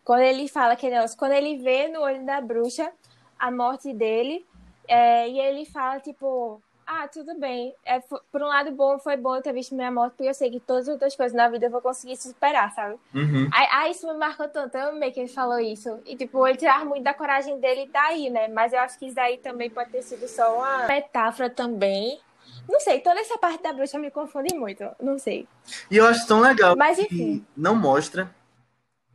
Quando 0.07 0.21
ele 0.21 0.47
fala 0.47 0.75
aquele 0.75 0.95
negócio, 0.95 1.19
quando 1.19 1.33
ele 1.33 1.57
vê 1.57 1.88
no 1.88 2.01
olho 2.01 2.25
da 2.25 2.40
bruxa 2.40 2.92
a 3.37 3.51
morte 3.51 3.92
dele, 3.92 4.47
é, 4.87 5.29
e 5.29 5.40
ele 5.40 5.64
fala, 5.64 5.99
tipo, 5.99 6.62
ah, 6.87 7.09
tudo 7.09 7.37
bem. 7.40 7.75
É, 7.85 7.99
por 7.99 8.40
um 8.40 8.47
lado 8.47 8.71
bom, 8.71 9.01
foi 9.01 9.16
bom 9.16 9.35
eu 9.35 9.42
ter 9.42 9.53
visto 9.53 9.75
minha 9.75 9.90
morte, 9.90 10.12
porque 10.12 10.31
eu 10.31 10.35
sei 10.35 10.49
que 10.49 10.61
todas 10.61 10.87
as 10.87 10.95
outras 10.95 11.16
coisas 11.16 11.37
na 11.37 11.49
vida 11.49 11.66
eu 11.66 11.71
vou 11.73 11.81
conseguir 11.81 12.16
superar, 12.16 12.73
sabe? 12.73 12.95
Uhum. 13.12 13.51
Aí, 13.53 13.69
aí 13.73 13.90
isso 13.90 14.07
me 14.07 14.16
marcou 14.16 14.49
tanto, 14.49 14.79
eu 14.79 14.90
amei 14.90 15.11
que 15.11 15.19
ele 15.19 15.29
falou 15.29 15.59
isso. 15.59 15.99
E, 16.07 16.14
tipo, 16.14 16.47
ele 16.47 16.57
tirava 16.57 16.85
muito 16.85 17.03
da 17.03 17.12
coragem 17.12 17.59
dele 17.59 17.90
daí, 17.92 18.31
né? 18.31 18.47
Mas 18.47 18.73
eu 18.73 18.79
acho 18.79 18.97
que 19.01 19.07
isso 19.07 19.16
daí 19.16 19.38
também 19.38 19.69
pode 19.69 19.90
ter 19.90 20.03
sido 20.03 20.29
só 20.29 20.57
uma 20.57 20.87
metáfora 20.87 21.51
também. 21.51 22.21
Não 22.69 22.79
sei, 22.79 23.01
toda 23.01 23.19
essa 23.19 23.37
parte 23.38 23.61
da 23.61 23.73
bruxa 23.73 23.99
me 23.99 24.12
confunde 24.12 24.55
muito. 24.55 24.85
Não 25.01 25.19
sei. 25.19 25.49
E 25.90 25.97
eu 25.97 26.07
acho 26.07 26.25
tão 26.29 26.38
legal 26.38 26.77
Mas 26.77 26.97
que 26.97 27.03
enfim. 27.07 27.47
não 27.57 27.75
mostra 27.75 28.33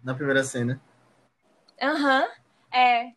na 0.03 0.13
primeira 0.15 0.43
cena. 0.43 0.81
Aham. 1.81 2.27
É. 2.73 3.11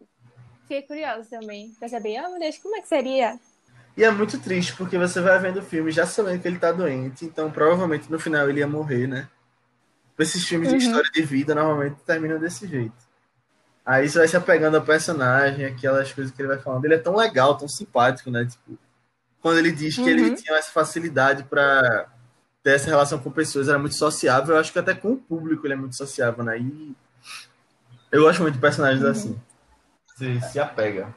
Fiquei 0.63 0.83
curiosa 0.83 1.29
também. 1.29 1.75
Pra 1.79 1.89
saber, 1.89 2.21
oh 2.25 2.31
meu 2.31 2.39
Deus, 2.41 2.59
como 2.59 2.77
é 2.77 2.81
que 2.81 2.89
seria? 2.89 3.39
E 3.97 4.03
é 4.03 4.11
muito 4.11 4.41
triste, 4.41 4.75
porque 4.77 4.99
você 4.99 5.21
vai 5.21 5.39
vendo 5.39 5.59
o 5.61 5.63
filme 5.63 5.91
já 5.93 6.05
sabendo 6.07 6.41
que 6.43 6.49
ele 6.49 6.59
tá 6.59 6.73
doente, 6.73 7.25
então 7.25 7.51
provavelmente 7.51 8.11
no 8.11 8.19
final 8.19 8.49
ele 8.51 8.59
ia 8.61 8.67
morrer, 8.67 9.07
né? 9.07 9.29
Esses 10.19 10.45
filmes 10.45 10.69
de 10.69 10.77
Uhum. 10.77 10.79
história 10.79 11.11
de 11.13 11.23
vida 11.23 11.55
normalmente 11.55 11.97
terminam 12.05 12.39
desse 12.39 12.67
jeito. 12.67 12.95
Aí 13.85 14.09
você 14.09 14.19
vai 14.19 14.29
se 14.29 14.37
apegando 14.37 14.77
ao 14.77 14.85
personagem, 14.85 15.65
aquelas 15.67 16.13
coisas 16.13 16.33
que 16.35 16.41
ele 16.41 16.49
vai 16.49 16.59
falando. 16.59 16.85
Ele 16.87 16.95
é 16.95 16.99
tão 16.99 17.17
legal, 17.17 17.57
tão 17.57 17.69
simpático, 17.69 18.31
né? 18.31 18.47
Tipo, 18.47 18.79
quando 19.41 19.59
ele 19.59 19.73
diz 19.73 19.97
que 19.99 20.09
ele 20.09 20.31
Uhum. 20.31 20.35
tinha 20.35 20.57
essa 20.59 20.73
facilidade 20.73 21.45
pra 21.45 22.09
ter 22.65 22.77
essa 22.77 22.89
relação 22.89 23.19
com 23.19 23.31
pessoas, 23.31 23.69
era 23.69 23.79
muito 23.79 23.95
sociável. 23.95 24.55
Eu 24.55 24.61
acho 24.61 24.73
que 24.73 24.79
até 24.79 24.95
com 24.95 25.13
o 25.13 25.17
público 25.19 25.67
ele 25.67 25.75
é 25.75 25.77
muito 25.77 25.95
sociável, 25.95 26.43
né? 26.43 26.59
E 26.59 26.97
eu 28.11 28.23
gosto 28.23 28.41
muito 28.41 28.55
de 28.55 28.61
personagens 28.61 29.05
Uhum. 29.05 29.11
assim. 29.11 29.41
Você 30.07 30.41
se 30.41 30.59
apega. 30.59 31.15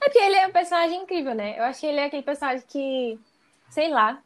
É 0.00 0.04
porque 0.04 0.18
ele 0.18 0.36
é 0.36 0.46
um 0.46 0.52
personagem 0.52 1.02
incrível, 1.02 1.34
né? 1.34 1.58
Eu 1.58 1.64
acho 1.64 1.80
que 1.80 1.86
ele 1.86 1.98
é 1.98 2.06
aquele 2.06 2.22
personagem 2.22 2.64
que, 2.68 3.18
sei 3.68 3.90
lá. 3.90 4.20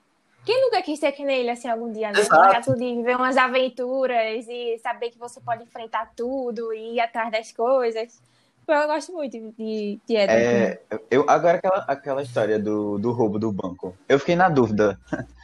Quem 0.44 0.60
nunca 0.62 0.80
quis 0.82 1.00
ser 1.00 1.12
que 1.12 1.24
nem 1.24 1.40
ele 1.40 1.50
assim 1.50 1.68
algum 1.68 1.90
dia, 1.90 2.12
né? 2.12 2.20
Exato. 2.20 2.72
Tudo 2.72 2.82
e 2.82 2.96
viver 2.96 3.16
umas 3.16 3.36
aventuras 3.36 4.46
e 4.48 4.78
saber 4.78 5.10
que 5.10 5.18
você 5.18 5.40
pode 5.40 5.62
enfrentar 5.64 6.12
tudo 6.14 6.72
e 6.72 6.94
ir 6.96 7.00
atrás 7.00 7.32
das 7.32 7.50
coisas. 7.52 8.20
Pô, 8.66 8.72
Eu 8.72 8.86
gosto 8.86 9.12
muito 9.12 9.32
de, 9.32 9.98
de 10.06 10.16
Edward. 10.16 10.44
É, 10.44 10.80
eu, 11.10 11.24
agora 11.28 11.58
aquela, 11.58 11.84
aquela 11.88 12.22
história 12.22 12.58
do, 12.58 12.98
do 12.98 13.12
roubo 13.12 13.38
do 13.38 13.50
banco. 13.50 13.96
Eu 14.08 14.18
fiquei 14.18 14.36
na 14.36 14.48
dúvida. 14.48 14.98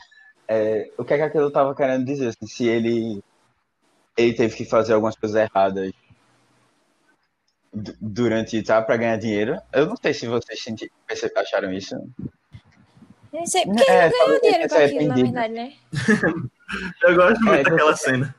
É, 0.48 0.90
o 0.98 1.04
que 1.04 1.14
é 1.14 1.16
que 1.16 1.22
aquilo 1.22 1.50
tava 1.50 1.74
querendo 1.74 2.04
dizer? 2.04 2.28
assim, 2.28 2.46
se 2.46 2.66
ele, 2.66 3.22
ele 4.16 4.34
teve 4.34 4.54
que 4.56 4.64
fazer 4.64 4.92
algumas 4.94 5.16
coisas 5.16 5.36
erradas 5.36 5.92
du- 7.72 7.96
durante, 8.00 8.62
tá, 8.62 8.82
pra 8.82 8.96
ganhar 8.96 9.16
dinheiro. 9.16 9.56
Eu 9.72 9.86
não 9.86 9.96
sei 9.96 10.12
se 10.12 10.26
vocês 10.26 10.64
acharam 11.36 11.72
isso. 11.72 11.94
Não 13.32 13.46
sei, 13.46 13.64
porque 13.64 13.82
É, 13.90 14.06
ele 14.06 14.14
não 14.18 14.26
ganhou 14.26 14.40
dinheiro 14.40 14.68
com 14.68 14.74
aquilo, 14.74 15.08
na 15.08 15.14
verdade, 15.14 15.54
né? 15.54 15.72
Eu 17.02 17.14
gosto 17.14 17.44
muito 17.44 17.60
É, 17.60 17.62
daquela 17.70 17.90
eu- 17.90 17.96
cena. 17.96 18.34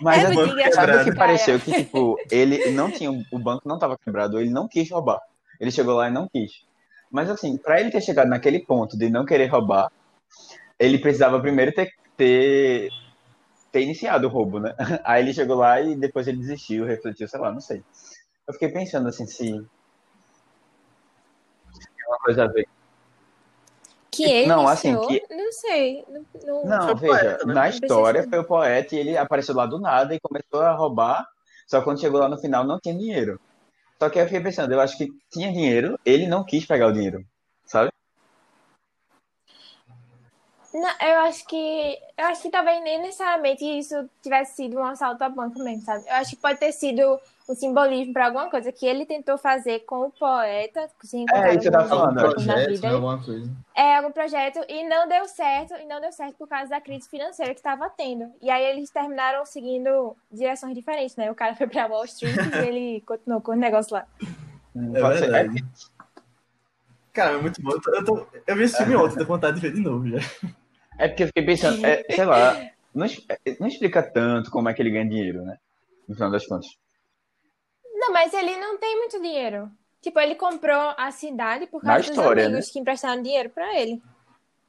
Mas 0.00 0.24
É 0.24 0.70
sabe 0.72 0.96
o 0.96 1.04
que 1.04 1.14
pareceu? 1.14 1.58
Que, 1.60 1.72
tipo, 1.72 2.18
ele 2.30 2.70
não 2.72 2.90
tinha, 2.90 3.10
o 3.10 3.38
banco 3.38 3.66
não 3.68 3.78
tava 3.78 3.96
quebrado, 3.96 4.38
ele 4.40 4.50
não 4.50 4.68
quis 4.68 4.90
roubar. 4.90 5.20
Ele 5.58 5.70
chegou 5.70 5.94
lá 5.94 6.08
e 6.08 6.12
não 6.12 6.28
quis. 6.28 6.64
Mas 7.10 7.30
assim, 7.30 7.56
pra 7.56 7.80
ele 7.80 7.90
ter 7.90 8.00
chegado 8.02 8.28
naquele 8.28 8.58
ponto 8.60 8.98
de 8.98 9.08
não 9.08 9.24
querer 9.24 9.46
roubar, 9.46 9.90
ele 10.78 10.98
precisava 10.98 11.40
primeiro 11.40 11.72
ter, 11.72 11.90
ter, 12.16 12.90
ter 13.72 13.80
iniciado 13.82 14.26
o 14.26 14.30
roubo, 14.30 14.60
né? 14.60 14.74
Aí 15.04 15.22
ele 15.22 15.34
chegou 15.34 15.56
lá 15.56 15.80
e 15.80 15.96
depois 15.96 16.26
ele 16.28 16.38
desistiu, 16.38 16.84
refletiu, 16.84 17.28
sei 17.28 17.40
lá, 17.40 17.52
não 17.52 17.60
sei. 17.60 17.82
Eu 18.46 18.54
fiquei 18.54 18.68
pensando 18.68 19.08
assim, 19.08 19.26
se 19.26 19.38
tem 19.38 19.68
uma 22.08 22.18
coisa 22.18 22.44
a 22.44 22.46
ver. 22.46 22.68
Que 24.10 24.24
ele 24.24 24.48
Não, 24.48 24.66
assim, 24.68 24.98
que- 25.00 25.22
não 25.30 25.52
sei. 25.52 26.04
Não, 26.08 26.24
não- 26.44 26.64
Não, 26.64 26.86
Foi 26.86 26.94
o 26.94 26.98
veja, 26.98 27.22
poeta, 27.22 27.46
né? 27.46 27.54
na 27.54 27.68
história 27.68 28.22
foi 28.28 28.38
o 28.38 28.44
poeta 28.44 28.94
e 28.94 28.98
ele 28.98 29.16
apareceu 29.16 29.54
lá 29.54 29.66
do 29.66 29.78
nada 29.80 30.14
e 30.14 30.20
começou 30.20 30.60
a 30.62 30.74
roubar, 30.74 31.26
só 31.66 31.78
que 31.78 31.84
quando 31.84 32.00
chegou 32.00 32.20
lá 32.20 32.28
no 32.28 32.38
final 32.38 32.64
não 32.64 32.78
tinha 32.80 32.96
dinheiro. 32.96 33.40
Só 33.98 34.08
que 34.10 34.18
aí 34.18 34.24
eu 34.24 34.28
fiquei 34.28 34.42
pensando, 34.42 34.72
eu 34.72 34.80
acho 34.80 34.96
que 34.96 35.08
tinha 35.30 35.52
dinheiro, 35.52 35.98
ele 36.04 36.26
não 36.26 36.44
quis 36.44 36.64
pegar 36.66 36.86
o 36.88 36.92
dinheiro, 36.92 37.24
sabe? 37.66 37.90
Não, 40.76 41.08
eu 41.08 41.20
acho 41.20 41.46
que. 41.46 41.98
Eu 42.18 42.26
acho 42.26 42.42
que 42.42 42.50
talvez 42.50 42.82
nem 42.82 43.00
necessariamente 43.00 43.64
isso 43.64 44.08
tivesse 44.22 44.56
sido 44.56 44.76
um 44.78 44.84
assalto 44.84 45.24
a 45.24 45.28
banco 45.28 45.58
mesmo, 45.58 45.82
sabe? 45.82 46.04
Eu 46.06 46.14
acho 46.16 46.30
que 46.30 46.36
pode 46.36 46.58
ter 46.58 46.70
sido 46.70 47.18
um 47.48 47.54
simbolismo 47.54 48.12
para 48.12 48.26
alguma 48.26 48.50
coisa 48.50 48.70
que 48.70 48.84
ele 48.84 49.06
tentou 49.06 49.38
fazer 49.38 49.80
com 49.86 50.02
o 50.06 50.10
poeta, 50.10 50.90
se 51.02 51.24
É, 51.32 51.54
isso 51.54 51.60
que 51.60 51.70
falando, 51.70 52.18
projeto, 52.18 52.82
né, 52.82 52.88
alguma 52.90 53.22
coisa. 53.24 53.50
É, 53.74 53.96
algum 53.96 54.12
projeto, 54.12 54.60
e 54.68 54.84
não 54.86 55.08
deu 55.08 55.26
certo, 55.28 55.74
e 55.80 55.86
não 55.86 55.98
deu 55.98 56.12
certo 56.12 56.34
por 56.36 56.48
causa 56.48 56.68
da 56.68 56.80
crise 56.80 57.08
financeira 57.08 57.54
que 57.54 57.60
estava 57.60 57.88
tendo. 57.88 58.30
E 58.42 58.50
aí 58.50 58.64
eles 58.64 58.90
terminaram 58.90 59.46
seguindo 59.46 60.14
direções 60.30 60.74
diferentes, 60.74 61.16
né? 61.16 61.30
O 61.30 61.34
cara 61.34 61.54
foi 61.54 61.66
pra 61.68 61.86
Wall 61.86 62.04
Street 62.04 62.36
e 62.36 62.58
ele 62.58 63.00
continuou 63.06 63.40
com 63.40 63.52
o 63.52 63.56
negócio 63.56 63.94
lá. 63.94 64.06
É 64.94 65.00
Pode 65.00 65.18
ser- 65.20 65.30
verdade. 65.30 65.64
Cara, 67.14 67.32
é 67.34 67.38
muito 67.40 67.62
bom. 67.62 67.70
Eu, 67.70 67.80
tô- 67.80 67.94
eu, 67.94 68.04
tô- 68.04 68.26
vi 68.56 68.62
esse 68.64 68.76
filme 68.76 68.94
ontem, 68.96 69.14
tenho 69.14 69.26
vontade 69.26 69.54
de 69.58 69.62
ver 69.62 69.72
de 69.72 69.80
novo 69.80 70.06
já. 70.06 70.18
É 70.98 71.08
porque 71.08 71.24
eu 71.24 71.26
fiquei 71.28 71.44
pensando, 71.44 71.84
é, 71.86 72.02
sei 72.14 72.24
lá, 72.24 72.54
não, 72.94 73.06
não 73.60 73.66
explica 73.68 74.02
tanto 74.02 74.50
como 74.50 74.68
é 74.68 74.74
que 74.74 74.82
ele 74.82 74.90
ganha 74.90 75.08
dinheiro, 75.08 75.42
né? 75.44 75.56
No 76.08 76.14
final 76.14 76.30
das 76.30 76.46
contas. 76.46 76.66
Não, 77.94 78.12
mas 78.12 78.32
ele 78.32 78.56
não 78.56 78.78
tem 78.78 78.96
muito 78.96 79.20
dinheiro. 79.20 79.70
Tipo, 80.00 80.20
ele 80.20 80.34
comprou 80.36 80.94
a 80.96 81.10
cidade 81.10 81.66
por 81.66 81.82
causa 81.82 82.02
dos 82.02 82.10
história, 82.10 82.44
amigos 82.46 82.70
que 82.70 82.78
emprestaram 82.78 83.22
dinheiro 83.22 83.50
pra 83.50 83.78
ele. 83.78 84.00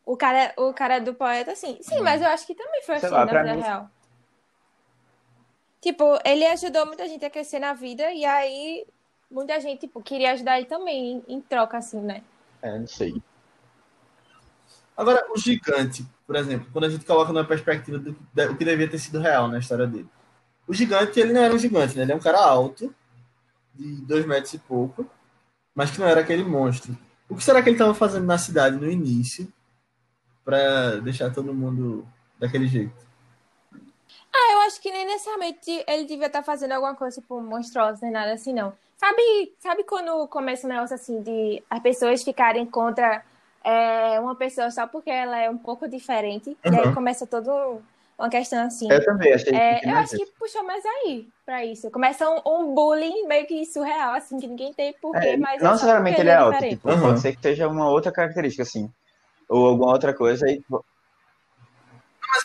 O 0.05 0.17
cara, 0.17 0.53
o 0.57 0.73
cara 0.73 0.99
do 0.99 1.13
poeta, 1.13 1.55
sim. 1.55 1.77
Sim, 1.81 2.01
mas 2.03 2.21
eu 2.21 2.27
acho 2.29 2.47
que 2.47 2.55
também 2.55 2.81
foi 2.83 2.97
Sei 2.97 3.09
assim 3.09 3.15
lá, 3.15 3.25
na 3.25 3.33
vida 3.33 3.53
mim- 3.55 3.61
real. 3.61 3.89
Tipo, 5.81 6.19
ele 6.25 6.45
ajudou 6.47 6.85
muita 6.85 7.07
gente 7.07 7.23
a 7.23 7.29
crescer 7.29 7.59
na 7.59 7.73
vida 7.73 8.11
e 8.11 8.25
aí 8.25 8.85
muita 9.29 9.59
gente, 9.59 9.81
tipo, 9.81 10.01
queria 10.01 10.31
ajudar 10.31 10.57
ele 10.57 10.65
também 10.65 11.23
em 11.27 11.39
troca, 11.41 11.77
assim, 11.77 11.99
né? 12.01 12.23
É, 12.61 12.79
não 12.79 12.87
sei. 12.87 13.13
Agora, 14.97 15.27
o 15.31 15.37
gigante, 15.37 16.03
por 16.25 16.35
exemplo, 16.35 16.67
quando 16.73 16.85
a 16.85 16.89
gente 16.89 17.05
coloca 17.05 17.31
numa 17.31 17.45
perspectiva 17.45 17.99
do 17.99 18.11
do 18.11 18.57
que 18.57 18.65
devia 18.65 18.89
ter 18.89 18.97
sido 18.97 19.19
real 19.19 19.47
na 19.47 19.59
história 19.59 19.85
dele. 19.85 20.09
O 20.67 20.73
gigante, 20.73 21.19
ele 21.19 21.31
não 21.33 21.41
era 21.43 21.53
um 21.53 21.59
gigante, 21.59 21.95
né? 21.95 22.01
Ele 22.01 22.11
é 22.11 22.15
um 22.15 22.19
cara 22.19 22.39
alto, 22.39 22.93
de 23.75 24.01
dois 24.01 24.25
metros 24.25 24.53
e 24.55 24.57
pouco, 24.57 25.07
mas 25.75 25.91
que 25.91 25.99
não 25.99 26.07
era 26.07 26.21
aquele 26.21 26.43
monstro. 26.43 26.97
O 27.29 27.35
que 27.35 27.43
será 27.43 27.61
que 27.61 27.69
ele 27.69 27.75
estava 27.75 27.93
fazendo 27.93 28.25
na 28.25 28.37
cidade 28.37 28.77
no 28.77 28.89
início 28.89 29.47
para 30.43 30.97
deixar 30.97 31.31
todo 31.31 31.53
mundo 31.53 32.07
daquele 32.39 32.67
jeito? 32.67 32.95
Ah, 34.33 34.53
eu 34.53 34.59
acho 34.61 34.81
que 34.81 34.91
nem 34.91 35.05
necessariamente 35.05 35.83
ele 35.87 36.05
devia 36.05 36.27
estar 36.27 36.43
fazendo 36.43 36.71
alguma 36.71 36.95
coisa, 36.95 37.21
tipo, 37.21 37.39
monstruosa, 37.41 37.99
nem 38.01 38.11
nada 38.11 38.33
assim, 38.33 38.53
não. 38.53 38.73
Sabe, 38.95 39.53
sabe 39.59 39.83
quando 39.83 40.27
começa 40.27 40.65
um 40.65 40.69
negócio 40.69 40.95
assim 40.95 41.21
de 41.21 41.63
as 41.69 41.79
pessoas 41.81 42.23
ficarem 42.23 42.65
contra 42.65 43.23
é, 43.63 44.19
uma 44.19 44.35
pessoa 44.35 44.69
só 44.71 44.87
porque 44.87 45.09
ela 45.09 45.37
é 45.37 45.49
um 45.49 45.57
pouco 45.57 45.87
diferente? 45.87 46.57
E 46.63 46.75
aí 46.75 46.85
Uhum. 46.85 46.93
começa 46.93 47.25
todo 47.27 47.81
uma 48.17 48.29
questão 48.29 48.65
assim. 48.65 48.91
Eu 48.91 49.03
também 49.03 49.33
achei 49.33 49.53
É, 49.53 49.79
que 49.79 49.89
eu 49.89 49.95
acho 49.97 50.15
que 50.15 50.25
puxou 50.39 50.63
mais 50.63 50.83
aí 50.85 51.27
pra 51.45 51.63
isso. 51.65 51.91
Começa 51.91 52.27
um, 52.29 52.41
um 52.45 52.73
bullying 52.73 53.27
meio 53.27 53.45
que 53.45 53.65
surreal, 53.65 54.13
assim, 54.15 54.39
que 54.39 54.47
ninguém 54.47 54.73
tem 54.73 54.93
porquê, 54.93 55.19
É, 55.19 55.37
mas 55.37 55.61
não 55.61 55.69
é 55.69 55.73
necessariamente 55.73 56.15
porque 56.15 56.21
ele 56.21 56.29
é 56.29 56.35
alto, 56.35 56.59
tipo, 56.69 56.89
Uhum. 56.89 57.01
pode 57.01 57.19
ser 57.21 57.35
que 57.35 57.41
seja 57.41 57.67
uma 57.67 57.89
outra 57.89 58.11
característica, 58.11 58.63
assim. 58.63 58.91
Ou 59.49 59.67
alguma 59.67 59.91
outra 59.91 60.13
coisa 60.13 60.45
aí. 60.45 60.61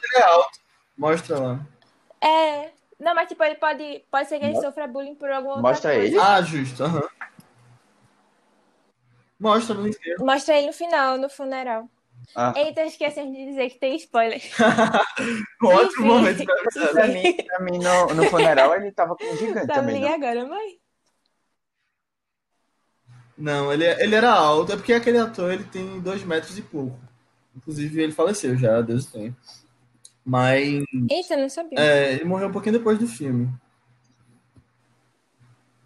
Ele 0.05 0.17
é 0.17 0.23
alto. 0.23 0.59
Mostra 0.97 1.39
lá. 1.39 1.61
É. 2.21 2.71
Não, 3.01 3.15
mas 3.15 3.29
tipo, 3.29 3.43
ele 3.43 3.57
pode, 3.57 4.05
pode 4.11 4.29
ser 4.29 4.39
que 4.39 4.45
ele 4.45 4.55
Mo- 4.55 4.61
sofra 4.61 4.87
bullying 4.87 5.17
por 5.17 5.29
alguma 5.31 5.55
outra 5.57 5.71
Mostra 5.73 5.95
coisa. 5.95 6.07
ele. 6.07 6.21
Ah, 6.21 6.41
justo. 6.43 6.85
aham. 6.85 7.09
Mostra 9.43 9.75
no 9.75 9.89
inteiro. 9.89 10.25
Mostra 10.25 10.57
ele 10.57 10.69
no 10.69 10.73
final, 10.73 11.19
no 11.19 11.29
funeral. 11.29 11.89
Ah. 12.35 12.55
Eita, 12.57 12.83
esquecemos 12.85 13.37
de 13.37 13.45
dizer 13.45 13.69
que 13.71 13.79
tem 13.79 13.97
spoiler. 13.97 14.41
Outro 15.61 16.01
Enfim. 16.01 16.05
momento 16.05 16.45
pra 16.45 16.91
Pra 16.93 17.09
mim, 17.09 17.37
pra 17.45 17.61
mim 17.61 17.79
no, 17.79 18.15
no 18.15 18.25
funeral, 18.31 18.75
ele 18.77 18.93
tava 18.93 19.17
com 19.17 19.25
um 19.25 19.37
gigante 19.37 19.67
Tá 19.67 19.75
também, 19.75 20.01
né? 20.01 20.15
agora, 20.15 20.47
mãe. 20.47 20.79
Não, 23.37 23.73
ele, 23.73 23.85
ele 23.85 24.15
era 24.15 24.31
alto, 24.33 24.73
é 24.73 24.77
porque 24.77 24.93
aquele 24.93 25.19
ator 25.19 25.53
ele 25.53 25.65
tem 25.65 26.01
dois 26.01 26.23
metros 26.23 26.57
e 26.59 26.63
pouco. 26.63 26.97
Inclusive, 27.57 28.01
ele 28.03 28.13
faleceu 28.13 28.57
já, 28.57 28.81
Deus 28.81 29.07
tenha. 29.07 29.37
Mas 30.25 30.85
Eita, 31.11 31.37
não 31.37 31.49
sabia. 31.49 31.79
é, 31.81 32.13
ele 32.13 32.25
morreu 32.25 32.49
um 32.49 32.53
pouquinho 32.53 32.79
depois 32.79 32.99
do 32.99 33.07
filme. 33.09 33.49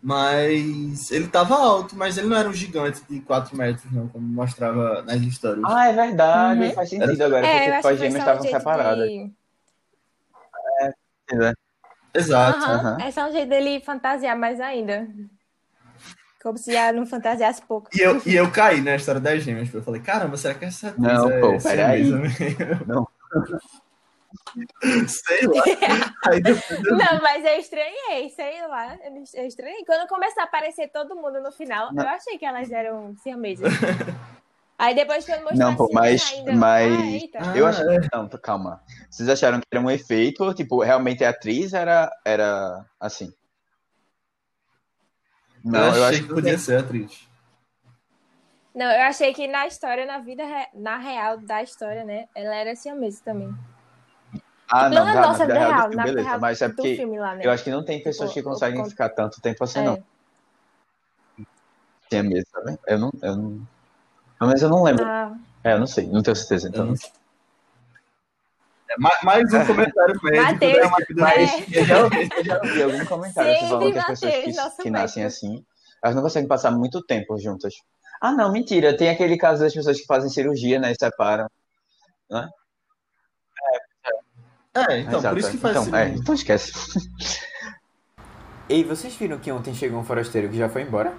Mas 0.06 1.10
ele 1.10 1.26
tava 1.26 1.56
alto, 1.56 1.96
mas 1.96 2.16
ele 2.16 2.28
não 2.28 2.36
era 2.36 2.48
um 2.48 2.52
gigante 2.52 3.02
de 3.10 3.20
4 3.22 3.56
metros, 3.56 3.90
não, 3.90 4.06
como 4.06 4.24
mostrava 4.24 5.02
nas 5.02 5.20
histórias. 5.20 5.64
Ah, 5.68 5.88
é 5.88 5.92
verdade, 5.92 6.60
Uhum. 6.60 6.72
faz 6.74 6.88
sentido 6.90 7.22
agora, 7.24 7.44
É, 7.44 7.48
porque 7.48 7.60
tipo, 7.64 7.74
acho 7.74 7.88
as 7.88 7.98
gêmeas 7.98 8.14
um 8.14 8.18
estavam 8.20 8.42
jeito 8.44 8.58
separadas. 8.60 9.08
de... 9.10 9.32
né? 11.32 11.52
Exato. 12.14 12.56
Aham, 12.56 12.74
aham. 12.76 13.02
É 13.02 13.10
só 13.10 13.28
um 13.28 13.32
jeito 13.32 13.48
dele 13.48 13.80
fantasiar 13.80 14.38
mais 14.38 14.60
ainda. 14.60 15.08
Como 16.40 16.56
se 16.56 16.72
já 16.72 16.92
não 16.92 17.04
fantasiasse 17.04 17.60
pouco. 17.62 17.90
E 17.92 18.00
eu, 18.00 18.22
e 18.24 18.36
eu 18.36 18.48
caí 18.52 18.80
na 18.80 18.94
história 18.94 19.20
das 19.20 19.42
gêmeas. 19.42 19.74
Eu 19.74 19.82
falei, 19.82 20.00
caramba, 20.00 20.36
será 20.36 20.54
que 20.54 20.66
essa 20.66 20.86
atriz 20.90 21.02
Não, 21.02 21.28
é 21.28 21.40
pô, 21.40 21.58
peraí. 21.58 22.04
Não. 22.86 23.08
Sei 25.08 25.46
lá. 25.46 25.62
Aí 26.30 26.40
depois 26.42 26.84
eu... 26.84 26.96
Não, 26.96 27.20
mas 27.22 27.44
eu 27.44 27.58
estranhei, 27.58 28.30
sei 28.30 28.66
lá. 28.66 28.96
Eu 29.34 29.46
estranhei. 29.46 29.84
Quando 29.84 30.08
começou 30.08 30.42
a 30.42 30.44
aparecer 30.46 30.88
todo 30.88 31.14
mundo 31.16 31.40
no 31.40 31.52
final, 31.52 31.92
Não. 31.92 32.02
eu 32.04 32.08
achei 32.10 32.38
que 32.38 32.44
elas 32.46 32.70
eram 32.70 33.14
siamesas. 33.22 33.72
Aí 34.78 34.94
depois 34.94 35.24
quando 35.24 35.40
mostrou 35.44 35.58
Não, 35.58 35.74
pô, 35.74 35.84
assim, 35.84 35.94
mas- 35.94 36.32
ainda... 36.32 36.52
mas- 36.52 37.30
Ah. 37.34 37.52
Ah, 37.52 37.56
Eu 37.56 37.66
acho 37.66 37.80
é. 37.82 37.98
Não, 38.12 38.28
tô- 38.28 38.38
calma. 38.38 38.82
Vocês 39.10 39.26
acharam 39.28 39.58
que 39.58 39.66
era 39.72 39.82
um 39.82 39.90
efeito 39.90 40.44
ou, 40.44 40.52
tipo, 40.52 40.82
realmente 40.82 41.24
a 41.24 41.30
atriz 41.30 41.72
era, 41.72 42.10
era 42.24 42.84
assim? 43.00 43.32
Não, 45.64 45.80
eu 45.80 45.86
eu 45.86 45.90
achei 46.04 46.18
acho 46.18 46.28
que 46.28 46.34
podia 46.34 46.58
ser 46.58 46.78
atriz. 46.78 47.26
Não, 48.74 48.84
eu 48.90 49.02
achei 49.04 49.32
que 49.32 49.48
na 49.48 49.66
história, 49.66 50.04
na 50.04 50.18
vida, 50.18 50.44
re- 50.44 50.68
na 50.74 50.98
real 50.98 51.38
da 51.38 51.62
história, 51.62 52.04
né? 52.04 52.28
Ela 52.34 52.54
era 52.54 52.76
siamesa 52.76 53.22
também. 53.24 53.52
Ah, 54.68 54.88
não 54.88 55.04
não, 55.06 55.12
tá, 55.14 55.20
nossa 55.20 55.38
na 55.38 55.46
vida 55.46 55.58
real 55.58 55.70
real, 55.70 55.88
filme, 55.90 56.04
beleza. 56.04 56.28
real 56.28 56.40
Mas 56.40 56.60
é 56.62 56.68
porque 56.68 57.04
lá, 57.04 57.34
né? 57.36 57.46
eu 57.46 57.50
acho 57.50 57.64
que 57.64 57.70
não 57.70 57.84
tem 57.84 58.02
pessoas 58.02 58.32
que 58.32 58.42
conseguem 58.42 58.84
ficar 58.88 59.08
tanto 59.10 59.40
tempo 59.40 59.62
assim, 59.62 59.78
É. 59.78 59.82
não. 59.84 60.02
Tem 62.10 62.22
mesmo, 62.22 62.46
sabe? 62.50 62.78
Eu 62.86 62.98
não, 62.98 63.10
eu 63.22 63.36
não... 63.36 63.68
Pelo 64.38 64.48
menos 64.48 64.62
eu 64.62 64.68
não 64.68 64.82
lembro. 64.82 65.04
Ah, 65.04 65.32
É, 65.64 65.72
eu 65.72 65.78
não 65.78 65.86
sei, 65.86 66.06
não 66.08 66.22
tenho 66.22 66.36
certeza, 66.36 66.66
Eu 66.66 66.70
então. 66.70 66.86
não 66.86 66.96
sei. 66.96 67.10
É, 68.88 68.94
ma- 68.98 69.18
mais 69.24 69.52
um 69.52 69.66
comentário 69.66 70.14
médico 70.22 70.52
Mateus, 70.52 70.78
da 70.78 70.86
equipe 70.86 71.14
do 71.14 71.24
é. 71.24 71.34
Peixe. 71.34 71.80
Realmente, 71.80 72.36
Eu 72.38 72.44
já 72.44 72.58
vi 72.60 72.82
algum 72.82 73.04
comentário 73.04 73.52
Sempre 73.52 73.68
falando 73.68 73.92
que 73.92 73.98
as 73.98 74.06
pessoas 74.06 74.34
que, 74.34 74.82
que 74.82 74.90
nascem 74.90 75.24
assim, 75.24 75.64
elas 76.02 76.14
não 76.14 76.22
conseguem 76.22 76.48
passar 76.48 76.70
muito 76.70 77.02
tempo 77.02 77.36
juntas. 77.38 77.74
Ah, 78.20 78.32
não, 78.32 78.52
mentira. 78.52 78.96
Tem 78.96 79.10
aquele 79.10 79.36
caso 79.36 79.60
das 79.62 79.74
pessoas 79.74 80.00
que 80.00 80.06
fazem 80.06 80.30
cirurgia, 80.30 80.78
né, 80.78 80.92
e 80.92 80.94
separam. 80.98 81.48
É, 84.76 85.00
então, 85.00 85.18
Exato, 85.18 85.34
por 85.34 85.38
isso 85.38 85.50
que 85.50 85.58
faz 85.58 85.86
então, 85.86 85.98
é, 85.98 86.08
então 86.10 86.34
esquece. 86.34 86.72
Ei, 88.68 88.84
vocês 88.84 89.14
viram 89.14 89.38
que 89.38 89.50
ontem 89.50 89.72
chegou 89.72 89.98
um 89.98 90.04
forasteiro 90.04 90.48
que 90.48 90.56
já 90.56 90.68
foi 90.68 90.82
embora? 90.82 91.14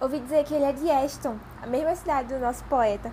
ouvi 0.00 0.18
dizer 0.18 0.44
que 0.44 0.54
ele 0.54 0.64
é 0.64 0.72
de 0.72 0.88
Eston, 0.88 1.36
a 1.62 1.66
mesma 1.66 1.94
cidade 1.94 2.32
do 2.32 2.40
nosso 2.40 2.64
poeta. 2.64 3.12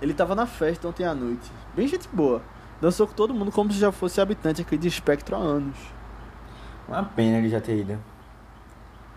Ele 0.00 0.14
tava 0.14 0.34
na 0.34 0.46
festa 0.46 0.86
ontem 0.86 1.04
à 1.04 1.14
noite. 1.14 1.50
Bem 1.74 1.88
gente 1.88 2.08
boa. 2.08 2.42
Dançou 2.80 3.06
com 3.06 3.14
todo 3.14 3.34
mundo 3.34 3.50
como 3.50 3.72
se 3.72 3.78
já 3.78 3.90
fosse 3.90 4.20
habitante 4.20 4.62
aqui 4.62 4.76
de 4.76 4.88
Espectro 4.88 5.34
há 5.34 5.38
anos. 5.38 5.76
Uma 6.86 7.04
pena 7.04 7.38
ele 7.38 7.48
já 7.48 7.60
ter 7.60 7.78
ido. 7.78 7.98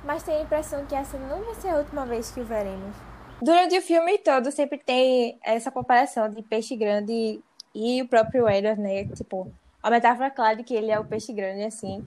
Mas 0.04 0.24
tenho 0.24 0.40
a 0.40 0.44
impressão 0.44 0.86
que 0.86 0.96
essa 0.96 1.18
não 1.18 1.44
vai 1.44 1.56
ser 1.56 1.70
a 1.70 1.78
última 1.78 2.06
vez 2.06 2.32
que 2.32 2.40
o 2.40 2.46
veremos. 2.46 2.96
Durante 3.42 3.78
o 3.78 3.82
filme 3.82 4.18
todo 4.20 4.52
sempre 4.52 4.80
tem 4.80 5.38
essa 5.44 5.70
comparação 5.70 6.30
de 6.30 6.42
peixe 6.42 6.76
grande 6.76 7.44
e 7.78 8.02
o 8.02 8.08
próprio 8.08 8.50
Edward, 8.50 8.82
né? 8.82 9.06
Tipo, 9.06 9.52
a 9.84 9.92
metáfora 9.92 10.32
clara 10.32 10.56
de 10.56 10.64
que 10.64 10.74
ele 10.74 10.90
é 10.90 11.00
o 11.00 11.06
peixe 11.06 11.32
grande, 11.32 11.64
assim. 11.64 12.04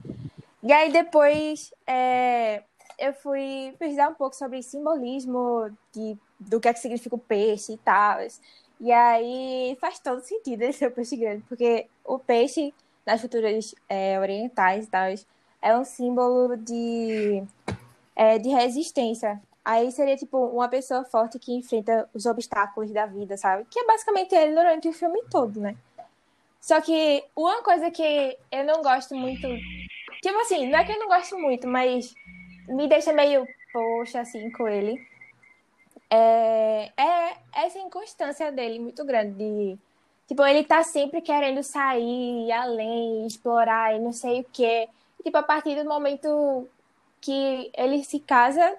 E 0.61 0.73
aí 0.73 0.91
depois 0.91 1.73
é, 1.87 2.61
eu 2.99 3.13
fui 3.13 3.73
pesquisar 3.79 4.09
um 4.09 4.13
pouco 4.13 4.35
sobre 4.35 4.61
simbolismo 4.61 5.71
de, 5.93 6.17
do 6.37 6.59
que 6.59 6.67
é 6.67 6.73
que 6.73 6.79
significa 6.79 7.15
o 7.15 7.19
peixe 7.19 7.73
e 7.73 7.77
tal. 7.77 8.19
E 8.81 8.91
aí 8.91 9.77
faz 9.79 9.97
todo 9.99 10.21
sentido 10.21 10.61
ele 10.61 10.73
ser 10.73 10.87
o 10.87 10.91
peixe 10.91 11.15
grande, 11.15 11.43
porque 11.47 11.87
o 12.03 12.19
peixe, 12.19 12.73
nas 13.05 13.21
culturas 13.21 13.73
é, 13.87 14.19
orientais 14.19 14.85
e 14.85 14.89
tal, 14.89 15.07
é 15.61 15.77
um 15.77 15.85
símbolo 15.85 16.57
de, 16.57 17.43
é, 18.13 18.37
de 18.37 18.49
resistência. 18.49 19.41
Aí 19.63 19.91
seria 19.91 20.17
tipo 20.17 20.37
uma 20.37 20.67
pessoa 20.67 21.03
forte 21.05 21.37
que 21.37 21.53
enfrenta 21.53 22.09
os 22.13 22.25
obstáculos 22.25 22.91
da 22.91 23.05
vida, 23.05 23.37
sabe? 23.37 23.65
Que 23.69 23.79
é 23.79 23.85
basicamente 23.85 24.33
ele 24.33 24.55
durante 24.55 24.87
o 24.87 24.93
filme 24.93 25.21
todo, 25.29 25.59
né? 25.59 25.77
Só 26.59 26.81
que 26.81 27.23
uma 27.35 27.61
coisa 27.63 27.89
que 27.91 28.37
eu 28.51 28.63
não 28.63 28.81
gosto 28.81 29.15
muito. 29.15 29.47
Tipo 30.21 30.37
assim, 30.39 30.67
não 30.67 30.79
é 30.79 30.83
que 30.83 30.91
eu 30.91 30.99
não 30.99 31.07
gosto 31.07 31.37
muito, 31.37 31.67
mas 31.67 32.13
me 32.67 32.87
deixa 32.87 33.13
meio 33.13 33.47
poxa 33.71 34.21
assim 34.21 34.51
com 34.51 34.67
ele. 34.67 34.99
É, 36.09 36.91
é 36.97 37.37
essa 37.53 37.79
inconstância 37.79 38.51
dele 38.51 38.79
muito 38.79 39.03
grande. 39.05 39.35
De, 39.35 39.77
tipo, 40.27 40.45
ele 40.45 40.63
tá 40.63 40.83
sempre 40.83 41.21
querendo 41.21 41.63
sair, 41.63 42.47
ir 42.47 42.51
além, 42.51 43.25
explorar 43.25 43.95
e 43.95 43.99
não 43.99 44.11
sei 44.11 44.41
o 44.41 44.45
quê. 44.51 44.89
Tipo, 45.23 45.37
a 45.37 45.43
partir 45.43 45.75
do 45.81 45.89
momento 45.89 46.67
que 47.19 47.71
ele 47.75 48.03
se 48.03 48.19
casa, 48.19 48.77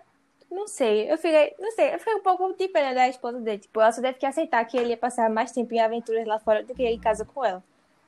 não 0.52 0.68
sei, 0.68 1.10
eu 1.10 1.16
fiquei, 1.16 1.54
não 1.58 1.70
sei, 1.72 1.94
eu 1.94 1.98
fiquei 1.98 2.14
um 2.14 2.22
pouco 2.22 2.52
de 2.54 2.68
pena 2.68 2.94
da 2.94 3.08
esposa 3.08 3.40
dele. 3.40 3.58
Tipo, 3.58 3.80
ela 3.80 3.92
só 3.92 4.00
deve 4.00 4.18
que 4.18 4.26
aceitar 4.26 4.64
que 4.64 4.76
ele 4.76 4.90
ia 4.90 4.96
passar 4.96 5.30
mais 5.30 5.50
tempo 5.52 5.72
em 5.74 5.80
aventuras 5.80 6.26
lá 6.26 6.38
fora 6.38 6.62
do 6.62 6.74
que 6.74 6.84
em 6.84 7.00
casa 7.00 7.24
com 7.24 7.44
ela. 7.44 7.62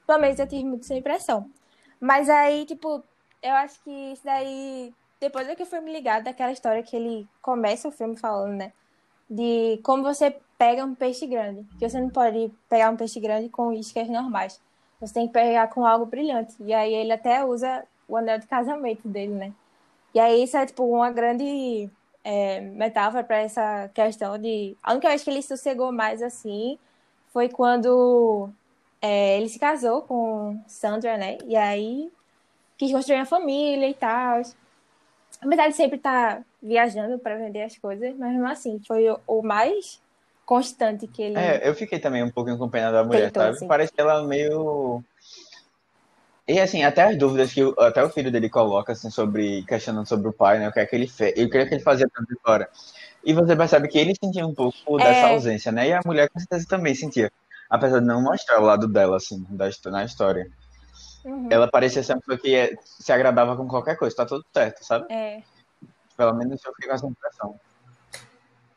Pelo 0.06 0.20
menos 0.20 0.38
eu 0.38 0.46
tive 0.46 0.64
muito 0.64 0.84
essa 0.84 0.94
impressão. 0.94 1.50
Mas 1.98 2.28
aí, 2.28 2.66
tipo, 2.66 3.02
eu 3.42 3.52
acho 3.54 3.82
que 3.82 3.90
isso 4.12 4.22
daí. 4.24 4.92
Depois 5.20 5.48
é 5.48 5.54
que 5.54 5.62
eu 5.62 5.66
fui 5.66 5.80
me 5.80 5.92
ligar 5.92 6.22
daquela 6.22 6.52
história 6.52 6.82
que 6.82 6.94
ele 6.94 7.26
começa 7.40 7.88
o 7.88 7.92
filme 7.92 8.16
falando, 8.16 8.56
né? 8.56 8.72
De 9.28 9.80
como 9.82 10.02
você 10.02 10.36
pega 10.58 10.84
um 10.84 10.94
peixe 10.94 11.26
grande. 11.26 11.66
Que 11.78 11.88
você 11.88 11.98
não 11.98 12.10
pode 12.10 12.52
pegar 12.68 12.90
um 12.90 12.96
peixe 12.96 13.18
grande 13.20 13.48
com 13.48 13.72
iscas 13.72 14.08
normais. 14.08 14.60
Você 15.00 15.14
tem 15.14 15.26
que 15.26 15.32
pegar 15.32 15.68
com 15.68 15.86
algo 15.86 16.04
brilhante. 16.04 16.54
E 16.60 16.74
aí 16.74 16.92
ele 16.92 17.12
até 17.12 17.44
usa 17.44 17.84
o 18.06 18.16
anel 18.16 18.38
de 18.38 18.46
casamento 18.46 19.08
dele, 19.08 19.32
né? 19.32 19.52
E 20.14 20.20
aí 20.20 20.42
isso 20.44 20.56
é, 20.56 20.66
tipo, 20.66 20.84
uma 20.84 21.10
grande 21.10 21.90
é, 22.24 22.60
metáfora 22.60 23.22
para 23.22 23.38
essa 23.38 23.90
questão 23.92 24.38
de. 24.38 24.76
A 24.82 24.92
única 24.92 25.08
vez 25.08 25.22
que 25.22 25.30
ele 25.30 25.42
sossegou 25.42 25.92
mais 25.92 26.22
assim 26.22 26.78
foi 27.32 27.48
quando 27.48 28.48
é, 29.02 29.36
ele 29.36 29.48
se 29.48 29.58
casou 29.58 30.02
com 30.02 30.58
Sandra, 30.66 31.18
né? 31.18 31.36
E 31.44 31.54
aí 31.54 32.10
quis 32.78 32.90
construir 32.90 33.18
uma 33.18 33.26
família 33.26 33.88
e 33.88 33.94
tal. 33.94 34.40
Apesar 35.40 35.68
de 35.68 35.74
sempre 35.74 35.96
estar 35.96 36.36
tá 36.36 36.42
viajando 36.62 37.18
para 37.18 37.36
vender 37.36 37.62
as 37.62 37.76
coisas, 37.76 38.16
mas 38.16 38.32
mesmo 38.32 38.48
assim, 38.48 38.80
foi 38.86 39.10
o, 39.10 39.20
o 39.26 39.42
mais 39.42 40.00
constante 40.46 41.06
que 41.06 41.22
ele. 41.22 41.36
É, 41.36 41.68
eu 41.68 41.74
fiquei 41.74 41.98
também 41.98 42.22
um 42.22 42.30
com 42.30 42.68
pena 42.68 42.90
da 42.90 43.04
mulher, 43.04 43.26
Tentou, 43.26 43.42
sabe? 43.42 43.56
assim. 43.56 43.68
Parece 43.68 43.92
ela 43.96 44.22
meio. 44.22 45.04
E 46.46 46.60
assim, 46.60 46.82
até 46.84 47.02
as 47.04 47.16
dúvidas 47.18 47.52
que 47.52 47.64
o- 47.64 47.74
até 47.80 48.04
o 48.04 48.10
filho 48.10 48.30
dele 48.30 48.50
coloca, 48.50 48.92
assim, 48.92 49.10
sobre. 49.10 49.62
questionando 49.64 50.06
sobre 50.06 50.28
o 50.28 50.32
pai, 50.32 50.58
né? 50.58 50.68
O 50.68 50.72
que 50.72 50.80
é 50.80 50.86
que 50.86 50.94
ele 50.94 51.08
fez. 51.08 51.32
O 51.42 51.48
que 51.48 51.56
é 51.58 51.66
que 51.66 51.74
ele 51.74 51.82
fazia 51.82 52.06
tanto 52.14 52.28
de 52.28 52.38
fora. 52.40 52.68
E 53.24 53.32
você 53.32 53.56
percebe 53.56 53.88
que 53.88 53.98
ele 53.98 54.14
sentia 54.22 54.46
um 54.46 54.54
pouco 54.54 54.98
dessa 54.98 55.26
É. 55.28 55.32
ausência, 55.32 55.72
né? 55.72 55.88
E 55.88 55.92
a 55.94 56.00
mulher 56.04 56.28
com 56.28 56.38
certeza 56.38 56.66
também 56.68 56.94
sentia. 56.94 57.32
Apesar 57.70 58.00
de 58.00 58.06
não 58.06 58.20
mostrar 58.20 58.60
o 58.60 58.64
lado 58.64 58.86
dela, 58.86 59.16
assim, 59.16 59.42
da, 59.48 59.70
na 59.90 60.04
história. 60.04 60.50
Uhum. 61.24 61.48
Ela 61.50 61.66
parecia 61.66 62.02
ser 62.02 62.12
uma 62.12 62.20
pessoa 62.20 62.36
que 62.38 62.54
é- 62.54 62.76
se 62.84 63.10
agradava 63.10 63.56
com 63.56 63.66
qualquer 63.66 63.96
coisa, 63.96 64.14
tá 64.14 64.26
tudo 64.26 64.44
certo, 64.52 64.84
sabe? 64.84 65.06
É. 65.10 65.40
Pelo 66.14 66.34
menos 66.34 66.62
eu 66.62 66.72
fiquei 66.74 66.88
com 66.90 66.94
essa 66.94 67.06
impressão. 67.06 67.58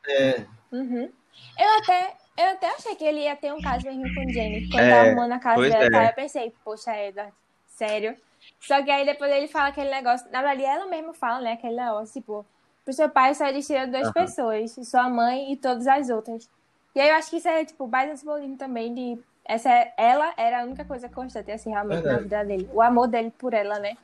É, 0.08 0.46
Uhum. 0.72 1.12
Eu 1.60 1.78
até, 1.80 2.16
eu 2.38 2.46
até 2.54 2.70
achei 2.76 2.96
que 2.96 3.04
ele 3.04 3.20
ia 3.24 3.36
ter 3.36 3.54
um 3.54 3.62
caso 3.62 3.86
mesmo 3.86 4.04
com 4.16 4.32
Jenny. 4.32 4.70
Quando 4.70 4.84
É, 4.84 4.90
tava 4.90 5.08
arrumando 5.08 5.32
a 5.34 5.40
casa 5.40 5.62
dela, 5.70 5.84
é. 5.84 5.90
tá? 5.90 6.06
eu 6.06 6.14
pensei, 6.14 6.54
poxa, 6.64 6.98
Edward, 6.98 7.34
sério. 7.78 8.18
Só 8.60 8.84
que 8.84 8.92
aí 8.92 9.06
depois 9.06 9.32
ele 9.32 9.48
fala 9.48 9.70
aquele 9.70 9.90
negócio. 9.90 10.30
Na 10.32 10.42
verdade, 10.42 10.64
ela 10.66 10.86
mesma 10.88 11.14
fala, 11.14 11.42
né? 11.42 11.54
Aquele 11.54 11.76
negócio, 11.76 12.14
tipo, 12.22 12.46
pro 12.84 12.94
seu 12.94 13.10
pai 13.10 13.34
só 13.36 13.46
existiram 13.48 13.90
duas 13.90 14.04
Aham. 14.04 14.14
pessoas, 14.14 14.72
sua 14.84 15.10
mãe 15.10 15.54
e 15.54 15.58
todas 15.58 15.88
as 15.88 16.10
outras. 16.10 16.50
E 16.96 17.00
aí 17.00 17.10
eu 17.10 17.16
acho 17.16 17.30
que 17.30 17.38
isso 17.38 17.48
é, 17.48 17.64
tipo, 17.66 17.88
mais 17.88 18.12
um 18.12 18.16
simbolismo 18.18 18.58
também 18.58 18.94
de. 18.94 19.20
Essa, 19.46 19.70
é- 19.72 19.94
ela 19.98 20.34
era 20.38 20.62
a 20.62 20.66
única 20.66 20.84
coisa 20.84 21.08
constante, 21.08 21.52
assim, 21.52 21.70
realmente, 21.70 22.06
na 22.08 22.20
Verdade. 22.20 22.24
vida 22.24 22.44
dele. 22.44 22.70
O 22.74 22.82
amor 22.82 23.08
dele 23.08 23.32
por 23.38 23.54
ela, 23.54 23.80
né? 23.80 23.96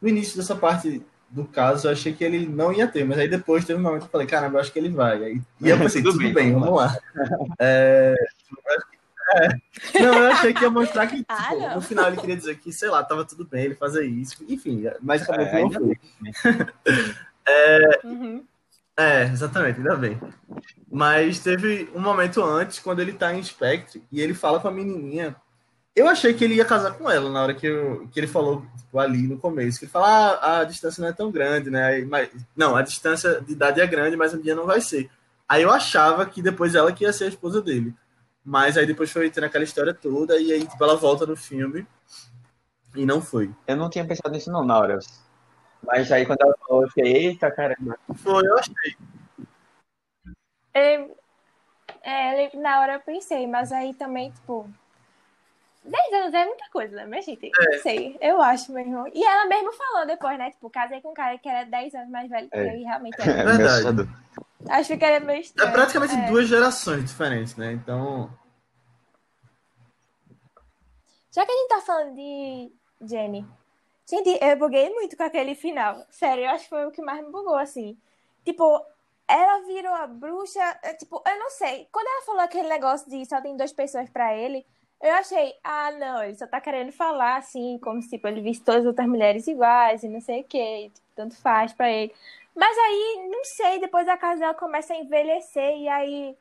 no 0.00 0.08
início 0.08 0.36
dessa 0.36 0.56
parte 0.56 1.02
do 1.28 1.44
caso, 1.44 1.86
eu 1.86 1.92
achei 1.92 2.12
que 2.12 2.24
ele 2.24 2.46
não 2.46 2.72
ia 2.72 2.88
ter, 2.88 3.04
mas 3.04 3.18
aí 3.18 3.28
depois 3.28 3.64
teve 3.64 3.78
um 3.78 3.82
momento 3.82 4.00
que 4.02 4.06
eu 4.06 4.10
falei, 4.10 4.26
caramba, 4.26 4.56
eu 4.56 4.60
acho 4.60 4.72
que 4.72 4.78
ele 4.78 4.88
vai. 4.88 5.22
Aí, 5.22 5.40
e 5.60 5.68
eu 5.68 5.78
pensei, 5.78 6.02
Tudo 6.02 6.14
tudo, 6.14 6.24
bem, 6.24 6.34
bem, 6.34 6.52
vamos 6.52 6.74
lá. 6.76 6.96
É, 7.60 8.14
é. 9.34 10.00
Não, 10.02 10.14
eu 10.14 10.30
achei 10.32 10.52
que 10.54 10.62
ia 10.62 10.70
mostrar 10.70 11.06
que 11.06 11.24
Ah, 11.28 11.48
tipo, 11.54 11.74
no 11.74 11.80
final 11.80 12.08
ele 12.08 12.16
queria 12.16 12.36
dizer 12.36 12.58
que, 12.58 12.72
sei 12.72 12.88
lá, 12.88 13.02
tava 13.04 13.24
tudo 13.24 13.44
bem 13.44 13.64
ele 13.66 13.74
fazer 13.74 14.04
isso. 14.04 14.44
Enfim, 14.48 14.84
mas 15.00 15.22
acabou 15.22 15.44
É, 15.46 15.62
não 15.62 15.70
foi. 15.70 15.98
Uhum. 18.04 18.44
É, 18.96 19.24
exatamente, 19.24 19.78
ainda 19.78 19.96
bem. 19.96 20.20
Mas 20.90 21.38
teve 21.40 21.88
um 21.94 22.00
momento 22.00 22.42
antes, 22.42 22.78
quando 22.78 23.00
ele 23.00 23.12
tá 23.12 23.32
em 23.34 23.42
Spectre, 23.42 24.02
e 24.12 24.20
ele 24.20 24.34
fala 24.34 24.60
com 24.60 24.68
a 24.68 24.72
menininha. 24.72 25.34
Eu 25.96 26.06
achei 26.08 26.32
que 26.34 26.44
ele 26.44 26.54
ia 26.54 26.64
casar 26.64 26.92
com 26.92 27.10
ela 27.10 27.30
na 27.30 27.42
hora 27.42 27.54
que, 27.54 27.66
eu- 27.66 28.08
que 28.12 28.20
ele 28.20 28.26
falou 28.26 28.64
tipo, 28.76 28.98
ali 28.98 29.26
no 29.26 29.38
começo. 29.38 29.78
Que 29.78 29.84
ele 29.86 29.92
fala, 29.92 30.06
ah, 30.40 30.58
a 30.60 30.64
distância 30.64 31.00
não 31.00 31.08
é 31.08 31.12
tão 31.12 31.30
grande, 31.30 31.70
né? 31.70 32.00
Mas, 32.04 32.28
não, 32.56 32.76
a 32.76 32.82
distância 32.82 33.40
de 33.40 33.52
idade 33.52 33.80
é 33.80 33.86
grande, 33.86 34.16
mas 34.16 34.32
um 34.34 34.40
dia 34.40 34.54
não 34.54 34.66
vai 34.66 34.80
ser. 34.80 35.10
Aí 35.48 35.62
eu 35.62 35.70
achava 35.70 36.24
que 36.26 36.40
depois 36.42 36.74
ela 36.74 36.92
que 36.92 37.04
ia 37.04 37.12
ser 37.12 37.24
a 37.24 37.28
esposa 37.28 37.60
dele. 37.60 37.92
Mas 38.44 38.76
aí 38.78 38.86
depois 38.86 39.10
foi 39.10 39.30
tendo 39.30 39.44
aquela 39.44 39.64
história 39.64 39.92
toda, 39.94 40.40
e 40.40 40.52
aí 40.52 40.66
tipo, 40.66 40.82
ela 40.82 40.96
volta 40.96 41.26
no 41.26 41.36
filme. 41.36 41.86
E 42.96 43.06
não 43.06 43.20
foi. 43.20 43.50
Eu 43.66 43.76
não 43.76 43.88
tinha 43.90 44.04
pensado 44.04 44.30
nisso 44.32 44.50
não 44.50 44.64
na 44.64 44.78
hora. 44.78 44.98
Mas 45.82 46.10
aí 46.10 46.26
quando 46.26 46.42
ela 46.42 46.54
falou, 46.66 46.82
eu 46.82 46.88
fiquei, 46.88 47.12
eita 47.28 47.50
caramba. 47.50 47.98
Foi, 48.16 48.44
eu 48.46 48.58
achei. 48.58 48.96
Ele, 50.74 51.12
é, 52.02 52.44
ele- 52.46 52.62
na 52.62 52.80
hora 52.80 52.94
eu 52.94 53.00
pensei, 53.00 53.46
mas 53.46 53.72
aí 53.72 53.94
também, 53.94 54.30
tipo. 54.32 54.68
10 55.82 56.12
anos 56.12 56.34
é 56.34 56.44
muita 56.44 56.68
coisa, 56.70 56.94
né, 56.96 57.06
minha 57.06 57.22
gente? 57.22 57.50
Não 57.58 57.78
sei, 57.80 58.16
eu 58.20 58.40
acho 58.42 58.70
mesmo. 58.72 59.08
E 59.14 59.24
ela 59.24 59.46
mesmo 59.46 59.72
falou 59.72 60.06
depois, 60.06 60.36
né? 60.38 60.50
Tipo, 60.50 60.68
casei 60.68 61.00
com 61.00 61.10
um 61.10 61.14
cara 61.14 61.38
que 61.38 61.48
era 61.48 61.64
10 61.64 61.94
anos 61.94 62.10
mais 62.10 62.28
velho 62.28 62.50
que 62.50 62.56
É. 62.58 62.74
eu 62.74 62.78
e 62.80 62.82
realmente 62.84 63.16
É 63.20 63.30
era. 63.30 63.44
meio 63.44 63.56
Verdade. 63.56 64.08
Acho 64.70 64.96
que 64.96 65.04
era 65.04 65.24
meio 65.24 65.38
É 65.38 65.40
estranho. 65.40 65.72
praticamente 65.72 66.14
É. 66.14 66.26
duas 66.26 66.46
gerações 66.48 67.04
diferentes, 67.04 67.56
né? 67.56 67.72
Então. 67.72 68.30
Já 71.32 71.44
que 71.46 71.52
a 71.52 71.56
gente 71.56 71.68
tá 71.68 71.80
falando 71.80 72.14
de 72.14 72.72
Jenny, 73.02 73.46
gente, 74.08 74.38
eu 74.42 74.56
buguei 74.56 74.90
muito 74.90 75.16
com 75.16 75.22
aquele 75.22 75.54
final. 75.54 76.04
Sério, 76.10 76.44
eu 76.44 76.50
acho 76.50 76.64
que 76.64 76.70
foi 76.70 76.86
o 76.86 76.90
que 76.90 77.02
mais 77.02 77.24
me 77.24 77.30
bugou, 77.30 77.56
assim. 77.56 77.96
Tipo, 78.44 78.84
ela 79.28 79.60
virou 79.66 79.94
a 79.94 80.06
bruxa. 80.06 80.60
é, 80.82 80.94
Tipo, 80.94 81.22
eu 81.26 81.38
não 81.38 81.50
sei. 81.50 81.88
Quando 81.92 82.06
ela 82.06 82.26
falou 82.26 82.40
aquele 82.40 82.68
negócio 82.68 83.08
de 83.08 83.24
só 83.26 83.40
tem 83.40 83.56
duas 83.56 83.72
pessoas 83.72 84.08
pra 84.10 84.34
ele, 84.36 84.66
eu 85.00 85.12
achei, 85.14 85.54
ah, 85.62 85.92
não, 85.92 86.22
ele 86.22 86.34
só 86.34 86.46
tá 86.46 86.60
querendo 86.60 86.92
falar 86.92 87.36
assim, 87.36 87.78
como 87.78 88.02
se 88.02 88.10
tipo, 88.10 88.26
ele 88.28 88.40
visse 88.42 88.60
todas 88.62 88.82
as 88.82 88.86
outras 88.88 89.08
mulheres 89.08 89.46
iguais 89.46 90.02
e 90.02 90.08
não 90.08 90.20
sei 90.20 90.40
o 90.40 90.44
que, 90.44 90.90
tipo, 90.92 91.06
tanto 91.14 91.36
faz 91.36 91.72
pra 91.72 91.88
ele. 91.90 92.12
Mas 92.54 92.76
aí, 92.76 93.28
não 93.30 93.44
sei, 93.44 93.78
depois 93.78 94.08
a 94.08 94.16
casa 94.16 94.40
dela 94.40 94.54
começa 94.54 94.92
a 94.92 94.96
envelhecer 94.96 95.76
e 95.78 95.88
aí 95.88 96.36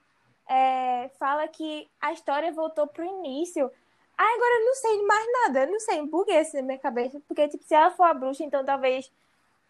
é, 0.50 1.10
fala 1.20 1.48
que 1.48 1.88
a 2.02 2.12
história 2.12 2.52
voltou 2.52 2.88
pro 2.88 3.06
início. 3.06 3.72
Ah, 4.18 4.24
agora 4.36 4.60
eu 4.60 4.66
não 4.66 4.76
sei 4.76 4.98
de 4.98 5.04
mais 5.06 5.26
nada, 5.44 5.60
eu 5.66 5.72
não 5.72 5.80
sei, 5.80 6.06
buguei 6.06 6.42
isso 6.42 6.56
na 6.58 6.64
minha 6.64 6.78
cabeça, 6.78 7.22
porque 7.28 7.48
tipo, 7.48 7.64
se 7.64 7.74
ela 7.74 7.92
for 7.92 8.04
a 8.04 8.14
bruxa, 8.14 8.44
então 8.44 8.66
talvez 8.66 9.10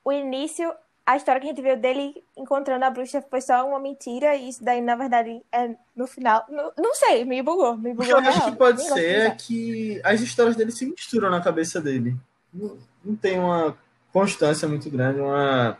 o 0.04 0.12
início, 0.12 0.74
a 1.06 1.16
história 1.18 1.40
que 1.40 1.46
a 1.46 1.50
gente 1.52 1.62
viu 1.62 1.78
dele 1.78 2.24
encontrando 2.36 2.84
a 2.84 2.90
bruxa 2.90 3.22
foi 3.30 3.42
só 3.42 3.68
uma 3.68 3.80
mentira, 3.80 4.36
e 4.36 4.50
isso 4.50 4.64
daí, 4.64 4.82
na 4.82 4.96
verdade, 4.96 5.40
é 5.52 5.76
no 5.96 6.08
final. 6.08 6.46
Não, 6.50 6.72
não 6.78 6.96
sei, 6.96 7.26
me 7.26 7.44
bugou, 7.44 7.78
me 7.78 7.92
O 7.92 7.96
bugou. 7.96 8.06
que 8.06 8.12
eu 8.12 8.18
acho 8.18 8.46
que 8.52 8.58
pode 8.58 8.82
ser 8.82 9.28
é 9.28 9.32
que 9.32 10.02
as 10.04 10.20
histórias 10.22 10.56
dele 10.56 10.72
se 10.72 10.86
misturam 10.86 11.30
na 11.30 11.42
cabeça 11.42 11.80
dele. 11.80 12.16
Não, 12.52 12.76
não 13.06 13.16
tem 13.16 13.38
uma 13.38 13.78
constância 14.12 14.68
muito 14.68 14.90
grande, 14.90 15.20
uma, 15.20 15.78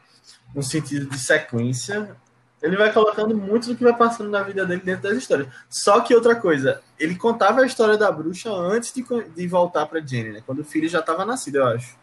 um 0.56 0.62
sentido 0.62 1.06
de 1.10 1.18
sequência. 1.20 2.16
Ele 2.62 2.76
vai 2.76 2.92
colocando 2.92 3.36
muito 3.38 3.68
do 3.68 3.76
que 3.76 3.84
vai 3.84 3.96
passando 3.96 4.30
na 4.30 4.44
vida 4.44 4.66
dele 4.66 4.82
dentro 4.82 5.04
das 5.04 5.18
histórias. 5.18 5.48
Só 5.70 6.02
que 6.02 6.14
outra 6.14 6.36
coisa, 6.36 6.82
ele 7.00 7.16
contava 7.16 7.62
a 7.62 7.66
história 7.66 7.98
da 7.98 8.12
bruxa 8.12 8.50
antes 8.52 8.92
de, 8.94 9.02
de 9.30 9.48
voltar 9.48 9.86
pra 9.86 10.02
Jenny, 10.02 10.32
né? 10.34 10.44
Quando 10.46 10.60
o 10.60 10.66
filho 10.66 10.90
já 10.90 11.00
estava 11.00 11.24
nascido, 11.26 11.56
eu 11.58 11.68
acho. 11.68 11.98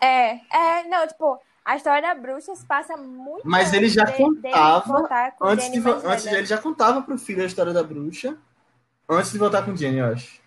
É, 0.00 0.40
é, 0.50 0.88
não, 0.88 1.06
tipo, 1.06 1.38
a 1.64 1.76
história 1.76 2.02
da 2.02 2.14
bruxa 2.14 2.54
se 2.56 2.64
passa 2.66 2.96
muito 2.96 3.42
Mas 3.44 3.72
ele 3.72 3.88
já 3.88 4.04
de- 4.04 4.16
contava 4.16 5.32
com 5.38 5.44
Antes 5.46 5.66
Jenny 5.66 5.80
de, 5.80 5.88
antes 6.06 6.26
ele 6.26 6.46
já 6.46 6.58
contava 6.58 7.02
pro 7.02 7.18
filho 7.18 7.42
a 7.42 7.46
história 7.46 7.72
da 7.72 7.82
bruxa. 7.84 8.36
Antes 9.08 9.30
de 9.30 9.38
voltar 9.38 9.62
com 9.62 9.76
Jenny, 9.76 9.98
eu 9.98 10.06
acho. 10.06 10.41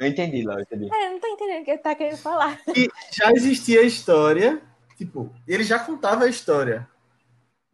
Eu 0.00 0.06
entendi, 0.06 0.42
Léo, 0.46 0.58
eu 0.58 0.62
entendi. 0.62 0.88
É, 0.92 1.06
eu 1.06 1.10
não 1.12 1.20
tô 1.20 1.26
entendendo 1.28 1.60
o 1.60 1.64
que 1.64 1.70
ele 1.72 1.78
tá 1.78 1.94
querendo 1.94 2.16
falar. 2.16 2.58
E 2.74 2.88
já 3.12 3.30
existia 3.32 3.80
a 3.80 3.84
história, 3.84 4.60
tipo, 4.96 5.30
ele 5.46 5.62
já 5.62 5.78
contava 5.78 6.24
a 6.24 6.28
história. 6.28 6.88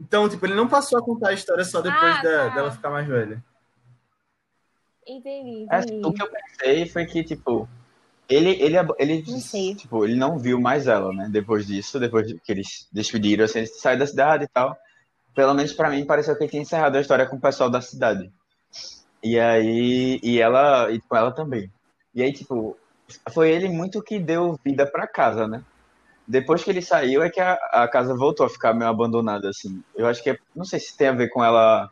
Então, 0.01 0.29
tipo, 0.29 0.45
ele 0.45 0.55
não 0.55 0.69
passou 0.69 0.99
a 0.99 1.03
contar 1.03 1.29
a 1.31 1.33
história 1.35 1.65
só 1.65 1.81
depois 1.81 2.17
Ah, 2.17 2.23
da- 2.23 2.49
tá. 2.49 2.55
dela 2.55 2.71
ficar 2.73 2.91
mais 2.91 3.07
velha. 3.07 3.43
Entendi, 5.07 5.67
Assim, 5.71 5.89
entendi. 5.99 6.07
o 6.07 6.13
que 6.13 6.23
eu 6.23 6.29
pensei 6.31 6.87
foi 6.89 7.07
que, 7.07 7.23
tipo, 7.23 7.69
ele, 8.29 8.51
ele, 8.61 8.77
ele, 8.99 9.25
Não 9.31 9.39
sei. 9.39 9.75
tipo, 9.77 10.05
ele 10.05 10.17
não 10.17 10.37
viu 10.39 10.61
mais 10.61 10.89
ela, 10.89 11.13
né? 11.13 11.29
Depois 11.31 11.65
disso, 11.67 12.01
depois 12.01 12.33
que 12.43 12.53
eles 12.53 12.89
despediram, 12.93 13.45
assim, 13.45 13.61
ele 13.61 13.69
saiu 13.69 13.99
da 14.01 14.07
cidade 14.07 14.45
e 14.45 14.49
tal. 14.49 14.77
Pelo 15.35 15.55
menos 15.55 15.73
pra 15.73 15.91
mim, 15.91 16.05
pareceu 16.05 16.37
que 16.37 16.43
ele 16.43 16.51
tinha 16.51 16.63
encerrado 16.63 16.97
a 16.97 17.01
história 17.01 17.27
com 17.27 17.37
o 17.37 17.41
pessoal 17.41 17.71
da 17.71 17.81
cidade. 17.81 18.33
E 19.23 19.39
aí, 19.39 20.19
e 20.23 20.41
ela, 20.41 20.91
e 20.91 21.01
com 21.01 21.17
ela 21.17 21.31
também. 21.31 21.71
E 22.17 22.23
aí, 22.23 22.33
tipo, 22.33 22.75
foi 23.31 23.51
ele 23.51 23.69
muito 23.69 24.03
que 24.03 24.19
deu 24.19 24.59
vida 24.65 24.87
pra 24.87 25.07
casa, 25.07 25.47
né? 25.47 25.63
Depois 26.27 26.65
que 26.65 26.71
ele 26.71 26.81
saiu, 26.81 27.23
é 27.23 27.29
que 27.29 27.39
a, 27.39 27.53
a 27.71 27.87
casa 27.87 28.17
voltou 28.17 28.47
a 28.47 28.49
ficar 28.49 28.73
meio 28.73 28.91
abandonada, 28.91 29.51
assim. 29.51 29.85
Eu 29.95 30.07
acho 30.07 30.23
que, 30.23 30.31
é, 30.31 30.39
não 30.55 30.65
sei 30.65 30.81
se 30.81 30.97
tem 30.97 31.09
a 31.09 31.13
ver 31.13 31.29
com 31.29 31.45
ela, 31.45 31.91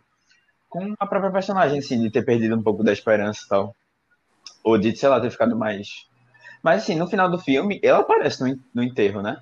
com 0.70 0.94
a 0.98 1.06
própria 1.06 1.30
personagem, 1.30 1.78
assim, 1.78 2.00
de 2.00 2.10
ter 2.10 2.24
perdido 2.24 2.56
um 2.56 2.62
pouco 2.62 2.82
da 2.82 2.90
esperança 2.90 3.42
e 3.44 3.48
tal. 3.48 3.76
Ou 4.64 4.78
de, 4.78 4.96
sei 4.96 5.10
lá, 5.10 5.20
ter 5.20 5.30
ficado 5.30 5.54
mais. 5.54 6.08
Mas 6.62 6.82
assim, 6.82 6.96
no 6.96 7.06
final 7.06 7.30
do 7.30 7.38
filme, 7.38 7.78
ela 7.82 7.98
aparece 7.98 8.42
no, 8.42 8.58
no 8.74 8.82
enterro, 8.82 9.20
né? 9.20 9.36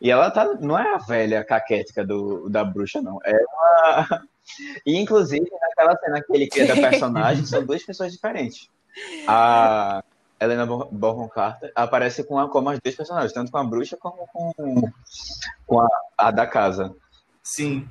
E 0.00 0.10
ela 0.10 0.30
tá, 0.30 0.54
não 0.54 0.78
é 0.78 0.94
a 0.94 0.98
velha 0.98 1.44
caquética 1.44 2.04
do, 2.04 2.48
da 2.48 2.64
bruxa, 2.64 3.02
não. 3.02 3.18
É 3.24 3.36
uma. 3.36 4.22
E 4.84 4.98
inclusive, 4.98 5.46
naquela 5.58 5.96
cena 5.96 6.22
que 6.22 6.30
ele 6.30 6.46
cria 6.46 6.66
da 6.66 6.74
personagem, 6.90 7.46
são 7.46 7.64
duas 7.64 7.82
pessoas 7.82 8.12
diferentes. 8.12 8.68
A 9.26 10.04
Helena 10.40 10.66
Bo- 10.66 10.88
Bonham 10.90 11.28
Carter 11.28 11.72
aparece 11.74 12.24
com 12.24 12.38
a, 12.38 12.48
como 12.50 12.68
as 12.70 12.78
duas 12.80 12.94
personagens, 12.94 13.32
tanto 13.32 13.50
com 13.52 13.58
a 13.58 13.64
bruxa 13.64 13.96
como 13.96 14.26
com, 14.32 14.52
com 15.66 15.80
a, 15.80 15.88
a 16.18 16.30
da 16.30 16.46
casa. 16.46 16.94
Sim, 17.42 17.88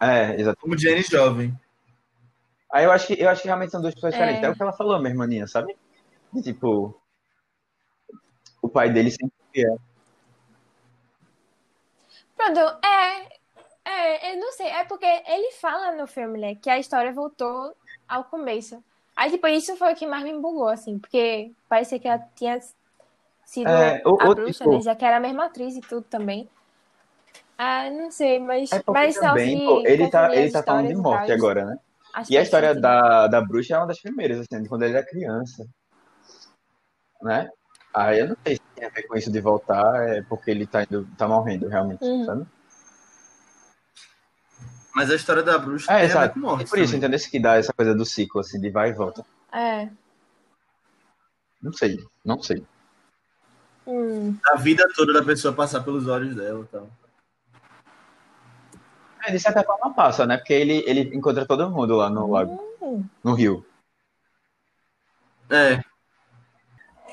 É, 0.00 0.38
exato. 0.40 0.60
como 0.60 0.76
Jenny 0.76 1.02
jovem. 1.02 1.58
Aí 2.70 2.84
eu 2.84 2.92
acho 2.92 3.06
que 3.06 3.14
eu 3.20 3.28
acho 3.30 3.40
que 3.42 3.48
realmente 3.48 3.70
são 3.70 3.80
duas 3.80 3.94
pessoas 3.94 4.12
É. 4.14 4.18
diferentes. 4.18 4.42
É 4.42 4.50
o 4.50 4.54
que 4.54 4.62
ela 4.62 4.72
falou, 4.72 4.98
minha 4.98 5.10
irmãinha, 5.10 5.46
sabe? 5.46 5.74
De, 6.32 6.42
tipo, 6.42 7.00
o 8.60 8.68
pai 8.68 8.90
dele 8.90 9.10
sempre 9.10 9.32
é. 9.56 9.76
Pronto, 12.36 12.60
é, 12.84 13.28
é. 13.84 14.34
Eu 14.34 14.40
não 14.40 14.52
sei. 14.52 14.66
É 14.66 14.84
porque 14.84 15.06
ele 15.06 15.52
fala 15.52 15.92
no 15.92 16.06
filme, 16.06 16.38
né? 16.38 16.54
Que 16.56 16.68
a 16.68 16.78
história 16.78 17.12
voltou 17.12 17.74
ao 18.06 18.24
começo. 18.24 18.82
Aí, 19.16 19.30
tipo, 19.30 19.46
isso 19.48 19.74
foi 19.76 19.92
o 19.92 19.96
que 19.96 20.06
mais 20.06 20.22
me 20.22 20.34
bugou, 20.38 20.68
assim. 20.68 20.98
Porque 20.98 21.50
parecia 21.68 21.98
que 21.98 22.06
ela 22.06 22.18
tinha 22.36 22.60
sido 23.46 23.70
É, 23.70 24.02
o- 24.06 24.20
a 24.20 24.28
o- 24.28 24.34
bruxa, 24.34 24.58
tipo- 24.64 24.70
né? 24.76 24.80
Já 24.82 24.94
que 24.94 25.04
era 25.04 25.16
a 25.16 25.20
mesma 25.20 25.46
atriz 25.46 25.74
e 25.74 25.80
tudo 25.80 26.02
também. 26.02 26.48
Ah, 27.56 27.88
não 27.90 28.10
sei, 28.10 28.38
mas. 28.38 28.70
É 28.72 28.82
mas 28.92 29.14
só 29.14 29.22
também, 29.22 29.64
pô, 29.64 29.82
ele 29.86 30.10
tá, 30.10 30.34
ele 30.36 30.50
tá 30.50 30.62
falando 30.62 30.88
de 30.88 30.94
morte 30.94 31.28
tal, 31.28 31.36
agora, 31.36 31.64
né? 31.64 31.76
E 32.28 32.36
a 32.36 32.42
história 32.42 32.74
da, 32.74 33.26
da 33.28 33.40
bruxa 33.40 33.74
é 33.74 33.78
uma 33.78 33.86
das 33.86 34.00
primeiras, 34.00 34.40
assim, 34.40 34.62
de 34.62 34.68
quando 34.68 34.82
ele 34.82 34.94
era 34.96 35.06
criança. 35.06 35.66
Né? 37.22 37.48
Aí 37.94 38.20
eu 38.20 38.28
não 38.28 38.36
sei 38.46 38.56
se 38.56 38.62
tem 38.74 38.84
a 38.84 38.90
ver 38.90 39.04
com 39.04 39.16
isso 39.16 39.32
de 39.32 39.40
voltar, 39.40 40.06
é 40.08 40.22
porque 40.22 40.50
ele 40.50 40.66
tá, 40.66 40.82
indo, 40.82 41.06
tá 41.16 41.26
morrendo 41.26 41.66
realmente, 41.68 42.04
Uhum. 42.04 42.26
sabe? 42.26 42.46
Mas 44.96 45.10
a 45.10 45.14
história 45.14 45.42
da 45.42 45.58
bruxa 45.58 45.92
É, 45.92 46.04
exato. 46.06 46.32
com 46.32 46.40
morte. 46.40 46.64
E 46.64 46.68
por 46.70 46.78
isso, 46.78 46.86
também. 46.92 46.98
entendeu? 47.00 47.16
Isso 47.18 47.30
que 47.30 47.38
dá 47.38 47.56
essa 47.56 47.70
coisa 47.70 47.94
do 47.94 48.02
ciclo, 48.06 48.40
assim, 48.40 48.58
de 48.58 48.70
vai 48.70 48.88
e 48.88 48.92
volta. 48.94 49.22
É. 49.52 49.90
Não 51.60 51.70
sei, 51.70 51.98
não 52.24 52.42
sei. 52.42 52.64
Hum. 53.86 54.38
A 54.46 54.56
vida 54.56 54.88
toda 54.96 55.12
da 55.12 55.22
pessoa 55.22 55.52
passar 55.52 55.82
pelos 55.82 56.06
olhos 56.08 56.34
dela 56.34 56.64
e 56.64 56.68
tal. 56.68 56.88
É, 59.26 59.30
de 59.32 59.38
certa 59.38 59.62
forma 59.62 59.92
passa, 59.92 60.24
né? 60.24 60.38
Porque 60.38 60.54
ele, 60.54 60.82
ele 60.86 61.14
encontra 61.14 61.44
todo 61.44 61.70
mundo 61.70 61.94
lá 61.96 62.08
no 62.08 62.30
lago, 62.32 62.58
Hum. 62.80 63.04
no 63.22 63.34
rio. 63.34 63.66
É, 65.50 65.82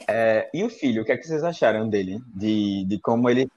É, 0.07 0.49
e 0.53 0.63
o 0.63 0.69
filho, 0.69 1.01
o 1.01 1.05
que 1.05 1.11
é 1.11 1.17
que 1.17 1.23
vocês 1.27 1.43
acharam 1.43 1.89
dele? 1.89 2.21
De, 2.27 2.85
de 2.85 2.97
como 2.99 3.29
ele. 3.29 3.49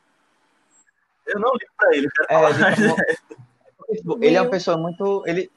eu 1.26 1.38
não 1.40 1.52
ligo 1.54 1.72
pra 1.76 1.96
ele, 1.96 2.06
eu 2.06 2.10
quero 2.10 2.26
É, 2.28 2.34
falar. 2.34 2.50
de 2.72 2.88
como- 2.88 2.96
tipo, 2.96 3.46
ele 4.20 4.36
é 4.36 4.40
uma 4.40 4.50
pessoa 4.50 4.76
muito. 4.76 5.22
Ele, 5.26 5.50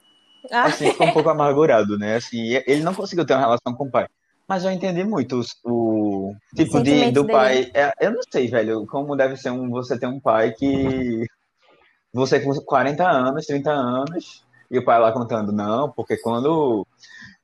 Ah, 0.50 0.64
assim, 0.64 0.90
ficou 0.90 1.06
um 1.06 1.12
pouco 1.12 1.28
amargurado, 1.28 1.98
né? 1.98 2.16
Assim, 2.16 2.54
ele 2.66 2.82
não 2.82 2.94
conseguiu 2.94 3.24
ter 3.26 3.34
uma 3.34 3.40
relação 3.40 3.74
com 3.74 3.84
o 3.86 3.90
pai. 3.90 4.06
Mas 4.48 4.64
eu 4.64 4.70
entendi 4.70 5.04
muito 5.04 5.36
os- 5.36 5.54
o 5.64 6.34
tipo 6.56 6.82
de, 6.82 7.12
do 7.12 7.22
dele. 7.24 7.30
pai. 7.32 7.70
É, 7.74 7.92
eu 8.00 8.10
não 8.12 8.20
sei, 8.32 8.48
velho, 8.48 8.84
como 8.86 9.14
deve 9.16 9.36
ser 9.36 9.50
um, 9.50 9.70
você 9.70 9.98
ter 9.98 10.06
um 10.06 10.18
pai 10.18 10.52
que. 10.52 11.24
Você 12.12 12.40
com 12.40 12.52
40 12.64 13.08
anos, 13.08 13.46
30 13.46 13.70
anos, 13.70 14.44
e 14.70 14.78
o 14.78 14.84
pai 14.84 14.98
lá 14.98 15.12
contando, 15.12 15.52
não, 15.52 15.90
porque 15.92 16.16
quando 16.16 16.84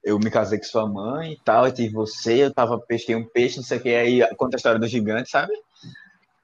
eu 0.02 0.18
me 0.18 0.30
casei 0.30 0.58
com 0.58 0.64
sua 0.64 0.88
mãe 0.88 1.32
e 1.34 1.40
tal, 1.44 1.66
eu 1.66 1.72
tive 1.72 1.92
você, 1.94 2.44
eu 2.44 2.52
tava, 2.52 2.78
pesquei 2.80 3.14
um 3.14 3.24
peixe, 3.24 3.58
não 3.58 3.64
sei 3.64 3.78
o 3.78 3.82
que, 3.82 3.94
aí 3.94 4.34
conta 4.36 4.56
a 4.56 4.58
história 4.58 4.78
do 4.80 4.88
gigante, 4.88 5.30
sabe? 5.30 5.52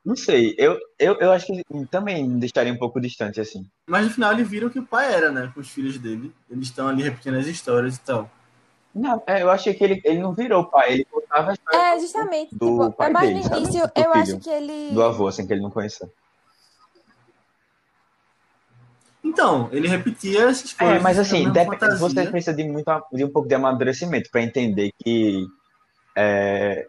Não 0.05 0.16
sei, 0.16 0.55
eu, 0.59 0.76
eu, 0.98 1.14
eu 1.20 1.30
acho 1.30 1.46
que 1.46 1.62
também 1.88 2.28
me 2.28 2.40
deixaria 2.40 2.72
um 2.72 2.78
pouco 2.78 3.00
distante, 3.00 3.40
assim. 3.40 3.64
Mas 3.86 4.05
no 4.05 4.11
final 4.11 4.32
ele 4.32 4.42
vira 4.42 4.66
o 4.66 4.70
que 4.70 4.80
o 4.80 4.86
pai 4.86 5.14
era, 5.14 5.30
né? 5.30 5.50
Com 5.55 5.61
os 5.61 5.70
filhos 5.70 5.96
dele. 5.96 6.32
Eles 6.50 6.64
estão 6.68 6.88
ali 6.88 7.05
repetindo 7.05 7.36
as 7.36 7.46
histórias 7.46 7.96
e 7.96 8.00
tal. 8.00 8.28
Não, 8.92 9.22
é, 9.26 9.42
eu 9.42 9.50
achei 9.50 9.72
que 9.72 9.82
ele, 9.84 10.03
ele 10.05 10.18
não 10.18 10.34
virou 10.34 10.64
pai, 10.66 10.92
ele 10.94 11.05
contava 11.05 11.55
É, 11.72 11.98
justamente. 12.00 12.55
do 12.55 12.66
tipo, 12.66 12.92
pai 12.92 13.09
é 13.09 13.12
mais 13.12 13.28
dele, 13.28 13.38
no 13.38 13.44
sabe? 13.44 13.57
início, 13.62 13.80
Do 13.86 13.92
eu 13.94 14.12
filho. 14.12 14.14
acho 14.22 14.38
que 14.40 14.50
ele. 14.50 14.94
do 14.94 15.03
avô, 15.03 15.28
assim, 15.28 15.46
que 15.46 15.53
ele 15.53 15.62
não 15.62 15.70
conhecia. 15.70 16.11
Então, 19.24 19.68
ele 19.72 19.86
repetia 19.88 20.48
essas 20.48 20.72
coisas. 20.72 20.96
É, 20.96 20.98
mas 20.98 21.18
assim, 21.18 21.44
você 21.98 22.26
precisa 22.26 22.55
de, 22.55 22.64
muito, 22.64 22.90
de 23.12 23.24
um 23.24 23.30
pouco 23.30 23.48
de 23.48 23.55
amadurecimento 23.55 24.28
para 24.30 24.42
entender 24.42 24.90
que 25.03 25.46
é, 26.16 26.88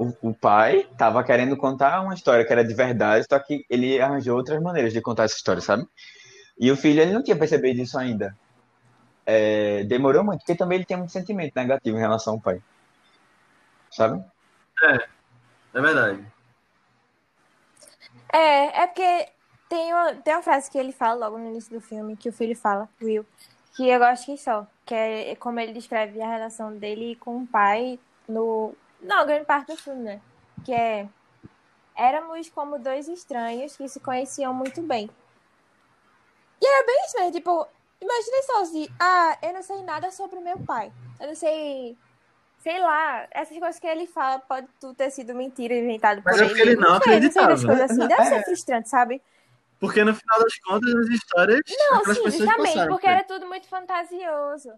o, 0.00 0.30
o 0.30 0.34
pai 0.34 0.88
estava 0.90 1.22
querendo 1.22 1.54
contar 1.58 2.00
uma 2.00 2.14
história 2.14 2.42
que 2.42 2.50
era 2.50 2.64
de 2.64 2.72
verdade, 2.72 3.26
só 3.30 3.38
que 3.38 3.66
ele 3.68 4.00
arranjou 4.00 4.34
outras 4.34 4.60
maneiras 4.62 4.94
de 4.94 5.02
contar 5.02 5.24
essa 5.24 5.36
história, 5.36 5.60
sabe? 5.60 5.86
E 6.58 6.72
o 6.72 6.76
filho, 6.76 7.02
ele 7.02 7.12
não 7.12 7.22
tinha 7.22 7.36
percebido 7.36 7.82
isso 7.82 7.98
ainda. 7.98 8.34
É, 9.26 9.84
demorou 9.84 10.24
muito, 10.24 10.38
porque 10.38 10.54
também 10.54 10.76
ele 10.76 10.86
tem 10.86 10.96
muito 10.96 11.12
sentimento 11.12 11.52
negativo 11.54 11.98
em 11.98 12.00
relação 12.00 12.34
ao 12.34 12.40
pai. 12.40 12.62
Sabe? 13.90 14.24
É 15.74 15.80
verdade. 15.80 16.24
É, 18.32 18.82
é 18.82 18.86
porque 18.86 19.28
tem 19.68 19.92
uma, 19.92 20.14
tem 20.14 20.34
uma 20.34 20.42
frase 20.42 20.70
que 20.70 20.78
ele 20.78 20.92
fala 20.92 21.26
logo 21.26 21.36
no 21.36 21.50
início 21.50 21.72
do 21.72 21.80
filme, 21.80 22.16
que 22.16 22.30
o 22.30 22.32
filho 22.32 22.56
fala, 22.56 22.88
Will, 23.02 23.26
que 23.76 23.86
eu 23.86 23.98
gosto 23.98 24.24
que 24.24 24.38
só, 24.38 24.66
que 24.86 24.94
é 24.94 25.36
como 25.36 25.60
ele 25.60 25.74
descreve 25.74 26.22
a 26.22 26.30
relação 26.30 26.74
dele 26.74 27.16
com 27.16 27.42
o 27.42 27.46
pai 27.46 27.98
no. 28.26 28.74
Não, 29.02 29.26
grande 29.26 29.44
parte 29.46 29.68
do 29.68 29.76
filme, 29.76 30.02
né? 30.02 30.20
Que 30.64 30.72
é. 30.72 31.08
Éramos 31.96 32.48
como 32.50 32.78
dois 32.78 33.08
estranhos 33.08 33.76
que 33.76 33.88
se 33.88 34.00
conheciam 34.00 34.54
muito 34.54 34.80
bem. 34.82 35.10
E 36.62 36.66
era 36.66 36.86
bem 36.86 37.04
isso 37.06 37.16
mesmo, 37.18 37.32
tipo, 37.32 37.66
imagina 38.00 38.42
só 38.42 38.62
assim, 38.62 38.88
ah, 38.98 39.38
eu 39.42 39.52
não 39.52 39.62
sei 39.62 39.82
nada 39.82 40.10
sobre 40.10 40.40
meu 40.40 40.58
pai. 40.60 40.92
Eu 41.18 41.28
não 41.28 41.34
sei. 41.34 41.96
Sei 42.58 42.78
lá, 42.78 43.26
essas 43.30 43.58
coisas 43.58 43.78
que 43.80 43.86
ele 43.86 44.06
fala 44.06 44.38
pode 44.40 44.66
tudo 44.78 44.94
ter 44.94 45.10
sido 45.10 45.34
mentira, 45.34 45.74
inventado 45.74 46.20
Mas 46.22 46.36
por 46.36 46.44
é 46.44 46.46
porque 46.48 46.60
ele 46.60 46.76
não 46.76 46.82
sei, 46.82 46.88
não 46.92 47.00
sei 47.00 47.20
das 47.20 47.36
acreditava. 47.36 47.66
coisas 47.66 47.90
assim. 47.90 48.06
Deve 48.08 48.22
É. 48.22 48.24
ser 48.26 48.44
frustrante, 48.44 48.88
sabe? 48.90 49.22
Porque 49.78 50.04
no 50.04 50.14
final 50.14 50.40
das 50.42 50.58
contas, 50.58 50.94
as 50.94 51.06
histórias. 51.08 51.60
Não, 51.70 52.04
sim, 52.14 52.22
justamente, 52.30 52.86
porque 52.86 53.06
por 53.06 53.10
era 53.12 53.24
tudo 53.24 53.46
muito 53.46 53.66
fantasioso. 53.66 54.72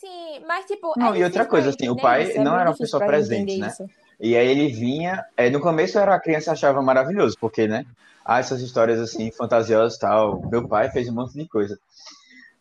Sim, 0.00 0.42
mas 0.46 0.64
tipo. 0.64 0.94
Não, 0.96 1.14
e 1.14 1.22
outra 1.22 1.44
coisa, 1.44 1.68
assim, 1.68 1.90
o 1.90 1.96
pai 1.96 2.22
isso, 2.22 2.38
é 2.38 2.42
não 2.42 2.58
era 2.58 2.70
uma 2.70 2.76
pessoa 2.76 3.04
presente, 3.04 3.58
né? 3.58 3.68
isso. 3.68 3.84
E 4.18 4.34
aí 4.34 4.48
ele 4.48 4.68
vinha. 4.68 5.22
é, 5.36 5.50
no 5.50 5.60
começo 5.60 5.98
era 5.98 6.14
a 6.14 6.20
criança 6.20 6.52
achava 6.52 6.80
maravilhoso, 6.80 7.36
porque, 7.38 7.68
né? 7.68 7.84
Ah, 8.24 8.38
essas 8.38 8.62
histórias 8.62 8.98
assim, 8.98 9.30
fantasiosas 9.30 9.96
e 9.96 10.00
tal. 10.00 10.40
Meu 10.50 10.66
pai 10.66 10.90
fez 10.90 11.06
um 11.08 11.12
monte 11.12 11.34
de 11.34 11.46
coisa. 11.46 11.78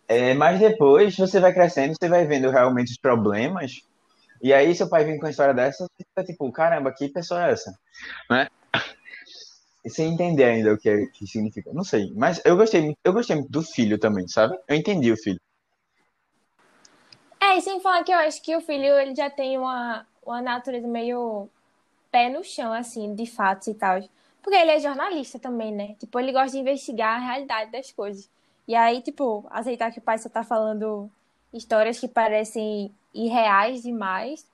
É, 0.06 0.34
mas 0.34 0.60
depois 0.60 1.16
você 1.16 1.40
vai 1.40 1.54
crescendo, 1.54 1.96
você 1.98 2.10
vai 2.10 2.26
vendo 2.26 2.50
realmente 2.50 2.92
os 2.92 2.98
problemas. 2.98 3.84
E 4.42 4.54
aí 4.54 4.76
seu 4.76 4.90
pai 4.90 5.06
vem 5.06 5.18
com 5.18 5.26
uma 5.26 5.32
história 5.32 5.54
dessa, 5.54 5.86
você 5.86 6.04
fica 6.04 6.24
tipo, 6.24 6.52
caramba, 6.52 6.92
que 6.92 7.08
pessoa 7.10 7.46
é 7.46 7.52
essa? 7.52 7.74
Né? 8.30 8.48
E 9.86 9.90
sem 9.90 10.14
entender 10.14 10.44
ainda 10.44 10.74
o 10.74 10.78
que, 10.78 10.90
é, 10.90 11.06
que 11.06 11.26
significa. 11.26 11.72
Não 11.74 11.84
sei. 11.84 12.12
Mas 12.16 12.42
eu 12.44 12.58
gostei, 12.58 12.98
eu 13.04 13.14
gostei 13.14 13.38
muito 13.38 13.52
do 13.52 13.62
filho 13.62 13.98
também, 13.98 14.28
sabe? 14.28 14.58
Eu 14.68 14.76
entendi 14.76 15.12
o 15.12 15.18
filho. 15.18 15.40
É, 17.50 17.58
e 17.58 17.62
sem 17.62 17.80
falar 17.80 18.04
que 18.04 18.12
eu 18.12 18.18
acho 18.18 18.42
que 18.42 18.56
o 18.56 18.62
filho 18.62 19.00
ele 19.00 19.16
já 19.16 19.30
tem 19.30 19.58
uma, 19.58 20.06
uma 20.24 20.42
natureza 20.42 20.88
meio 20.88 21.50
pé 22.12 22.30
no 22.30 22.44
chão, 22.44 22.72
assim, 22.72 23.16
de 23.16 23.26
fatos 23.26 23.68
e 23.68 23.74
tal. 23.74 24.00
Porque 24.42 24.56
ele 24.56 24.72
é 24.72 24.80
jornalista 24.80 25.40
também, 25.40 25.74
né? 25.74 25.96
Tipo, 26.00 26.20
ele 26.20 26.32
gosta 26.32 26.52
de 26.52 26.60
investigar 26.60 27.16
a 27.16 27.26
realidade 27.26 27.72
das 27.72 27.92
coisas. 27.92 28.30
E 28.68 28.76
aí, 28.76 29.02
tipo, 29.02 29.48
aceitar 29.50 29.92
que 29.92 30.00
o 30.00 30.02
pai 30.02 30.18
só 30.18 30.30
tá 30.30 30.44
falando 30.44 31.10
histórias 31.52 32.00
que 32.00 32.08
parecem 32.08 32.94
irreais 33.14 33.82
demais, 33.82 34.46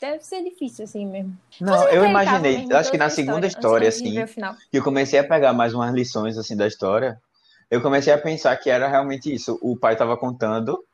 deve 0.00 0.24
ser 0.24 0.42
difícil, 0.44 0.84
assim 0.84 1.06
mesmo. 1.06 1.36
Não, 1.60 1.76
Você 1.76 1.96
eu 1.96 2.04
imaginei. 2.04 2.66
Eu 2.70 2.76
acho 2.76 2.90
que 2.90 2.98
na 2.98 3.10
segunda 3.10 3.46
história, 3.46 3.90
de 3.90 3.96
assim, 3.96 4.44
que 4.70 4.78
eu 4.78 4.84
comecei 4.84 5.18
a 5.18 5.24
pegar 5.24 5.52
mais 5.52 5.74
umas 5.74 5.92
lições 5.92 6.38
assim 6.38 6.56
da 6.56 6.66
história, 6.68 7.20
eu 7.68 7.82
comecei 7.82 8.12
a 8.12 8.18
pensar 8.18 8.56
que 8.56 8.70
era 8.70 8.86
realmente 8.86 9.32
isso. 9.32 9.58
O 9.60 9.76
pai 9.76 9.94
estava 9.94 10.16
contando, 10.16 10.84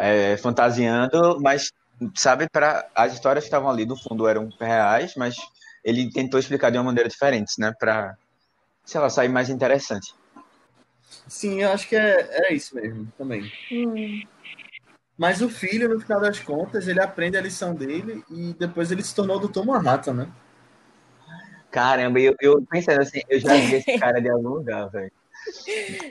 é, 0.00 0.36
fantasiando, 0.36 1.38
mas 1.40 1.72
sabe, 2.14 2.48
para 2.48 2.88
as 2.94 3.12
histórias 3.12 3.44
que 3.44 3.48
estavam 3.48 3.68
ali 3.68 3.84
no 3.84 3.96
fundo 3.96 4.26
eram 4.26 4.48
reais, 4.58 5.14
mas 5.16 5.36
ele 5.84 6.10
tentou 6.10 6.40
explicar 6.40 6.70
de 6.70 6.78
uma 6.78 6.84
maneira 6.84 7.08
diferente, 7.08 7.58
né, 7.58 7.72
para 7.78 8.16
sei 8.84 9.00
lá, 9.00 9.08
sair 9.08 9.28
mais 9.28 9.48
interessante. 9.48 10.14
Sim, 11.28 11.62
eu 11.62 11.70
acho 11.70 11.88
que 11.88 11.96
é, 11.96 12.48
é 12.48 12.54
isso 12.54 12.74
mesmo 12.74 13.12
também. 13.16 13.50
Hum. 13.70 14.22
Mas 15.16 15.42
o 15.42 15.48
filho, 15.48 15.88
no 15.88 16.00
final 16.00 16.20
das 16.20 16.40
contas, 16.40 16.88
ele 16.88 17.00
aprende 17.00 17.36
a 17.36 17.40
lição 17.40 17.74
dele 17.74 18.24
e 18.30 18.54
depois 18.54 18.90
ele 18.90 19.02
se 19.02 19.14
tornou 19.14 19.36
o 19.36 19.48
Dr. 19.48 19.64
Manhattan, 19.64 20.14
né? 20.14 20.28
Caramba, 21.70 22.18
eu, 22.18 22.34
eu 22.40 22.62
pensando 22.68 23.00
assim, 23.00 23.20
eu 23.28 23.38
já 23.38 23.54
vi 23.54 23.76
esse 23.76 23.96
cara 24.00 24.20
de 24.20 24.28
algum 24.28 24.48
lugar, 24.48 24.88
velho. 24.88 25.12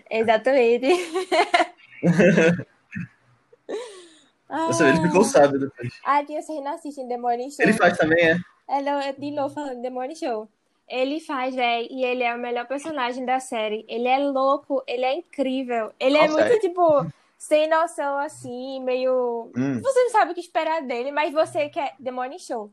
Exatamente. 0.10 0.88
Ou 4.50 4.74
seja, 4.74 4.90
ele 4.90 5.08
ficou 5.08 5.24
sábio 5.24 5.60
depois. 5.60 5.94
Ah, 6.04 6.24
vocês 6.24 6.64
não 6.64 6.74
assistem 6.74 7.08
The 7.08 7.18
Morning 7.18 7.52
Show. 7.52 7.64
Ele 7.64 7.74
faz 7.74 7.98
também, 7.98 8.32
é? 8.32 8.38
É, 8.68 8.82
não, 8.82 9.00
é 9.00 9.12
de 9.12 9.32
novo 9.32 9.54
falando 9.54 9.82
The 9.82 9.90
Morning 9.90 10.16
Show. 10.16 10.48
Ele 10.88 11.20
faz, 11.20 11.54
velho, 11.54 11.88
e 11.92 12.04
ele 12.04 12.24
é 12.24 12.34
o 12.34 12.40
melhor 12.40 12.66
personagem 12.68 13.24
da 13.24 13.40
série. 13.40 13.86
Ele 13.88 14.08
é 14.08 14.18
louco, 14.18 14.84
ele 14.88 15.06
é 15.06 15.14
incrível. 15.14 15.92
Ele 16.00 16.18
é 16.18 16.28
Nossa, 16.28 16.40
muito, 16.42 16.56
é? 16.56 16.60
tipo, 16.60 17.06
sem 17.38 17.70
noção, 17.70 18.18
assim, 18.18 18.80
meio. 18.84 19.52
Hum. 19.56 19.80
Você 19.82 20.04
não 20.04 20.10
sabe 20.10 20.32
o 20.32 20.34
que 20.34 20.42
esperar 20.42 20.82
dele, 20.82 21.12
mas 21.12 21.32
você 21.32 21.70
quer. 21.70 21.96
The 22.04 22.10
Morning 22.10 22.40
Show. 22.40 22.72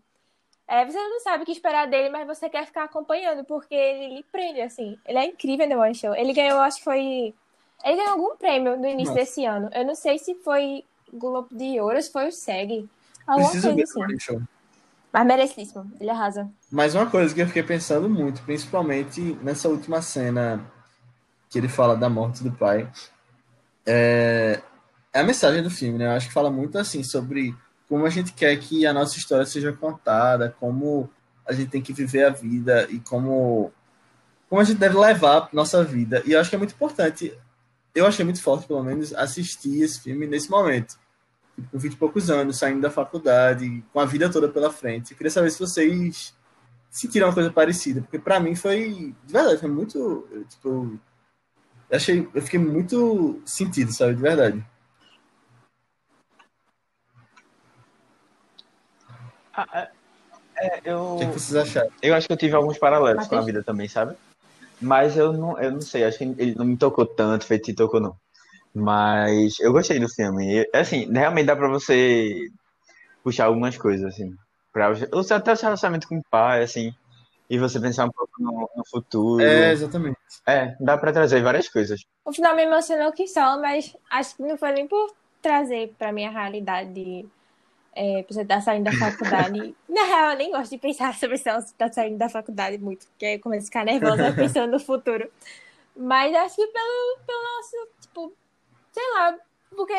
É, 0.66 0.84
você 0.84 0.98
não 0.98 1.20
sabe 1.20 1.42
o 1.42 1.46
que 1.46 1.52
esperar 1.52 1.86
dele, 1.86 2.08
mas 2.08 2.26
você 2.26 2.48
quer 2.48 2.64
ficar 2.66 2.84
acompanhando, 2.84 3.44
porque 3.44 3.74
ele 3.74 4.16
lhe 4.16 4.24
prende, 4.32 4.62
assim. 4.62 4.98
Ele 5.06 5.18
é 5.18 5.26
incrível 5.26 5.66
no 5.66 5.70
The 5.70 5.76
Morning 5.76 5.94
Show. 5.94 6.14
Ele 6.14 6.32
ganhou, 6.32 6.58
acho 6.60 6.78
que 6.78 6.84
foi. 6.84 7.34
Ele 7.84 7.96
ganhou 7.96 8.12
algum 8.12 8.36
prêmio 8.36 8.78
no 8.78 8.86
início 8.86 9.14
Nossa. 9.14 9.24
desse 9.24 9.44
ano. 9.44 9.68
Eu 9.74 9.84
não 9.84 9.94
sei 9.94 10.18
se 10.18 10.34
foi 10.36 10.82
Globo 11.16 11.48
de 11.50 11.80
Ouro, 11.80 12.00
se 12.00 12.10
foi 12.10 12.28
o 12.28 12.32
SEG. 12.32 12.88
Alguma 13.26 13.50
Preciso 13.50 13.74
coisa 13.74 13.94
ver 13.94 14.04
assim. 14.04 14.18
Show. 14.18 14.42
Mas 15.12 15.26
merecidíssimo. 15.26 15.90
Ele 16.00 16.10
arrasa. 16.10 16.48
Mas 16.70 16.94
uma 16.94 17.06
coisa 17.06 17.34
que 17.34 17.40
eu 17.40 17.46
fiquei 17.46 17.62
pensando 17.62 18.08
muito, 18.08 18.42
principalmente 18.42 19.20
nessa 19.42 19.68
última 19.68 20.02
cena 20.02 20.64
que 21.48 21.58
ele 21.58 21.68
fala 21.68 21.96
da 21.96 22.08
morte 22.08 22.42
do 22.42 22.52
pai. 22.52 22.90
É, 23.86 24.60
é 25.12 25.20
a 25.20 25.24
mensagem 25.24 25.62
do 25.62 25.70
filme, 25.70 25.98
né? 25.98 26.06
Eu 26.06 26.10
acho 26.10 26.28
que 26.28 26.34
fala 26.34 26.50
muito 26.50 26.78
assim 26.78 27.02
sobre 27.02 27.56
como 27.88 28.04
a 28.04 28.10
gente 28.10 28.32
quer 28.32 28.56
que 28.58 28.84
a 28.84 28.92
nossa 28.92 29.16
história 29.16 29.46
seja 29.46 29.72
contada, 29.72 30.54
como 30.60 31.08
a 31.46 31.52
gente 31.52 31.70
tem 31.70 31.80
que 31.80 31.92
viver 31.92 32.24
a 32.24 32.30
vida 32.30 32.86
e 32.90 32.98
como 33.00 33.72
como 34.48 34.60
a 34.60 34.64
gente 34.64 34.78
deve 34.78 34.98
levar 34.98 35.38
a 35.38 35.48
nossa 35.52 35.82
vida. 35.82 36.22
E 36.26 36.32
eu 36.32 36.40
acho 36.40 36.50
que 36.50 36.56
é 36.56 36.58
muito 36.58 36.74
importante. 36.74 37.36
Eu 37.94 38.06
achei 38.06 38.24
muito 38.24 38.42
forte, 38.42 38.66
pelo 38.66 38.82
menos, 38.82 39.14
assistir 39.14 39.82
esse 39.82 40.00
filme 40.00 40.26
nesse 40.26 40.50
momento. 40.50 40.98
Tipo, 41.56 41.70
com 41.70 41.78
20 41.78 41.92
e 41.92 41.96
poucos 41.96 42.30
anos, 42.30 42.58
saindo 42.58 42.82
da 42.82 42.90
faculdade, 42.90 43.82
com 43.92 43.98
a 43.98 44.04
vida 44.04 44.30
toda 44.30 44.48
pela 44.48 44.70
frente. 44.70 45.10
Eu 45.10 45.16
queria 45.16 45.30
saber 45.30 45.50
se 45.50 45.58
vocês 45.58 46.34
sentiram 46.90 47.28
uma 47.28 47.34
coisa 47.34 47.50
parecida, 47.50 48.02
porque 48.02 48.18
para 48.18 48.38
mim 48.38 48.54
foi, 48.54 49.14
de 49.24 49.32
verdade, 49.32 49.60
foi 49.60 49.70
muito, 49.70 50.28
tipo, 50.48 50.98
eu 51.90 51.96
achei, 51.96 52.28
eu 52.34 52.42
fiquei 52.42 52.60
muito 52.60 53.40
sentido, 53.44 53.92
sabe, 53.92 54.14
de 54.14 54.22
verdade. 54.22 54.64
Ah, 59.52 59.88
é, 60.58 60.80
eu... 60.84 61.14
O 61.14 61.18
que, 61.18 61.24
é 61.24 61.26
que 61.28 61.32
vocês 61.38 61.56
acharam? 61.56 61.90
Eu 62.02 62.14
acho 62.14 62.26
que 62.26 62.32
eu 62.32 62.36
tive 62.36 62.54
alguns 62.54 62.78
paralelos 62.78 63.24
Matheus? 63.24 63.28
com 63.28 63.36
a 63.36 63.46
vida 63.46 63.62
também, 63.62 63.88
sabe? 63.88 64.16
Mas 64.80 65.16
eu 65.16 65.32
não, 65.32 65.58
eu 65.58 65.72
não 65.72 65.80
sei, 65.80 66.04
acho 66.04 66.18
que 66.18 66.24
ele 66.24 66.54
não 66.54 66.66
me 66.66 66.76
tocou 66.76 67.06
tanto, 67.06 67.46
feito 67.46 67.74
tocou 67.74 68.00
não. 68.00 68.16
Mas 68.76 69.58
eu 69.58 69.72
gostei 69.72 69.98
do 69.98 70.06
filme. 70.06 70.60
E, 70.60 70.70
assim, 70.74 71.10
realmente 71.10 71.46
dá 71.46 71.56
pra 71.56 71.66
você 71.66 72.50
puxar 73.24 73.46
algumas 73.46 73.78
coisas, 73.78 74.12
assim. 74.12 74.34
Pra, 74.70 74.90
até 74.90 75.52
o 75.52 75.56
seu 75.56 75.64
relacionamento 75.64 76.06
com 76.06 76.18
o 76.18 76.24
pai, 76.30 76.62
assim. 76.62 76.92
E 77.48 77.58
você 77.58 77.80
pensar 77.80 78.04
um 78.04 78.10
pouco 78.10 78.32
no, 78.38 78.68
no 78.76 78.84
futuro. 78.86 79.42
É, 79.42 79.72
exatamente. 79.72 80.18
É, 80.46 80.76
dá 80.78 80.98
pra 80.98 81.10
trazer 81.10 81.42
várias 81.42 81.70
coisas. 81.70 82.04
O 82.22 82.32
final 82.34 82.54
me 82.54 82.64
emocionou 82.64 83.12
que 83.12 83.26
só, 83.26 83.58
mas 83.58 83.96
acho 84.10 84.36
que 84.36 84.42
não 84.42 84.58
foi 84.58 84.72
nem 84.72 84.86
por 84.86 85.14
trazer 85.40 85.94
pra 85.96 86.12
minha 86.12 86.30
realidade 86.30 86.92
de 86.92 87.26
é, 87.94 88.24
pessoa 88.24 88.42
estar 88.42 88.60
saindo 88.60 88.84
da 88.84 88.92
faculdade. 88.92 89.74
Na 89.88 90.04
real, 90.04 90.32
eu 90.32 90.36
nem 90.36 90.50
gosto 90.50 90.72
de 90.72 90.78
pensar 90.78 91.14
sobre 91.14 91.38
se 91.38 91.48
ela 91.48 91.60
está 91.60 91.90
saindo 91.90 92.18
da 92.18 92.28
faculdade 92.28 92.76
muito, 92.76 93.06
porque 93.06 93.24
aí 93.24 93.34
eu 93.36 93.40
começo 93.40 93.64
a 93.64 93.66
ficar 93.68 93.84
nervosa 93.86 94.32
pensando 94.36 94.72
no 94.72 94.80
futuro. 94.80 95.30
Mas 95.96 96.34
acho 96.34 96.56
que 96.56 96.66
pelo, 96.66 97.18
pelo 97.26 97.42
nosso, 97.42 97.88
tipo, 98.02 98.32
sei 98.96 99.12
lá, 99.12 99.36
porque 99.76 99.94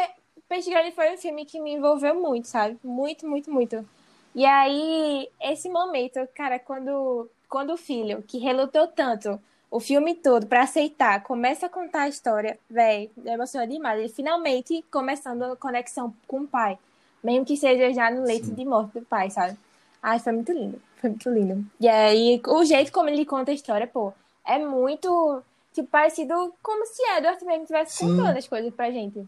Peixe 0.49 0.71
Grande 0.71 0.91
foi 0.91 1.13
um 1.13 1.17
filme 1.17 1.45
que 1.45 1.59
me 1.59 1.73
envolveu 1.73 2.15
muito, 2.15 2.47
sabe? 2.47 2.79
Muito, 2.83 3.27
muito, 3.27 3.51
muito. 3.51 3.87
E 4.33 4.43
aí, 4.43 5.29
esse 5.39 5.69
momento, 5.69 6.19
cara, 6.33 6.57
quando, 6.57 7.29
quando 7.47 7.73
o 7.73 7.77
filho, 7.77 8.23
que 8.27 8.39
relutou 8.39 8.87
tanto 8.87 9.39
o 9.69 9.79
filme 9.79 10.15
todo 10.15 10.47
pra 10.47 10.63
aceitar, 10.63 11.21
começa 11.21 11.67
a 11.67 11.69
contar 11.69 12.03
a 12.03 12.09
história, 12.09 12.57
véi, 12.67 13.11
emociona 13.23 13.67
demais. 13.67 13.99
Ele 13.99 14.09
finalmente 14.09 14.83
começando 14.91 15.43
a 15.43 15.55
conexão 15.55 16.13
com 16.27 16.41
o 16.41 16.47
pai. 16.47 16.79
Mesmo 17.23 17.45
que 17.45 17.57
seja 17.57 17.93
já 17.93 18.09
no 18.09 18.23
leito 18.23 18.47
Sim. 18.47 18.55
de 18.55 18.65
morte 18.65 18.99
do 18.99 19.05
pai, 19.05 19.29
sabe? 19.29 19.57
Ai, 20.01 20.17
foi 20.19 20.33
muito 20.33 20.51
lindo. 20.51 20.81
Foi 20.95 21.09
muito 21.09 21.29
lindo. 21.29 21.65
E 21.79 21.87
aí, 21.87 22.41
o 22.47 22.63
jeito 22.63 22.91
como 22.91 23.09
ele 23.09 23.25
conta 23.25 23.51
a 23.51 23.53
história, 23.53 23.85
pô, 23.85 24.13
é 24.45 24.57
muito, 24.57 25.43
tipo, 25.81 25.89
parecido 25.89 26.53
como 26.61 26.85
se 26.85 27.01
Edward 27.17 27.43
mesmo 27.45 27.63
estivesse 27.63 27.99
contando 28.03 28.37
as 28.37 28.47
coisas 28.47 28.73
pra 28.73 28.91
gente. 28.91 29.27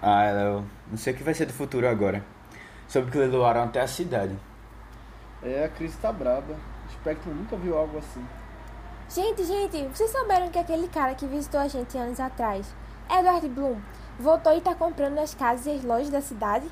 Ah, 0.00 0.30
Léo, 0.30 0.66
não 0.88 0.96
sei 0.96 1.12
o 1.12 1.16
que 1.16 1.22
vai 1.22 1.34
ser 1.34 1.46
do 1.46 1.52
futuro 1.52 1.88
agora. 1.88 2.24
Soube 2.88 3.10
que 3.10 3.18
levaram 3.18 3.64
até 3.64 3.80
a 3.80 3.86
cidade. 3.86 4.36
É, 5.42 5.64
a 5.64 5.68
crise 5.68 5.96
tá 5.98 6.12
braba. 6.12 6.54
O 6.86 6.92
Spectrum 6.92 7.34
nunca 7.34 7.56
viu 7.56 7.76
algo 7.76 7.98
assim. 7.98 8.24
Gente, 9.08 9.44
gente, 9.44 9.86
vocês 9.88 10.10
souberam 10.10 10.50
que 10.50 10.58
aquele 10.58 10.88
cara 10.88 11.14
que 11.14 11.26
visitou 11.26 11.60
a 11.60 11.68
gente 11.68 11.96
anos 11.96 12.18
atrás, 12.18 12.74
Edward 13.10 13.48
Bloom, 13.48 13.78
voltou 14.18 14.56
e 14.56 14.60
tá 14.60 14.74
comprando 14.74 15.18
as 15.18 15.34
casas 15.34 15.66
e 15.66 15.70
as 15.70 15.84
lojas 15.84 16.10
da 16.10 16.20
cidade? 16.20 16.66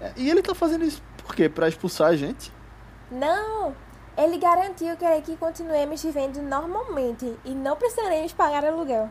É, 0.00 0.12
e 0.16 0.30
ele 0.30 0.42
tá 0.42 0.54
fazendo 0.54 0.84
isso 0.84 1.02
por 1.18 1.34
quê? 1.34 1.48
Pra 1.48 1.68
expulsar 1.68 2.08
a 2.08 2.16
gente? 2.16 2.52
Não! 3.10 3.74
Ele 4.16 4.38
garantiu 4.38 4.96
querer 4.96 5.22
que 5.22 5.36
continuemos 5.36 6.02
vivendo 6.02 6.42
normalmente 6.42 7.36
e 7.44 7.54
não 7.54 7.76
precisaremos 7.76 8.32
pagar 8.32 8.64
aluguel. 8.64 9.08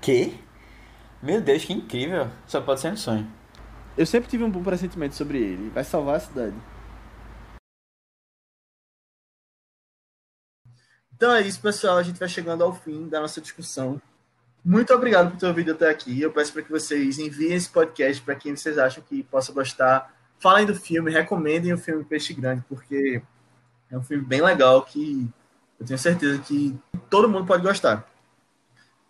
Que? 0.00 0.42
Meu 1.22 1.40
Deus, 1.40 1.64
que 1.64 1.72
incrível. 1.72 2.28
Só 2.46 2.60
pode 2.60 2.80
ser 2.80 2.92
um 2.92 2.96
sonho. 2.96 3.30
Eu 3.96 4.06
sempre 4.06 4.30
tive 4.30 4.44
um 4.44 4.50
bom 4.50 4.62
pressentimento 4.62 5.14
sobre 5.14 5.38
ele. 5.38 5.68
Vai 5.70 5.84
salvar 5.84 6.16
a 6.16 6.20
cidade. 6.20 6.56
Então 11.12 11.34
é 11.34 11.42
isso, 11.42 11.60
pessoal. 11.60 11.98
A 11.98 12.02
gente 12.02 12.18
vai 12.18 12.28
chegando 12.28 12.64
ao 12.64 12.72
fim 12.72 13.08
da 13.08 13.20
nossa 13.20 13.40
discussão. 13.40 14.00
Muito 14.64 14.94
obrigado 14.94 15.30
por 15.30 15.38
ter 15.38 15.46
ouvido 15.46 15.72
até 15.72 15.90
aqui. 15.90 16.20
Eu 16.20 16.32
peço 16.32 16.52
para 16.52 16.62
que 16.62 16.70
vocês 16.70 17.18
enviem 17.18 17.54
esse 17.54 17.68
podcast 17.68 18.22
para 18.22 18.34
quem 18.34 18.56
vocês 18.56 18.78
acham 18.78 19.02
que 19.06 19.22
possa 19.24 19.52
gostar. 19.52 20.14
Falem 20.38 20.64
do 20.64 20.74
filme, 20.74 21.10
recomendem 21.10 21.72
o 21.72 21.78
filme 21.78 22.04
Peixe 22.04 22.32
Grande, 22.32 22.64
porque 22.66 23.22
é 23.90 23.98
um 23.98 24.02
filme 24.02 24.24
bem 24.24 24.40
legal 24.40 24.82
que 24.82 25.28
eu 25.78 25.86
tenho 25.86 25.98
certeza 25.98 26.38
que 26.38 26.78
todo 27.08 27.28
mundo 27.28 27.46
pode 27.46 27.62
gostar. 27.62 28.06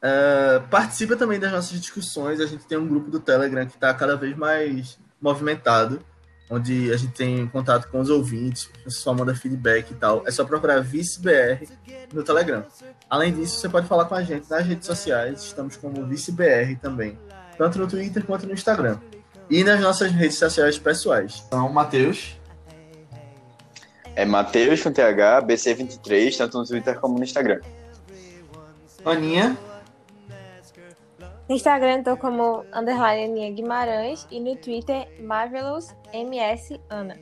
Uh, 0.01 0.67
participa 0.69 1.15
também 1.15 1.39
das 1.39 1.53
nossas 1.53 1.79
discussões. 1.79 2.41
A 2.41 2.47
gente 2.47 2.65
tem 2.65 2.79
um 2.79 2.89
grupo 2.89 3.11
do 3.11 3.21
Telegram 3.21 3.67
que 3.67 3.75
está 3.75 3.93
cada 3.93 4.17
vez 4.17 4.35
mais 4.37 4.99
movimentado, 5.21 6.01
onde 6.49 6.91
a 6.93 6.97
gente 6.97 7.13
tem 7.13 7.47
contato 7.49 7.89
com 7.89 8.01
os 8.01 8.09
ouvintes, 8.09 8.65
o 8.65 8.85
pessoal 8.85 9.15
manda 9.15 9.35
feedback 9.35 9.91
e 9.91 9.95
tal. 9.95 10.23
É 10.27 10.31
só 10.31 10.45
procurar 10.45 10.81
ViceBR 10.81 11.69
no 12.13 12.23
Telegram. 12.23 12.65
Além 13.11 13.35
disso, 13.35 13.61
você 13.61 13.69
pode 13.69 13.87
falar 13.87 14.07
com 14.07 14.15
a 14.15 14.23
gente 14.23 14.49
nas 14.49 14.65
redes 14.65 14.87
sociais. 14.87 15.43
Estamos 15.43 15.77
como 15.77 16.07
ViceBR 16.07 16.77
também, 16.81 17.19
tanto 17.59 17.79
no 17.79 17.87
Twitter 17.87 18.25
quanto 18.25 18.47
no 18.47 18.55
Instagram. 18.55 18.99
E 19.51 19.63
nas 19.63 19.81
nossas 19.81 20.11
redes 20.13 20.39
sociais 20.39 20.79
pessoais. 20.79 21.43
Então, 21.47 21.69
Matheus. 21.69 22.40
É 24.21 24.25
Matheus 24.27 24.83
com 24.83 24.93
TH, 24.93 25.41
BC23, 25.47 26.37
tanto 26.37 26.59
no 26.59 26.67
Twitter 26.67 27.01
como 27.01 27.17
no 27.17 27.25
Instagram. 27.25 27.63
Aninha. 29.03 29.57
No 31.49 31.55
Instagram 31.55 31.97
eu 31.97 32.05
tô 32.05 32.17
como 32.19 32.63
underline 32.71 33.25
Aninha 33.25 33.51
Guimarães 33.51 34.27
e 34.31 34.39
no 34.39 34.55
Twitter 34.57 35.09
Marvelous 35.23 35.97
MS 36.13 36.79
Ana. 36.91 37.17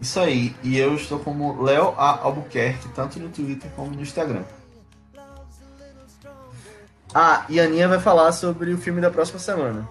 Isso 0.00 0.20
aí. 0.20 0.54
E 0.62 0.78
eu 0.78 0.94
estou 0.94 1.18
como 1.18 1.60
Léo 1.60 1.92
A. 1.98 2.20
Albuquerque, 2.22 2.88
tanto 2.90 3.18
no 3.18 3.28
Twitter 3.28 3.68
como 3.74 3.90
no 3.90 4.00
Instagram. 4.00 4.44
Ah, 7.12 7.44
e 7.48 7.58
a 7.58 7.64
Aninha 7.64 7.88
vai 7.88 7.98
falar 7.98 8.30
sobre 8.30 8.72
o 8.72 8.78
filme 8.78 9.00
da 9.00 9.10
próxima 9.10 9.40
semana. 9.40 9.88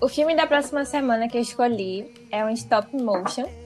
O 0.00 0.08
filme 0.08 0.36
da 0.36 0.46
próxima 0.46 0.84
semana 0.84 1.28
que 1.28 1.36
eu 1.36 1.42
escolhi 1.42 2.14
é 2.30 2.44
um 2.44 2.50
stop 2.50 2.96
motion. 2.96 3.61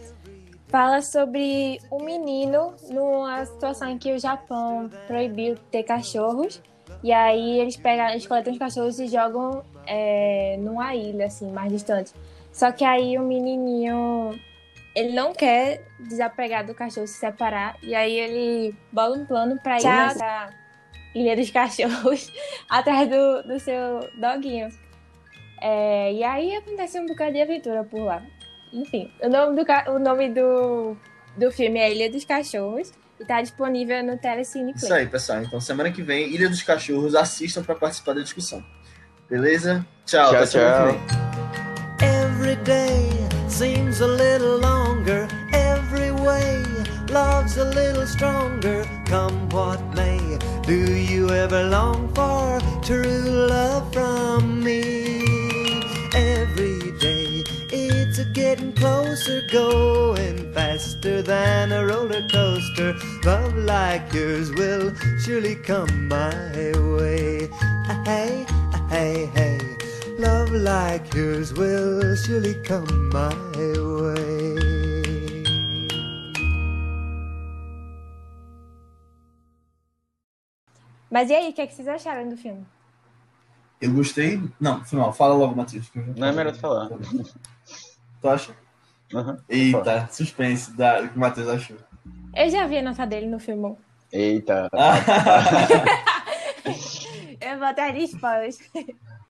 Fala 0.69 1.01
sobre 1.01 1.81
um 1.93 2.03
menino 2.03 2.75
numa 2.91 3.45
situação 3.47 3.89
em 3.89 3.99
que 3.99 4.13
o 4.13 4.19
Japão 4.19 4.91
proibiu 5.07 5.57
ter 5.71 5.85
cachorros. 5.85 6.61
E 7.03 7.13
aí 7.13 7.61
eles 7.61 7.77
pegam, 7.77 8.09
eles 8.09 8.27
coletam 8.27 8.53
os 8.53 8.59
cachorros 8.59 8.99
e 8.99 9.07
jogam 9.07 9.63
é, 9.87 10.57
numa 10.59 10.95
ilha, 10.95 11.27
assim, 11.27 11.51
mais 11.53 11.71
distante. 11.71 12.13
Só 12.53 12.73
que 12.73 12.85
aí 12.85 13.17
o 13.17 13.23
menininho, 13.23 14.39
ele 14.95 15.13
não 15.13 15.33
quer 15.33 15.87
desapegar 16.01 16.67
do 16.67 16.75
cachorro, 16.75 17.07
se 17.07 17.19
separar. 17.19 17.77
E 17.83 17.95
aí 17.95 18.19
ele 18.19 18.75
bola 18.91 19.17
um 19.17 19.27
plano 19.27 19.61
pra 19.61 19.79
ir 19.79 19.83
pra 19.83 20.51
Ilha 21.15 21.35
dos 21.37 21.51
Cachorros, 21.51 22.31
atrás 22.69 23.09
do, 23.09 23.43
do 23.45 23.61
seu 23.61 24.01
doguinho. 24.19 24.69
É, 25.61 26.13
e 26.13 26.23
aí 26.23 26.55
acontece 26.57 27.01
um 27.01 27.07
bocado 27.07 27.33
de 27.33 27.41
aventura 27.41 27.85
por 27.85 28.01
lá. 28.01 28.23
Enfim, 28.73 29.11
o 29.23 29.29
nome 29.29 29.63
do, 29.65 29.93
o 29.93 29.99
nome 29.99 30.29
do, 30.31 30.97
do 31.37 31.51
filme 31.53 31.79
é 31.79 31.93
Ilha 31.93 32.11
dos 32.11 32.25
Cachorros 32.25 32.93
e 33.19 33.25
tá 33.25 33.41
disponível 33.41 34.03
no 34.05 34.19
Telecine 34.19 34.73
Isso 34.77 34.87
Play. 34.87 35.01
aí, 35.01 35.07
pessoal. 35.07 35.43
Então, 35.43 35.61
semana 35.61 35.91
que 35.91 36.03
vem, 36.03 36.35
Ilha 36.35 36.49
dos 36.49 36.63
Cachorros, 36.63 37.15
assistam 37.15 37.63
para 37.63 37.75
participar 37.75 38.15
da 38.15 38.23
discussão. 38.23 38.63
Beleza? 39.31 39.85
Tchau, 40.05 40.31
Tchau, 40.31 40.37
até 40.37 40.47
semana 40.47 40.93
que 40.93 40.99
tchau. 40.99 41.17
vem. 41.99 42.17
Every 42.25 42.57
day 42.65 43.09
seems 43.49 44.01
a 44.01 44.07
little 44.07 44.59
longer. 44.61 45.27
Every 45.53 46.11
way, 46.13 46.63
love's 47.11 47.57
a 47.59 47.65
little 47.65 48.07
stronger. 48.07 48.85
Come 49.09 49.49
what 49.51 49.81
may, 49.95 50.19
do 50.67 50.75
you 50.93 51.31
ever 51.31 51.63
long 51.65 52.09
for 52.15 52.61
true 52.83 53.47
love 53.49 53.91
from 53.93 54.63
me? 54.63 55.06
Getting 58.47 58.73
closer, 58.75 59.43
going 59.51 60.53
faster 60.55 61.21
than 61.21 61.73
a 61.73 61.85
roller 61.85 62.23
coaster. 62.29 62.95
Love 63.25 63.57
like 63.75 64.07
yours 64.13 64.53
will 64.53 64.95
surely 65.23 65.57
come 65.57 65.95
my 66.07 66.31
way. 66.97 67.49
Ah, 67.91 68.03
hey, 68.07 68.47
ah, 68.77 68.87
hey, 68.89 69.27
hey. 69.35 69.59
Love 70.19 70.53
like 70.53 71.13
yours 71.13 71.53
will 71.55 72.15
surely 72.15 72.55
come 72.63 72.87
my 73.11 73.35
way. 74.03 74.55
Mas 81.11 81.31
e 81.31 81.35
aí, 81.35 81.51
o 81.51 81.53
que, 81.53 81.63
é 81.63 81.67
que 81.67 81.75
vocês 81.75 81.89
acharam 81.89 82.29
do 82.29 82.37
filme? 82.37 82.65
Eu 83.81 83.93
gostei. 83.93 84.41
Não, 84.61 84.85
foi 84.85 84.99
mal. 84.99 85.13
Fala 85.13 85.35
logo, 85.35 85.57
Matheus. 85.57 85.89
que 85.91 85.99
eu 85.99 86.05
já 86.05 86.13
Não 86.17 86.29
é 86.29 86.33
melhor 86.33 86.55
falar. 86.55 86.91
Tu 88.27 88.31
acha? 88.31 88.53
Uhum. 89.15 89.37
Eita, 89.49 90.09
suspense 90.11 90.77
da, 90.77 91.01
do 91.01 91.11
que 91.11 91.17
o 91.17 91.21
Matheus 91.21 91.49
achou. 91.49 91.77
Eu 92.35 92.51
já 92.51 92.67
vi 92.67 92.79
a 92.79 92.83
nota 92.83 93.07
dele 93.07 93.27
no 93.27 93.39
filme. 93.39 93.77
Eita. 94.13 94.69
Eu 97.41 97.59
vou 97.59 97.73
de 97.93 98.05
spoilers. 98.05 98.59